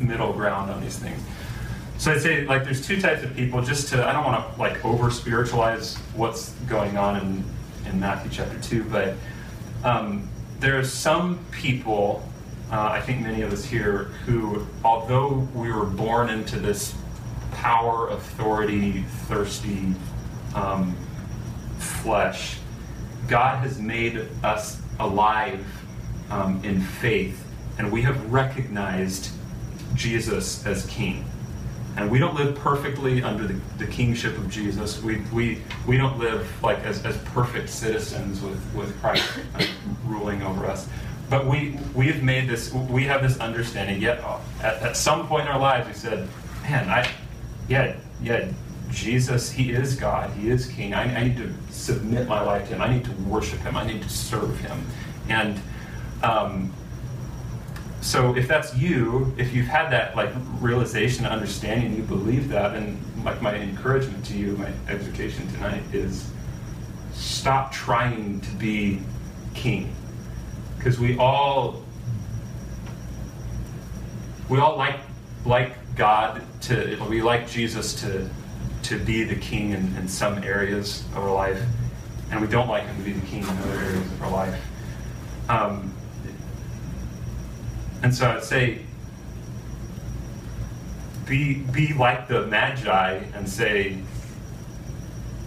middle 0.00 0.32
ground 0.32 0.70
on 0.70 0.80
these 0.80 0.98
things. 0.98 1.20
So 1.98 2.12
I'd 2.12 2.22
say 2.22 2.46
like 2.46 2.64
there's 2.64 2.86
two 2.86 3.00
types 3.00 3.22
of 3.22 3.34
people. 3.34 3.60
Just 3.62 3.88
to 3.88 4.06
I 4.06 4.12
don't 4.12 4.24
want 4.24 4.54
to 4.54 4.60
like 4.60 4.82
over 4.84 5.10
spiritualize 5.10 5.96
what's 6.14 6.50
going 6.68 6.96
on 6.96 7.16
in 7.16 7.44
in 7.90 8.00
Matthew 8.00 8.30
chapter 8.30 8.58
two, 8.60 8.84
but 8.84 9.14
um, 9.84 10.28
there 10.60 10.78
are 10.78 10.84
some 10.84 11.44
people. 11.50 12.24
Uh, 12.70 12.90
I 12.92 13.00
think 13.00 13.22
many 13.22 13.40
of 13.40 13.50
us 13.50 13.64
here 13.64 14.10
who, 14.26 14.66
although 14.84 15.48
we 15.54 15.72
were 15.72 15.86
born 15.86 16.28
into 16.28 16.58
this 16.58 16.94
power, 17.58 18.08
authority, 18.08 19.02
thirsty 19.26 19.92
um, 20.54 20.96
flesh, 21.78 22.58
God 23.26 23.58
has 23.58 23.80
made 23.80 24.28
us 24.44 24.80
alive 25.00 25.66
um, 26.30 26.62
in 26.64 26.80
faith, 26.80 27.44
and 27.78 27.90
we 27.90 28.02
have 28.02 28.32
recognized 28.32 29.30
Jesus 29.94 30.64
as 30.66 30.86
King. 30.86 31.24
And 31.96 32.08
we 32.08 32.20
don't 32.20 32.36
live 32.36 32.54
perfectly 32.54 33.24
under 33.24 33.44
the, 33.44 33.60
the 33.78 33.86
kingship 33.86 34.38
of 34.38 34.48
Jesus. 34.48 35.02
We, 35.02 35.16
we, 35.32 35.60
we 35.84 35.96
don't 35.96 36.16
live 36.16 36.46
like 36.62 36.78
as, 36.84 37.04
as 37.04 37.16
perfect 37.18 37.68
citizens 37.68 38.40
with, 38.40 38.74
with 38.74 38.96
Christ 39.00 39.28
ruling 40.06 40.42
over 40.42 40.66
us. 40.66 40.88
But 41.28 41.46
we, 41.46 41.76
we 41.96 42.06
have 42.06 42.22
made 42.22 42.48
this, 42.48 42.72
we 42.72 43.02
have 43.04 43.20
this 43.20 43.38
understanding. 43.40 44.00
Yet 44.00 44.22
at, 44.62 44.80
at 44.80 44.96
some 44.96 45.26
point 45.26 45.46
in 45.46 45.48
our 45.48 45.58
lives, 45.58 45.88
we 45.88 45.94
said, 45.94 46.28
man, 46.62 46.88
I, 46.88 47.10
yeah, 47.68 47.96
yeah, 48.22 48.50
Jesus, 48.90 49.50
He 49.50 49.72
is 49.72 49.96
God, 49.96 50.30
He 50.30 50.50
is 50.50 50.66
King. 50.66 50.94
I, 50.94 51.14
I, 51.14 51.24
need 51.24 51.36
to 51.36 51.52
submit 51.70 52.26
my 52.26 52.40
life 52.40 52.68
to 52.68 52.74
Him. 52.74 52.80
I 52.80 52.92
need 52.92 53.04
to 53.04 53.12
worship 53.22 53.60
Him. 53.60 53.76
I 53.76 53.86
need 53.86 54.02
to 54.02 54.08
serve 54.08 54.58
Him. 54.60 54.86
And 55.28 55.60
um, 56.22 56.72
so 58.00 58.34
if 58.36 58.48
that's 58.48 58.74
you, 58.74 59.34
if 59.36 59.52
you've 59.52 59.66
had 59.66 59.90
that 59.90 60.16
like 60.16 60.30
realization, 60.60 61.26
understanding, 61.26 61.94
you 61.94 62.02
believe 62.02 62.48
that, 62.48 62.74
and 62.74 62.98
like 63.24 63.42
my 63.42 63.54
encouragement 63.54 64.24
to 64.26 64.36
you, 64.36 64.56
my 64.56 64.70
exhortation 64.88 65.46
tonight 65.48 65.82
is 65.92 66.30
stop 67.12 67.72
trying 67.72 68.40
to 68.40 68.50
be 68.52 69.00
king. 69.54 69.94
Because 70.76 70.98
we 70.98 71.18
all 71.18 71.82
we 74.48 74.58
all 74.58 74.76
like 74.76 75.00
like 75.44 75.74
God 75.98 76.42
to 76.62 76.96
we 77.08 77.20
like 77.20 77.48
Jesus 77.48 78.00
to 78.02 78.28
to 78.84 78.98
be 78.98 79.24
the 79.24 79.36
king 79.36 79.72
in, 79.72 79.94
in 79.96 80.08
some 80.08 80.42
areas 80.42 81.04
of 81.12 81.18
our 81.18 81.34
life, 81.34 81.62
and 82.30 82.40
we 82.40 82.46
don't 82.46 82.68
like 82.68 82.84
him 82.84 82.96
to 82.96 83.02
be 83.02 83.12
the 83.12 83.26
king 83.26 83.42
in 83.42 83.48
other 83.48 83.72
areas 83.72 84.12
of 84.12 84.22
our 84.22 84.30
life. 84.30 84.64
Um, 85.48 85.92
and 88.02 88.14
so 88.14 88.30
I'd 88.30 88.44
say, 88.44 88.82
be, 91.26 91.54
be 91.54 91.92
like 91.94 92.28
the 92.28 92.46
Magi 92.46 93.14
and 93.34 93.48
say, 93.48 93.98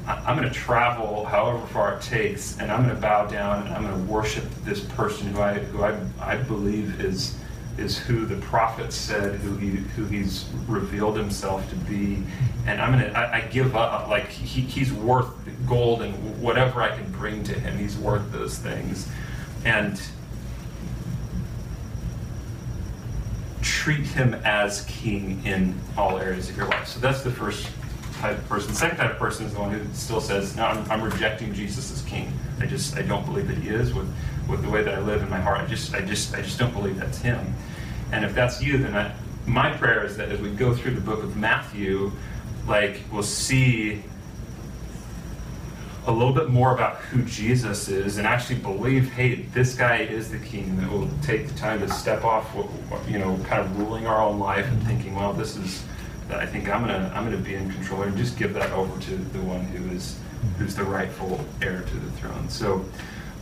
I'm 0.06 0.36
going 0.38 0.48
to 0.48 0.54
travel 0.54 1.26
however 1.26 1.66
far 1.68 1.96
it 1.96 2.02
takes, 2.02 2.60
and 2.60 2.72
I'm 2.72 2.84
going 2.84 2.96
to 2.96 3.02
bow 3.02 3.26
down 3.28 3.66
and 3.66 3.74
I'm 3.74 3.84
going 3.84 4.06
to 4.06 4.12
worship 4.12 4.44
this 4.64 4.82
person 4.82 5.28
who 5.28 5.42
I, 5.42 5.54
who 5.54 5.84
I, 5.84 5.98
I 6.20 6.36
believe 6.36 7.00
is 7.00 7.38
is 7.78 7.98
who 7.98 8.26
the 8.26 8.38
prophet 8.38 8.94
said, 8.94 9.36
who 9.36 9.58
he 9.58 9.70
who 9.96 10.06
he's 10.06 10.46
revealed 10.68 11.18
himself 11.18 11.68
to 11.70 11.76
be, 11.76 12.24
and 12.68 12.82
I'm 12.82 12.92
gonna 12.92 13.12
I, 13.14 13.38
I 13.38 13.42
give 13.42 13.76
up. 13.76 14.08
Like 14.08 14.28
he, 14.30 14.62
he's 14.62 14.92
worth 14.92 15.30
gold 15.68 16.02
and 16.02 16.42
whatever 16.42 16.82
I 16.82 16.96
can 16.96 17.12
bring 17.12 17.44
to 17.46 17.54
him, 17.54 17.78
he's 17.78 17.98
worth 17.98 18.32
those 18.32 18.58
things, 18.58 19.08
and 19.66 20.02
treat 23.62 24.06
him 24.06 24.34
as 24.44 24.86
king 24.86 25.42
in 25.46 25.80
all 25.98 26.18
areas 26.20 26.50
of 26.50 26.58
your 26.58 26.68
life. 26.68 26.88
So 26.88 27.00
that's 27.00 27.22
the 27.22 27.32
first 27.32 27.70
type 28.20 28.38
of 28.38 28.48
person. 28.48 28.74
Second 28.74 28.98
type 28.98 29.12
of 29.12 29.18
person 29.18 29.46
is 29.46 29.54
the 29.54 29.60
one 29.60 29.72
who 29.72 29.82
still 29.94 30.22
says, 30.22 30.56
"No, 30.56 30.66
I'm, 30.66 30.92
I'm 30.92 31.02
rejecting 31.02 31.54
Jesus 31.54 31.92
as 31.92 32.02
king. 32.04 32.32
I 32.60 32.66
just 32.66 32.98
I 32.98 33.02
don't 33.02 33.26
believe 33.26 33.48
that 33.48 33.58
he 33.58 33.70
is 33.70 33.94
with 33.94 34.12
with 34.52 34.62
the 34.62 34.70
way 34.70 34.84
that 34.84 34.94
I 34.94 35.00
live 35.00 35.22
in 35.22 35.30
my 35.30 35.40
heart. 35.40 35.62
I 35.62 35.66
just 35.66 35.94
I 35.94 36.02
just 36.02 36.36
I 36.36 36.42
just 36.42 36.60
don't 36.60 36.74
believe 36.74 37.00
that's 37.00 37.20
him." 37.20 37.56
And 38.12 38.26
if 38.26 38.36
that's 38.36 38.62
you, 38.62 38.78
then 38.78 38.96
I, 38.96 39.14
my 39.46 39.72
prayer 39.72 40.04
is 40.06 40.18
that 40.18 40.30
as 40.30 40.40
we 40.40 40.52
go 40.52 40.76
through 40.76 40.96
the 40.96 41.02
book 41.02 41.24
of 41.24 41.38
Matthew, 41.38 42.12
like 42.68 43.02
we'll 43.12 43.24
see 43.24 44.04
a 46.08 46.12
little 46.12 46.34
bit 46.34 46.50
more 46.50 46.74
about 46.74 46.98
who 46.98 47.22
Jesus 47.24 47.88
is 47.88 48.18
and 48.18 48.26
actually 48.26 48.60
believe, 48.60 49.12
hey, 49.12 49.36
this 49.54 49.76
guy 49.76 49.98
is 49.98 50.32
the 50.32 50.40
king, 50.40 50.76
that 50.78 50.92
we'll 50.92 51.10
take 51.22 51.48
the 51.48 51.54
time 51.54 51.80
to 51.80 51.90
step 51.90 52.24
off, 52.24 52.52
you 53.08 53.20
know, 53.20 53.38
kind 53.46 53.62
of 53.62 53.78
ruling 53.78 54.08
our 54.08 54.20
own 54.20 54.40
life 54.40 54.66
and 54.66 54.82
thinking, 54.84 55.16
well, 55.16 55.32
this 55.32 55.56
is, 55.56 55.86
I 56.32 56.46
think 56.46 56.70
I'm 56.70 56.82
gonna, 56.82 57.12
I'm 57.14 57.24
gonna 57.24 57.38
be 57.38 57.54
in 57.54 57.72
control 57.72 58.02
and 58.02 58.18
just 58.18 58.38
give 58.38 58.54
that 58.56 58.72
over 58.72 59.00
to 59.00 59.16
the 59.16 59.42
one 59.42 59.62
who 59.66 59.96
is, 59.96 60.18
who's 60.58 60.76
the 60.76 60.84
rightful 60.84 61.46
heir 61.62 61.82
to 61.82 61.96
the 61.96 62.12
throne. 62.14 62.50
So, 62.50 62.84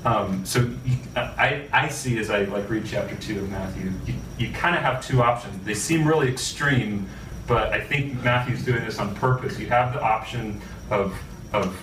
um, 0.05 0.45
so 0.45 0.61
you, 0.85 0.97
I, 1.15 1.67
I 1.73 1.89
see 1.89 2.17
as 2.19 2.29
I 2.29 2.43
like 2.45 2.69
read 2.69 2.85
chapter 2.85 3.15
two 3.15 3.39
of 3.39 3.49
Matthew, 3.49 3.91
you, 4.05 4.13
you 4.37 4.53
kind 4.53 4.75
of 4.75 4.81
have 4.81 5.05
two 5.05 5.21
options. 5.21 5.63
They 5.65 5.73
seem 5.73 6.07
really 6.07 6.29
extreme, 6.29 7.07
but 7.47 7.73
I 7.73 7.81
think 7.81 8.23
Matthew's 8.23 8.63
doing 8.63 8.85
this 8.85 8.99
on 8.99 9.13
purpose. 9.15 9.59
You 9.59 9.67
have 9.67 9.93
the 9.93 10.01
option 10.01 10.61
of 10.89 11.17
of 11.51 11.77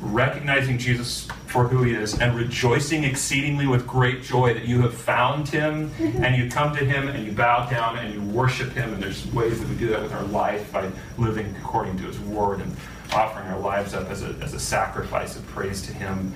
recognizing 0.00 0.78
Jesus 0.78 1.28
for 1.46 1.68
who 1.68 1.82
he 1.82 1.94
is 1.94 2.20
and 2.20 2.36
rejoicing 2.36 3.04
exceedingly 3.04 3.66
with 3.66 3.86
great 3.86 4.22
joy 4.22 4.52
that 4.52 4.66
you 4.66 4.82
have 4.82 4.94
found 4.94 5.48
him 5.48 5.90
and 5.98 6.36
you 6.36 6.50
come 6.50 6.76
to 6.76 6.84
him 6.84 7.08
and 7.08 7.24
you 7.24 7.32
bow 7.32 7.68
down 7.68 7.96
and 7.98 8.12
you 8.12 8.20
worship 8.22 8.72
him. 8.72 8.92
And 8.92 9.02
there's 9.02 9.26
ways 9.32 9.60
that 9.60 9.68
we 9.68 9.76
do 9.76 9.88
that 9.88 10.02
with 10.02 10.12
our 10.12 10.24
life 10.24 10.70
by 10.72 10.90
living 11.16 11.54
according 11.62 11.96
to 11.98 12.04
his 12.04 12.18
word 12.20 12.60
and 12.60 12.76
offering 13.12 13.46
our 13.48 13.60
lives 13.60 13.94
up 13.94 14.10
as 14.10 14.22
a, 14.22 14.36
as 14.42 14.52
a 14.54 14.60
sacrifice 14.60 15.36
of 15.36 15.46
praise 15.46 15.82
to 15.82 15.92
him. 15.94 16.34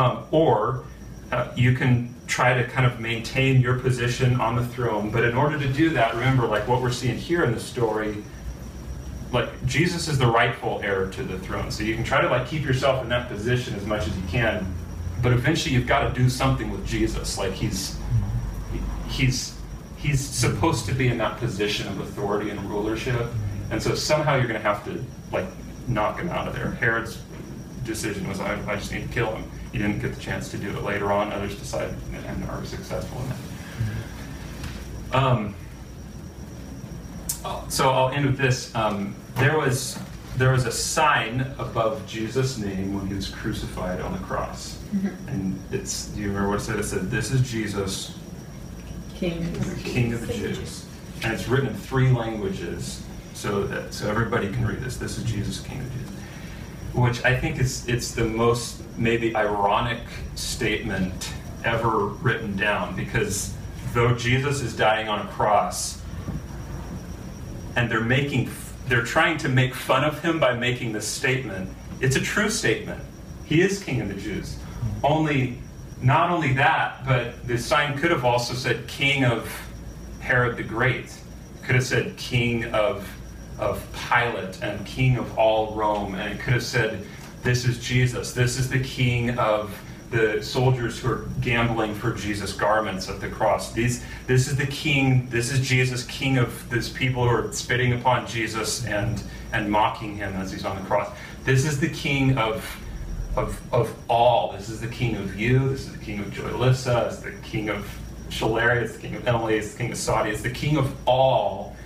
Um, 0.00 0.24
or 0.30 0.84
uh, 1.30 1.48
you 1.54 1.74
can 1.74 2.14
try 2.26 2.54
to 2.54 2.64
kind 2.64 2.86
of 2.86 3.00
maintain 3.00 3.60
your 3.60 3.78
position 3.78 4.40
on 4.40 4.56
the 4.56 4.64
throne. 4.64 5.10
But 5.10 5.24
in 5.24 5.36
order 5.36 5.58
to 5.58 5.70
do 5.70 5.90
that, 5.90 6.14
remember, 6.14 6.46
like 6.46 6.66
what 6.66 6.80
we're 6.80 6.90
seeing 6.90 7.18
here 7.18 7.44
in 7.44 7.52
the 7.52 7.60
story, 7.60 8.24
like 9.30 9.50
Jesus 9.66 10.08
is 10.08 10.16
the 10.16 10.26
rightful 10.26 10.80
heir 10.82 11.10
to 11.10 11.22
the 11.22 11.38
throne. 11.38 11.70
So 11.70 11.82
you 11.82 11.94
can 11.94 12.02
try 12.02 12.22
to 12.22 12.28
like 12.28 12.48
keep 12.48 12.64
yourself 12.64 13.02
in 13.02 13.10
that 13.10 13.28
position 13.28 13.74
as 13.74 13.84
much 13.84 14.06
as 14.08 14.16
you 14.16 14.22
can, 14.28 14.74
but 15.22 15.34
eventually 15.34 15.74
you've 15.74 15.86
got 15.86 16.08
to 16.08 16.14
do 16.18 16.30
something 16.30 16.70
with 16.70 16.86
Jesus. 16.86 17.36
Like 17.36 17.52
he's 17.52 17.98
he's 19.08 19.58
he's 19.98 20.20
supposed 20.20 20.86
to 20.86 20.94
be 20.94 21.08
in 21.08 21.18
that 21.18 21.36
position 21.36 21.88
of 21.88 22.00
authority 22.00 22.48
and 22.48 22.58
rulership, 22.70 23.26
and 23.70 23.82
so 23.82 23.94
somehow 23.94 24.36
you're 24.36 24.48
going 24.48 24.60
to 24.60 24.66
have 24.66 24.82
to 24.86 25.04
like 25.30 25.46
knock 25.86 26.18
him 26.18 26.30
out 26.30 26.48
of 26.48 26.54
there. 26.54 26.70
Herod's 26.70 27.20
decision 27.84 28.26
was 28.28 28.40
I, 28.40 28.54
I 28.66 28.76
just 28.76 28.92
need 28.92 29.06
to 29.06 29.12
kill 29.12 29.34
him. 29.36 29.44
He 29.72 29.78
didn't 29.78 30.00
get 30.00 30.14
the 30.14 30.20
chance 30.20 30.50
to 30.50 30.58
do 30.58 30.70
it 30.70 30.82
later 30.82 31.12
on. 31.12 31.32
Others 31.32 31.56
decided 31.56 31.94
and 32.26 32.44
are 32.50 32.64
successful 32.64 33.20
in 33.22 33.30
it. 33.30 35.14
Um, 35.14 35.54
so 37.68 37.90
I'll 37.90 38.10
end 38.10 38.26
with 38.26 38.38
this. 38.38 38.74
Um, 38.74 39.14
there 39.36 39.58
was 39.58 39.98
there 40.36 40.52
was 40.52 40.66
a 40.66 40.72
sign 40.72 41.40
above 41.58 42.06
Jesus' 42.06 42.58
name 42.58 42.94
when 42.94 43.06
he 43.06 43.14
was 43.14 43.28
crucified 43.28 44.00
on 44.00 44.12
the 44.12 44.18
cross, 44.20 44.78
mm-hmm. 44.94 45.28
and 45.28 45.60
it's. 45.70 46.06
Do 46.08 46.20
you 46.20 46.28
remember 46.28 46.50
what 46.50 46.60
it 46.60 46.62
said? 46.62 46.78
It 46.78 46.84
said, 46.84 47.10
"This 47.10 47.30
is 47.30 47.48
Jesus, 47.48 48.18
King, 49.14 49.54
King 49.82 50.12
of 50.12 50.26
the 50.26 50.32
Jews," 50.32 50.86
and 51.22 51.32
it's 51.32 51.48
written 51.48 51.68
in 51.68 51.74
three 51.74 52.10
languages, 52.10 53.02
so 53.34 53.64
that 53.64 53.92
so 53.92 54.08
everybody 54.08 54.50
can 54.50 54.66
read 54.66 54.80
this. 54.80 54.96
This 54.96 55.18
is 55.18 55.24
Jesus, 55.24 55.60
King 55.60 55.80
of 55.80 55.92
the 55.92 55.98
Jews, 55.98 56.10
which 56.92 57.24
I 57.24 57.36
think 57.36 57.58
is 57.58 57.86
it's 57.88 58.12
the 58.12 58.24
most 58.24 58.82
maybe 58.96 59.34
ironic 59.34 60.00
statement 60.34 61.32
ever 61.64 62.06
written 62.06 62.56
down 62.56 62.96
because 62.96 63.54
though 63.92 64.14
Jesus 64.14 64.60
is 64.60 64.74
dying 64.76 65.08
on 65.08 65.26
a 65.26 65.30
cross 65.30 66.00
and 67.76 67.90
they're 67.90 68.00
making 68.00 68.50
they're 68.86 69.04
trying 69.04 69.38
to 69.38 69.48
make 69.48 69.74
fun 69.74 70.04
of 70.04 70.20
him 70.20 70.40
by 70.40 70.52
making 70.52 70.92
this 70.92 71.06
statement. 71.06 71.70
It's 72.00 72.16
a 72.16 72.20
true 72.20 72.50
statement. 72.50 73.00
He 73.44 73.60
is 73.60 73.82
king 73.82 74.00
of 74.00 74.08
the 74.08 74.14
Jews. 74.14 74.58
Only 75.04 75.58
not 76.02 76.30
only 76.30 76.54
that, 76.54 77.04
but 77.06 77.46
the 77.46 77.58
sign 77.58 77.96
could 77.98 78.10
have 78.10 78.24
also 78.24 78.54
said 78.54 78.86
king 78.88 79.24
of 79.24 79.48
Herod 80.20 80.56
the 80.56 80.62
Great. 80.62 81.12
could 81.62 81.74
have 81.74 81.84
said 81.84 82.16
king 82.16 82.64
of 82.74 83.08
of 83.60 83.86
Pilate 83.92 84.62
and 84.62 84.84
king 84.86 85.16
of 85.16 85.38
all 85.38 85.74
Rome, 85.74 86.14
and 86.14 86.32
it 86.32 86.40
could 86.40 86.54
have 86.54 86.62
said, 86.62 87.06
This 87.42 87.64
is 87.64 87.78
Jesus. 87.78 88.32
This 88.32 88.58
is 88.58 88.68
the 88.68 88.80
king 88.80 89.38
of 89.38 89.78
the 90.10 90.42
soldiers 90.42 90.98
who 90.98 91.12
are 91.12 91.28
gambling 91.40 91.94
for 91.94 92.12
Jesus' 92.12 92.52
garments 92.52 93.08
at 93.08 93.20
the 93.20 93.28
cross. 93.28 93.72
These, 93.72 94.04
this 94.26 94.48
is 94.48 94.56
the 94.56 94.66
king, 94.66 95.28
this 95.28 95.52
is 95.52 95.60
Jesus, 95.60 96.04
king 96.04 96.36
of 96.36 96.68
these 96.68 96.88
people 96.88 97.22
who 97.22 97.28
are 97.28 97.52
spitting 97.52 97.92
upon 97.92 98.26
Jesus 98.26 98.84
and, 98.86 99.22
and 99.52 99.70
mocking 99.70 100.16
him 100.16 100.34
as 100.34 100.50
he's 100.50 100.64
on 100.64 100.76
the 100.76 100.82
cross. 100.82 101.16
This 101.44 101.64
is 101.64 101.78
the 101.78 101.88
king 101.88 102.36
of, 102.38 102.64
of, 103.36 103.60
of 103.72 103.94
all. 104.08 104.52
This 104.52 104.68
is 104.68 104.80
the 104.80 104.88
king 104.88 105.14
of 105.14 105.38
you. 105.38 105.68
This 105.68 105.86
is 105.86 105.96
the 105.96 106.04
king 106.04 106.18
of 106.18 106.26
Joylissa. 106.26 107.06
It's 107.06 107.20
the 107.20 107.32
king 107.44 107.68
of 107.68 107.86
Shalaria. 108.30 108.82
It's 108.82 108.94
the 108.94 109.02
king 109.02 109.14
of 109.14 109.28
Emily. 109.28 109.56
It's 109.56 109.72
the 109.72 109.78
king 109.78 109.92
of 109.92 109.98
Saudi. 109.98 110.30
It's 110.30 110.42
the 110.42 110.50
king 110.50 110.76
of 110.76 110.92
all. 111.06 111.76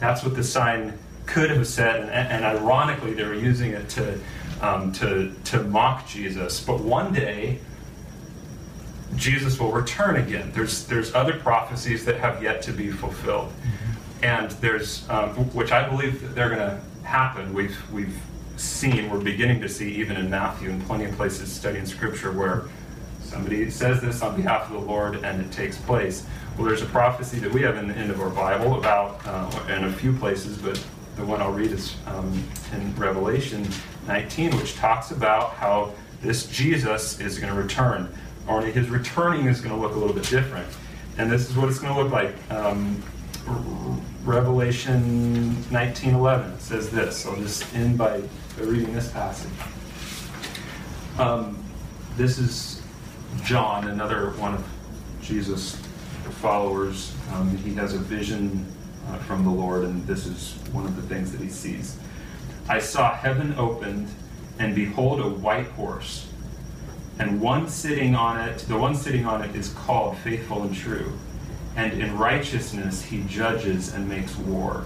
That's 0.00 0.24
what 0.24 0.34
the 0.34 0.44
sign 0.44 0.98
could 1.26 1.50
have 1.50 1.66
said. 1.66 2.02
And, 2.02 2.10
and 2.10 2.44
ironically, 2.44 3.12
they 3.14 3.24
were 3.24 3.34
using 3.34 3.72
it 3.72 3.88
to 3.90 4.18
um, 4.60 4.92
to, 4.92 5.32
to 5.44 5.62
mock 5.64 6.06
Jesus. 6.06 6.60
But 6.60 6.80
one 6.80 7.12
day, 7.12 7.58
Jesus 9.14 9.58
will 9.58 9.72
return 9.72 10.16
again. 10.16 10.50
There's, 10.52 10.86
there's 10.86 11.14
other 11.14 11.38
prophecies 11.38 12.04
that 12.04 12.18
have 12.18 12.42
yet 12.42 12.62
to 12.62 12.72
be 12.72 12.90
fulfilled. 12.90 13.48
Mm-hmm. 13.48 14.24
And 14.24 14.50
there's, 14.52 15.08
um, 15.08 15.30
which 15.54 15.72
I 15.72 15.88
believe 15.88 16.34
they're 16.34 16.48
going 16.48 16.60
to 16.60 16.80
happen. 17.06 17.52
We've, 17.54 17.78
we've 17.92 18.18
seen, 18.56 19.10
we're 19.10 19.20
beginning 19.20 19.60
to 19.60 19.68
see 19.68 19.94
even 19.96 20.16
in 20.16 20.30
Matthew 20.30 20.70
and 20.70 20.82
plenty 20.86 21.04
of 21.04 21.14
places 21.16 21.52
studying 21.52 21.86
scripture 21.86 22.32
where 22.32 22.64
somebody 23.20 23.68
says 23.70 24.00
this 24.00 24.22
on 24.22 24.36
behalf 24.36 24.70
of 24.70 24.72
the 24.72 24.86
Lord 24.86 25.16
and 25.16 25.40
it 25.40 25.52
takes 25.52 25.76
place. 25.76 26.26
Well, 26.56 26.66
there's 26.66 26.82
a 26.82 26.86
prophecy 26.86 27.38
that 27.40 27.52
we 27.52 27.60
have 27.62 27.76
in 27.76 27.88
the 27.88 27.94
end 27.94 28.10
of 28.10 28.20
our 28.20 28.30
Bible 28.30 28.78
about, 28.78 29.20
uh, 29.26 29.72
in 29.72 29.84
a 29.84 29.92
few 29.92 30.16
places, 30.16 30.56
but 30.56 30.82
the 31.16 31.24
one 31.24 31.40
I'll 31.40 31.52
read 31.52 31.72
is 31.72 31.96
um, 32.06 32.44
in 32.72 32.94
Revelation 32.94 33.66
19, 34.06 34.56
which 34.56 34.76
talks 34.76 35.10
about 35.10 35.54
how 35.54 35.92
this 36.20 36.46
Jesus 36.46 37.20
is 37.20 37.38
going 37.38 37.52
to 37.52 37.58
return. 37.60 38.12
Only 38.46 38.70
his 38.70 38.88
returning 38.90 39.46
is 39.46 39.60
going 39.60 39.74
to 39.74 39.80
look 39.80 39.96
a 39.96 39.98
little 39.98 40.14
bit 40.14 40.28
different. 40.28 40.68
And 41.18 41.32
this 41.32 41.48
is 41.48 41.56
what 41.56 41.68
it's 41.68 41.78
going 41.78 41.94
to 41.94 42.02
look 42.02 42.12
like. 42.12 42.34
Um, 42.50 43.02
Revelation 44.24 45.54
19:11 45.70 46.60
says 46.60 46.90
this. 46.90 47.26
I'll 47.26 47.36
just 47.36 47.74
end 47.74 47.96
by, 47.96 48.20
by 48.58 48.64
reading 48.64 48.92
this 48.92 49.10
passage. 49.10 49.52
Um, 51.18 51.62
this 52.16 52.38
is 52.38 52.82
John, 53.42 53.88
another 53.88 54.30
one 54.32 54.54
of 54.54 54.66
Jesus' 55.22 55.76
followers. 56.42 57.14
Um, 57.32 57.56
he 57.58 57.72
has 57.74 57.94
a 57.94 57.98
vision 57.98 58.66
uh, 59.08 59.16
from 59.18 59.44
the 59.44 59.50
Lord, 59.50 59.84
and 59.84 60.06
this 60.06 60.26
is 60.26 60.54
one 60.72 60.84
of 60.84 60.96
the 60.96 61.02
things 61.02 61.32
that 61.32 61.40
he 61.40 61.48
sees. 61.48 61.98
I 62.68 62.78
saw 62.78 63.14
heaven 63.14 63.54
opened, 63.56 64.08
and 64.58 64.74
behold, 64.74 65.20
a 65.20 65.28
white 65.28 65.68
horse, 65.68 66.28
and 67.18 67.40
one 67.40 67.68
sitting 67.68 68.14
on 68.14 68.40
it. 68.48 68.58
The 68.60 68.76
one 68.76 68.94
sitting 68.94 69.26
on 69.26 69.42
it 69.42 69.54
is 69.54 69.68
called 69.70 70.16
Faithful 70.18 70.62
and 70.62 70.74
True, 70.74 71.12
and 71.76 71.92
in 71.92 72.16
righteousness 72.18 73.02
he 73.02 73.22
judges 73.24 73.94
and 73.94 74.08
makes 74.08 74.36
war. 74.36 74.84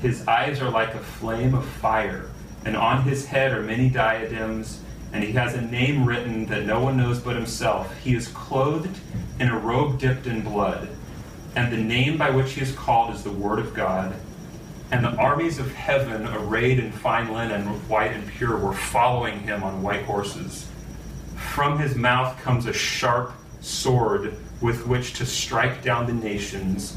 His 0.00 0.26
eyes 0.26 0.60
are 0.60 0.70
like 0.70 0.94
a 0.94 1.00
flame 1.00 1.54
of 1.54 1.66
fire, 1.66 2.30
and 2.64 2.76
on 2.76 3.02
his 3.02 3.26
head 3.26 3.52
are 3.52 3.62
many 3.62 3.90
diadems, 3.90 4.80
and 5.12 5.24
he 5.24 5.32
has 5.32 5.54
a 5.54 5.60
name 5.60 6.04
written 6.04 6.46
that 6.46 6.64
no 6.64 6.80
one 6.80 6.96
knows 6.96 7.18
but 7.18 7.34
himself. 7.34 7.98
He 7.98 8.14
is 8.14 8.28
clothed 8.28 8.98
in 9.40 9.48
a 9.48 9.58
robe 9.58 9.98
dipped 9.98 10.26
in 10.26 10.42
blood 10.42 10.88
and 11.56 11.72
the 11.72 11.76
name 11.76 12.16
by 12.16 12.30
which 12.30 12.52
he 12.52 12.60
is 12.60 12.72
called 12.72 13.14
is 13.14 13.22
the 13.22 13.30
Word 13.30 13.58
of 13.58 13.74
God. 13.74 14.14
And 14.92 15.04
the 15.04 15.14
armies 15.16 15.58
of 15.58 15.72
heaven, 15.72 16.26
arrayed 16.26 16.78
in 16.78 16.90
fine 16.90 17.32
linen, 17.32 17.64
white 17.88 18.12
and 18.12 18.26
pure, 18.26 18.56
were 18.56 18.72
following 18.72 19.40
him 19.40 19.62
on 19.62 19.82
white 19.82 20.02
horses. 20.02 20.68
From 21.36 21.78
his 21.78 21.94
mouth 21.94 22.40
comes 22.40 22.66
a 22.66 22.72
sharp 22.72 23.32
sword 23.60 24.36
with 24.60 24.86
which 24.86 25.14
to 25.14 25.26
strike 25.26 25.82
down 25.82 26.06
the 26.06 26.12
nations 26.12 26.96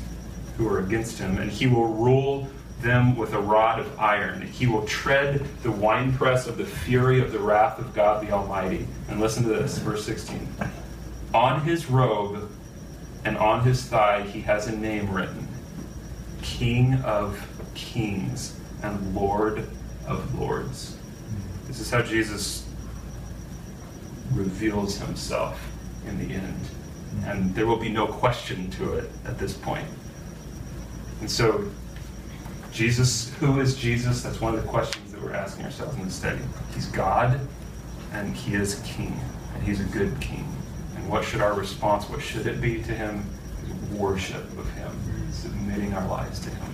who 0.58 0.68
are 0.68 0.80
against 0.80 1.18
him, 1.20 1.38
and 1.38 1.51
he 1.51 1.68
will 1.68 1.88
rule 1.88 2.47
them 2.82 3.16
with 3.16 3.34
a 3.34 3.39
rod 3.39 3.80
of 3.80 3.99
iron. 3.99 4.41
He 4.41 4.68
will 4.68 4.86
tread 4.86 5.45
the 5.64 5.72
winepress 5.72 6.47
of 6.47 6.58
the 6.58 6.66
fury 6.66 7.22
of 7.22 7.32
the 7.32 7.39
wrath 7.39 7.80
of 7.80 7.93
God 7.93 8.26
the 8.26 8.32
Almighty. 8.32 8.88
And 9.08 9.20
listen 9.20 9.43
to 9.43 9.49
this, 9.49 9.78
verse 9.78 10.06
16. 10.06 10.47
On 11.34 11.62
his 11.62 11.89
robe 11.89 12.49
and 13.26 13.38
on 13.38 13.63
his 13.63 13.84
thigh 13.86 14.21
he 14.21 14.41
has 14.41 14.67
a 14.67 14.76
name 14.76 15.09
written 15.09 15.47
King 16.41 16.95
of 17.03 17.47
Kings 17.76 18.59
and 18.82 19.15
Lord 19.15 19.67
of 20.07 20.39
Lords. 20.39 20.97
This 21.67 21.80
is 21.80 21.89
how 21.89 22.01
Jesus 22.01 22.67
reveals 24.34 24.97
himself 24.97 25.59
in 26.07 26.19
the 26.19 26.34
end. 26.34 26.59
And 27.26 27.53
there 27.55 27.65
will 27.65 27.78
be 27.78 27.89
no 27.89 28.07
question 28.07 28.69
to 28.71 28.93
it 28.93 29.09
at 29.26 29.38
this 29.38 29.53
point. 29.53 29.88
And 31.21 31.30
so, 31.30 31.69
Jesus, 32.71 33.34
who 33.36 33.59
is 33.59 33.76
Jesus? 33.76 34.24
That's 34.24 34.41
one 34.41 34.55
of 34.55 34.61
the 34.61 34.67
questions 34.67 35.13
that 35.13 35.21
we're 35.21 35.34
asking 35.34 35.65
ourselves 35.65 35.95
in 35.95 36.05
the 36.05 36.11
study. 36.11 36.41
He's 36.74 36.88
God 36.88 37.39
and 38.13 38.36
he 38.36 38.53
is 38.53 38.82
king, 38.86 39.19
and 39.55 39.63
he's 39.63 39.82
a 39.82 39.86
good 39.86 40.19
king. 40.21 40.47
And 41.04 41.12
what 41.12 41.26
should 41.26 41.41
our 41.41 41.54
response, 41.54 42.10
what 42.10 42.22
should 42.22 42.47
it 42.47 42.62
be 42.62 42.82
to 42.82 42.93
him? 42.93 43.26
Worship 43.91 44.45
of 44.58 44.70
him, 44.76 45.32
submitting 45.32 45.93
our 45.93 46.08
lives 46.08 46.39
to 46.39 46.49
him. 46.49 46.72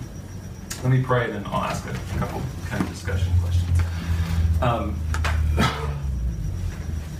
Let 0.84 0.92
me 0.92 1.02
pray, 1.02 1.24
and 1.24 1.34
then 1.34 1.44
I'll 1.46 1.64
ask 1.64 1.84
a 1.84 2.18
couple 2.18 2.40
kind 2.68 2.80
of 2.80 2.88
discussion 2.88 3.32
questions. 3.42 3.80
Um, 4.62 5.00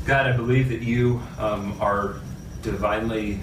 God, 0.07 0.27
I 0.29 0.37
believe 0.37 0.69
that 0.69 0.83
you 0.83 1.21
um, 1.39 1.77
are 1.81 2.21
divinely 2.63 3.41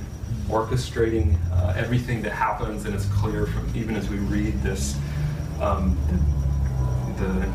orchestrating 0.48 1.36
uh, 1.52 1.74
everything 1.76 2.22
that 2.22 2.32
happens, 2.32 2.86
and 2.86 2.96
it's 2.96 3.06
clear 3.08 3.48
from 3.48 3.70
even 3.76 3.98
as 3.98 4.10
we 4.10 4.18
read 4.18 4.64
this, 4.64 4.98
um, 5.60 5.98
the, 7.18 7.24
the 7.26 7.46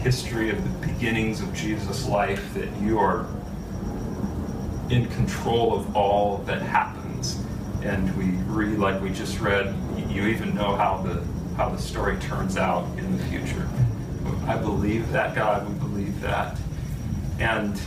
history 0.00 0.50
of 0.50 0.62
the 0.64 0.86
beginnings 0.88 1.40
of 1.40 1.54
Jesus' 1.54 2.08
life, 2.08 2.52
that 2.54 2.68
you 2.80 2.98
are 2.98 3.26
in 4.90 5.06
control 5.06 5.74
of 5.74 5.96
all 5.96 6.38
that 6.38 6.60
happens. 6.60 7.42
And 7.82 8.14
we 8.16 8.24
read, 8.52 8.78
like 8.78 9.00
we 9.00 9.10
just 9.10 9.40
read, 9.40 9.74
you 10.08 10.26
even 10.26 10.54
know 10.54 10.76
how 10.76 10.98
the 11.02 11.24
how 11.56 11.68
the 11.68 11.78
story 11.78 12.18
turns 12.18 12.56
out 12.56 12.86
in 12.98 13.16
the 13.16 13.24
future. 13.24 13.68
I 14.46 14.56
believe 14.56 15.10
that, 15.12 15.34
God. 15.34 15.68
We 15.68 15.74
believe 15.74 16.20
that, 16.20 16.58
and. 17.38 17.80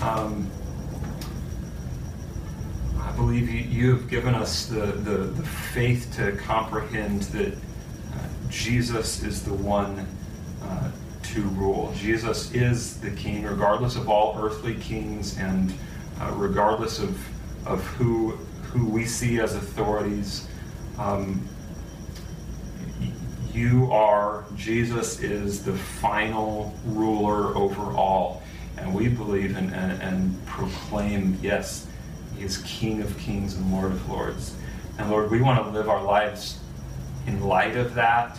Um, 0.00 0.50
I 3.12 3.14
believe 3.16 3.50
you, 3.50 3.60
you 3.60 3.90
have 3.94 4.08
given 4.08 4.34
us 4.34 4.66
the, 4.66 4.86
the, 4.86 5.18
the 5.18 5.42
faith 5.42 6.14
to 6.16 6.32
comprehend 6.32 7.22
that 7.24 7.52
uh, 7.52 7.58
Jesus 8.48 9.22
is 9.22 9.42
the 9.44 9.52
one 9.52 10.06
uh, 10.62 10.90
to 11.22 11.42
rule. 11.42 11.92
Jesus 11.94 12.52
is 12.52 12.98
the 13.00 13.10
king, 13.10 13.44
regardless 13.44 13.96
of 13.96 14.08
all 14.08 14.38
earthly 14.42 14.76
kings 14.76 15.36
and 15.36 15.74
uh, 16.22 16.32
regardless 16.36 17.00
of, 17.00 17.18
of 17.66 17.84
who, 17.84 18.30
who 18.62 18.86
we 18.86 19.04
see 19.04 19.40
as 19.40 19.54
authorities. 19.56 20.46
Um, 20.98 21.48
you 23.52 23.90
are, 23.92 24.44
Jesus 24.56 25.20
is 25.20 25.64
the 25.64 25.72
final 25.72 26.74
ruler 26.86 27.56
over 27.56 27.82
all. 27.96 28.42
And 28.78 28.94
we 28.94 29.08
believe 29.08 29.56
and, 29.56 29.74
and, 29.74 30.00
and 30.00 30.46
proclaim, 30.46 31.38
yes, 31.42 31.88
he 32.36 32.44
is 32.44 32.58
King 32.58 33.02
of 33.02 33.16
kings 33.18 33.56
and 33.56 33.70
Lord 33.72 33.92
of 33.92 34.08
lords. 34.08 34.56
And 34.98 35.10
Lord, 35.10 35.30
we 35.30 35.42
want 35.42 35.62
to 35.64 35.70
live 35.70 35.88
our 35.88 36.02
lives 36.02 36.60
in 37.26 37.42
light 37.42 37.76
of 37.76 37.94
that. 37.94 38.38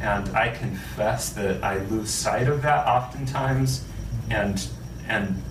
And 0.00 0.28
I 0.36 0.48
confess 0.48 1.30
that 1.30 1.64
I 1.64 1.78
lose 1.86 2.10
sight 2.10 2.48
of 2.48 2.62
that 2.62 2.86
oftentimes 2.86 3.84
and, 4.30 4.66
and 5.08 5.42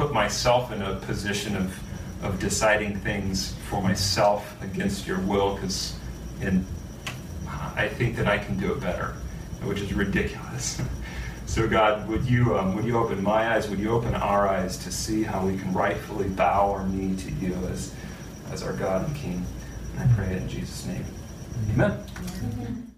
put 0.00 0.14
myself 0.14 0.72
in 0.72 0.80
a 0.80 0.96
position 0.96 1.54
of, 1.56 1.78
of 2.22 2.40
deciding 2.40 2.96
things 3.00 3.54
for 3.68 3.82
myself 3.82 4.56
against 4.62 5.06
your 5.06 5.18
will 5.20 5.54
because 5.54 5.94
I 7.76 7.86
think 7.86 8.16
that 8.16 8.26
I 8.26 8.38
can 8.38 8.58
do 8.58 8.72
it 8.72 8.80
better, 8.80 9.14
which 9.62 9.80
is 9.80 9.92
ridiculous. 9.92 10.80
So 11.46 11.66
God, 11.68 12.06
would 12.06 12.26
you 12.26 12.56
um, 12.56 12.76
would 12.76 12.84
you 12.84 12.96
open 12.96 13.20
my 13.24 13.56
eyes? 13.56 13.68
Would 13.68 13.80
you 13.80 13.90
open 13.90 14.14
our 14.14 14.46
eyes 14.46 14.76
to 14.84 14.92
see 14.92 15.24
how 15.24 15.44
we 15.44 15.58
can 15.58 15.72
rightfully 15.72 16.28
bow 16.28 16.70
our 16.70 16.86
knee 16.86 17.16
to 17.16 17.30
you 17.44 17.54
as 17.72 17.92
as 18.52 18.62
our 18.62 18.72
God 18.72 19.08
and 19.08 19.16
King? 19.16 19.44
And 19.98 20.08
I 20.08 20.14
pray 20.14 20.26
it 20.26 20.42
in 20.42 20.48
Jesus' 20.48 20.86
name. 20.86 21.04
Amen. 21.74 22.06
Amen. 22.54 22.89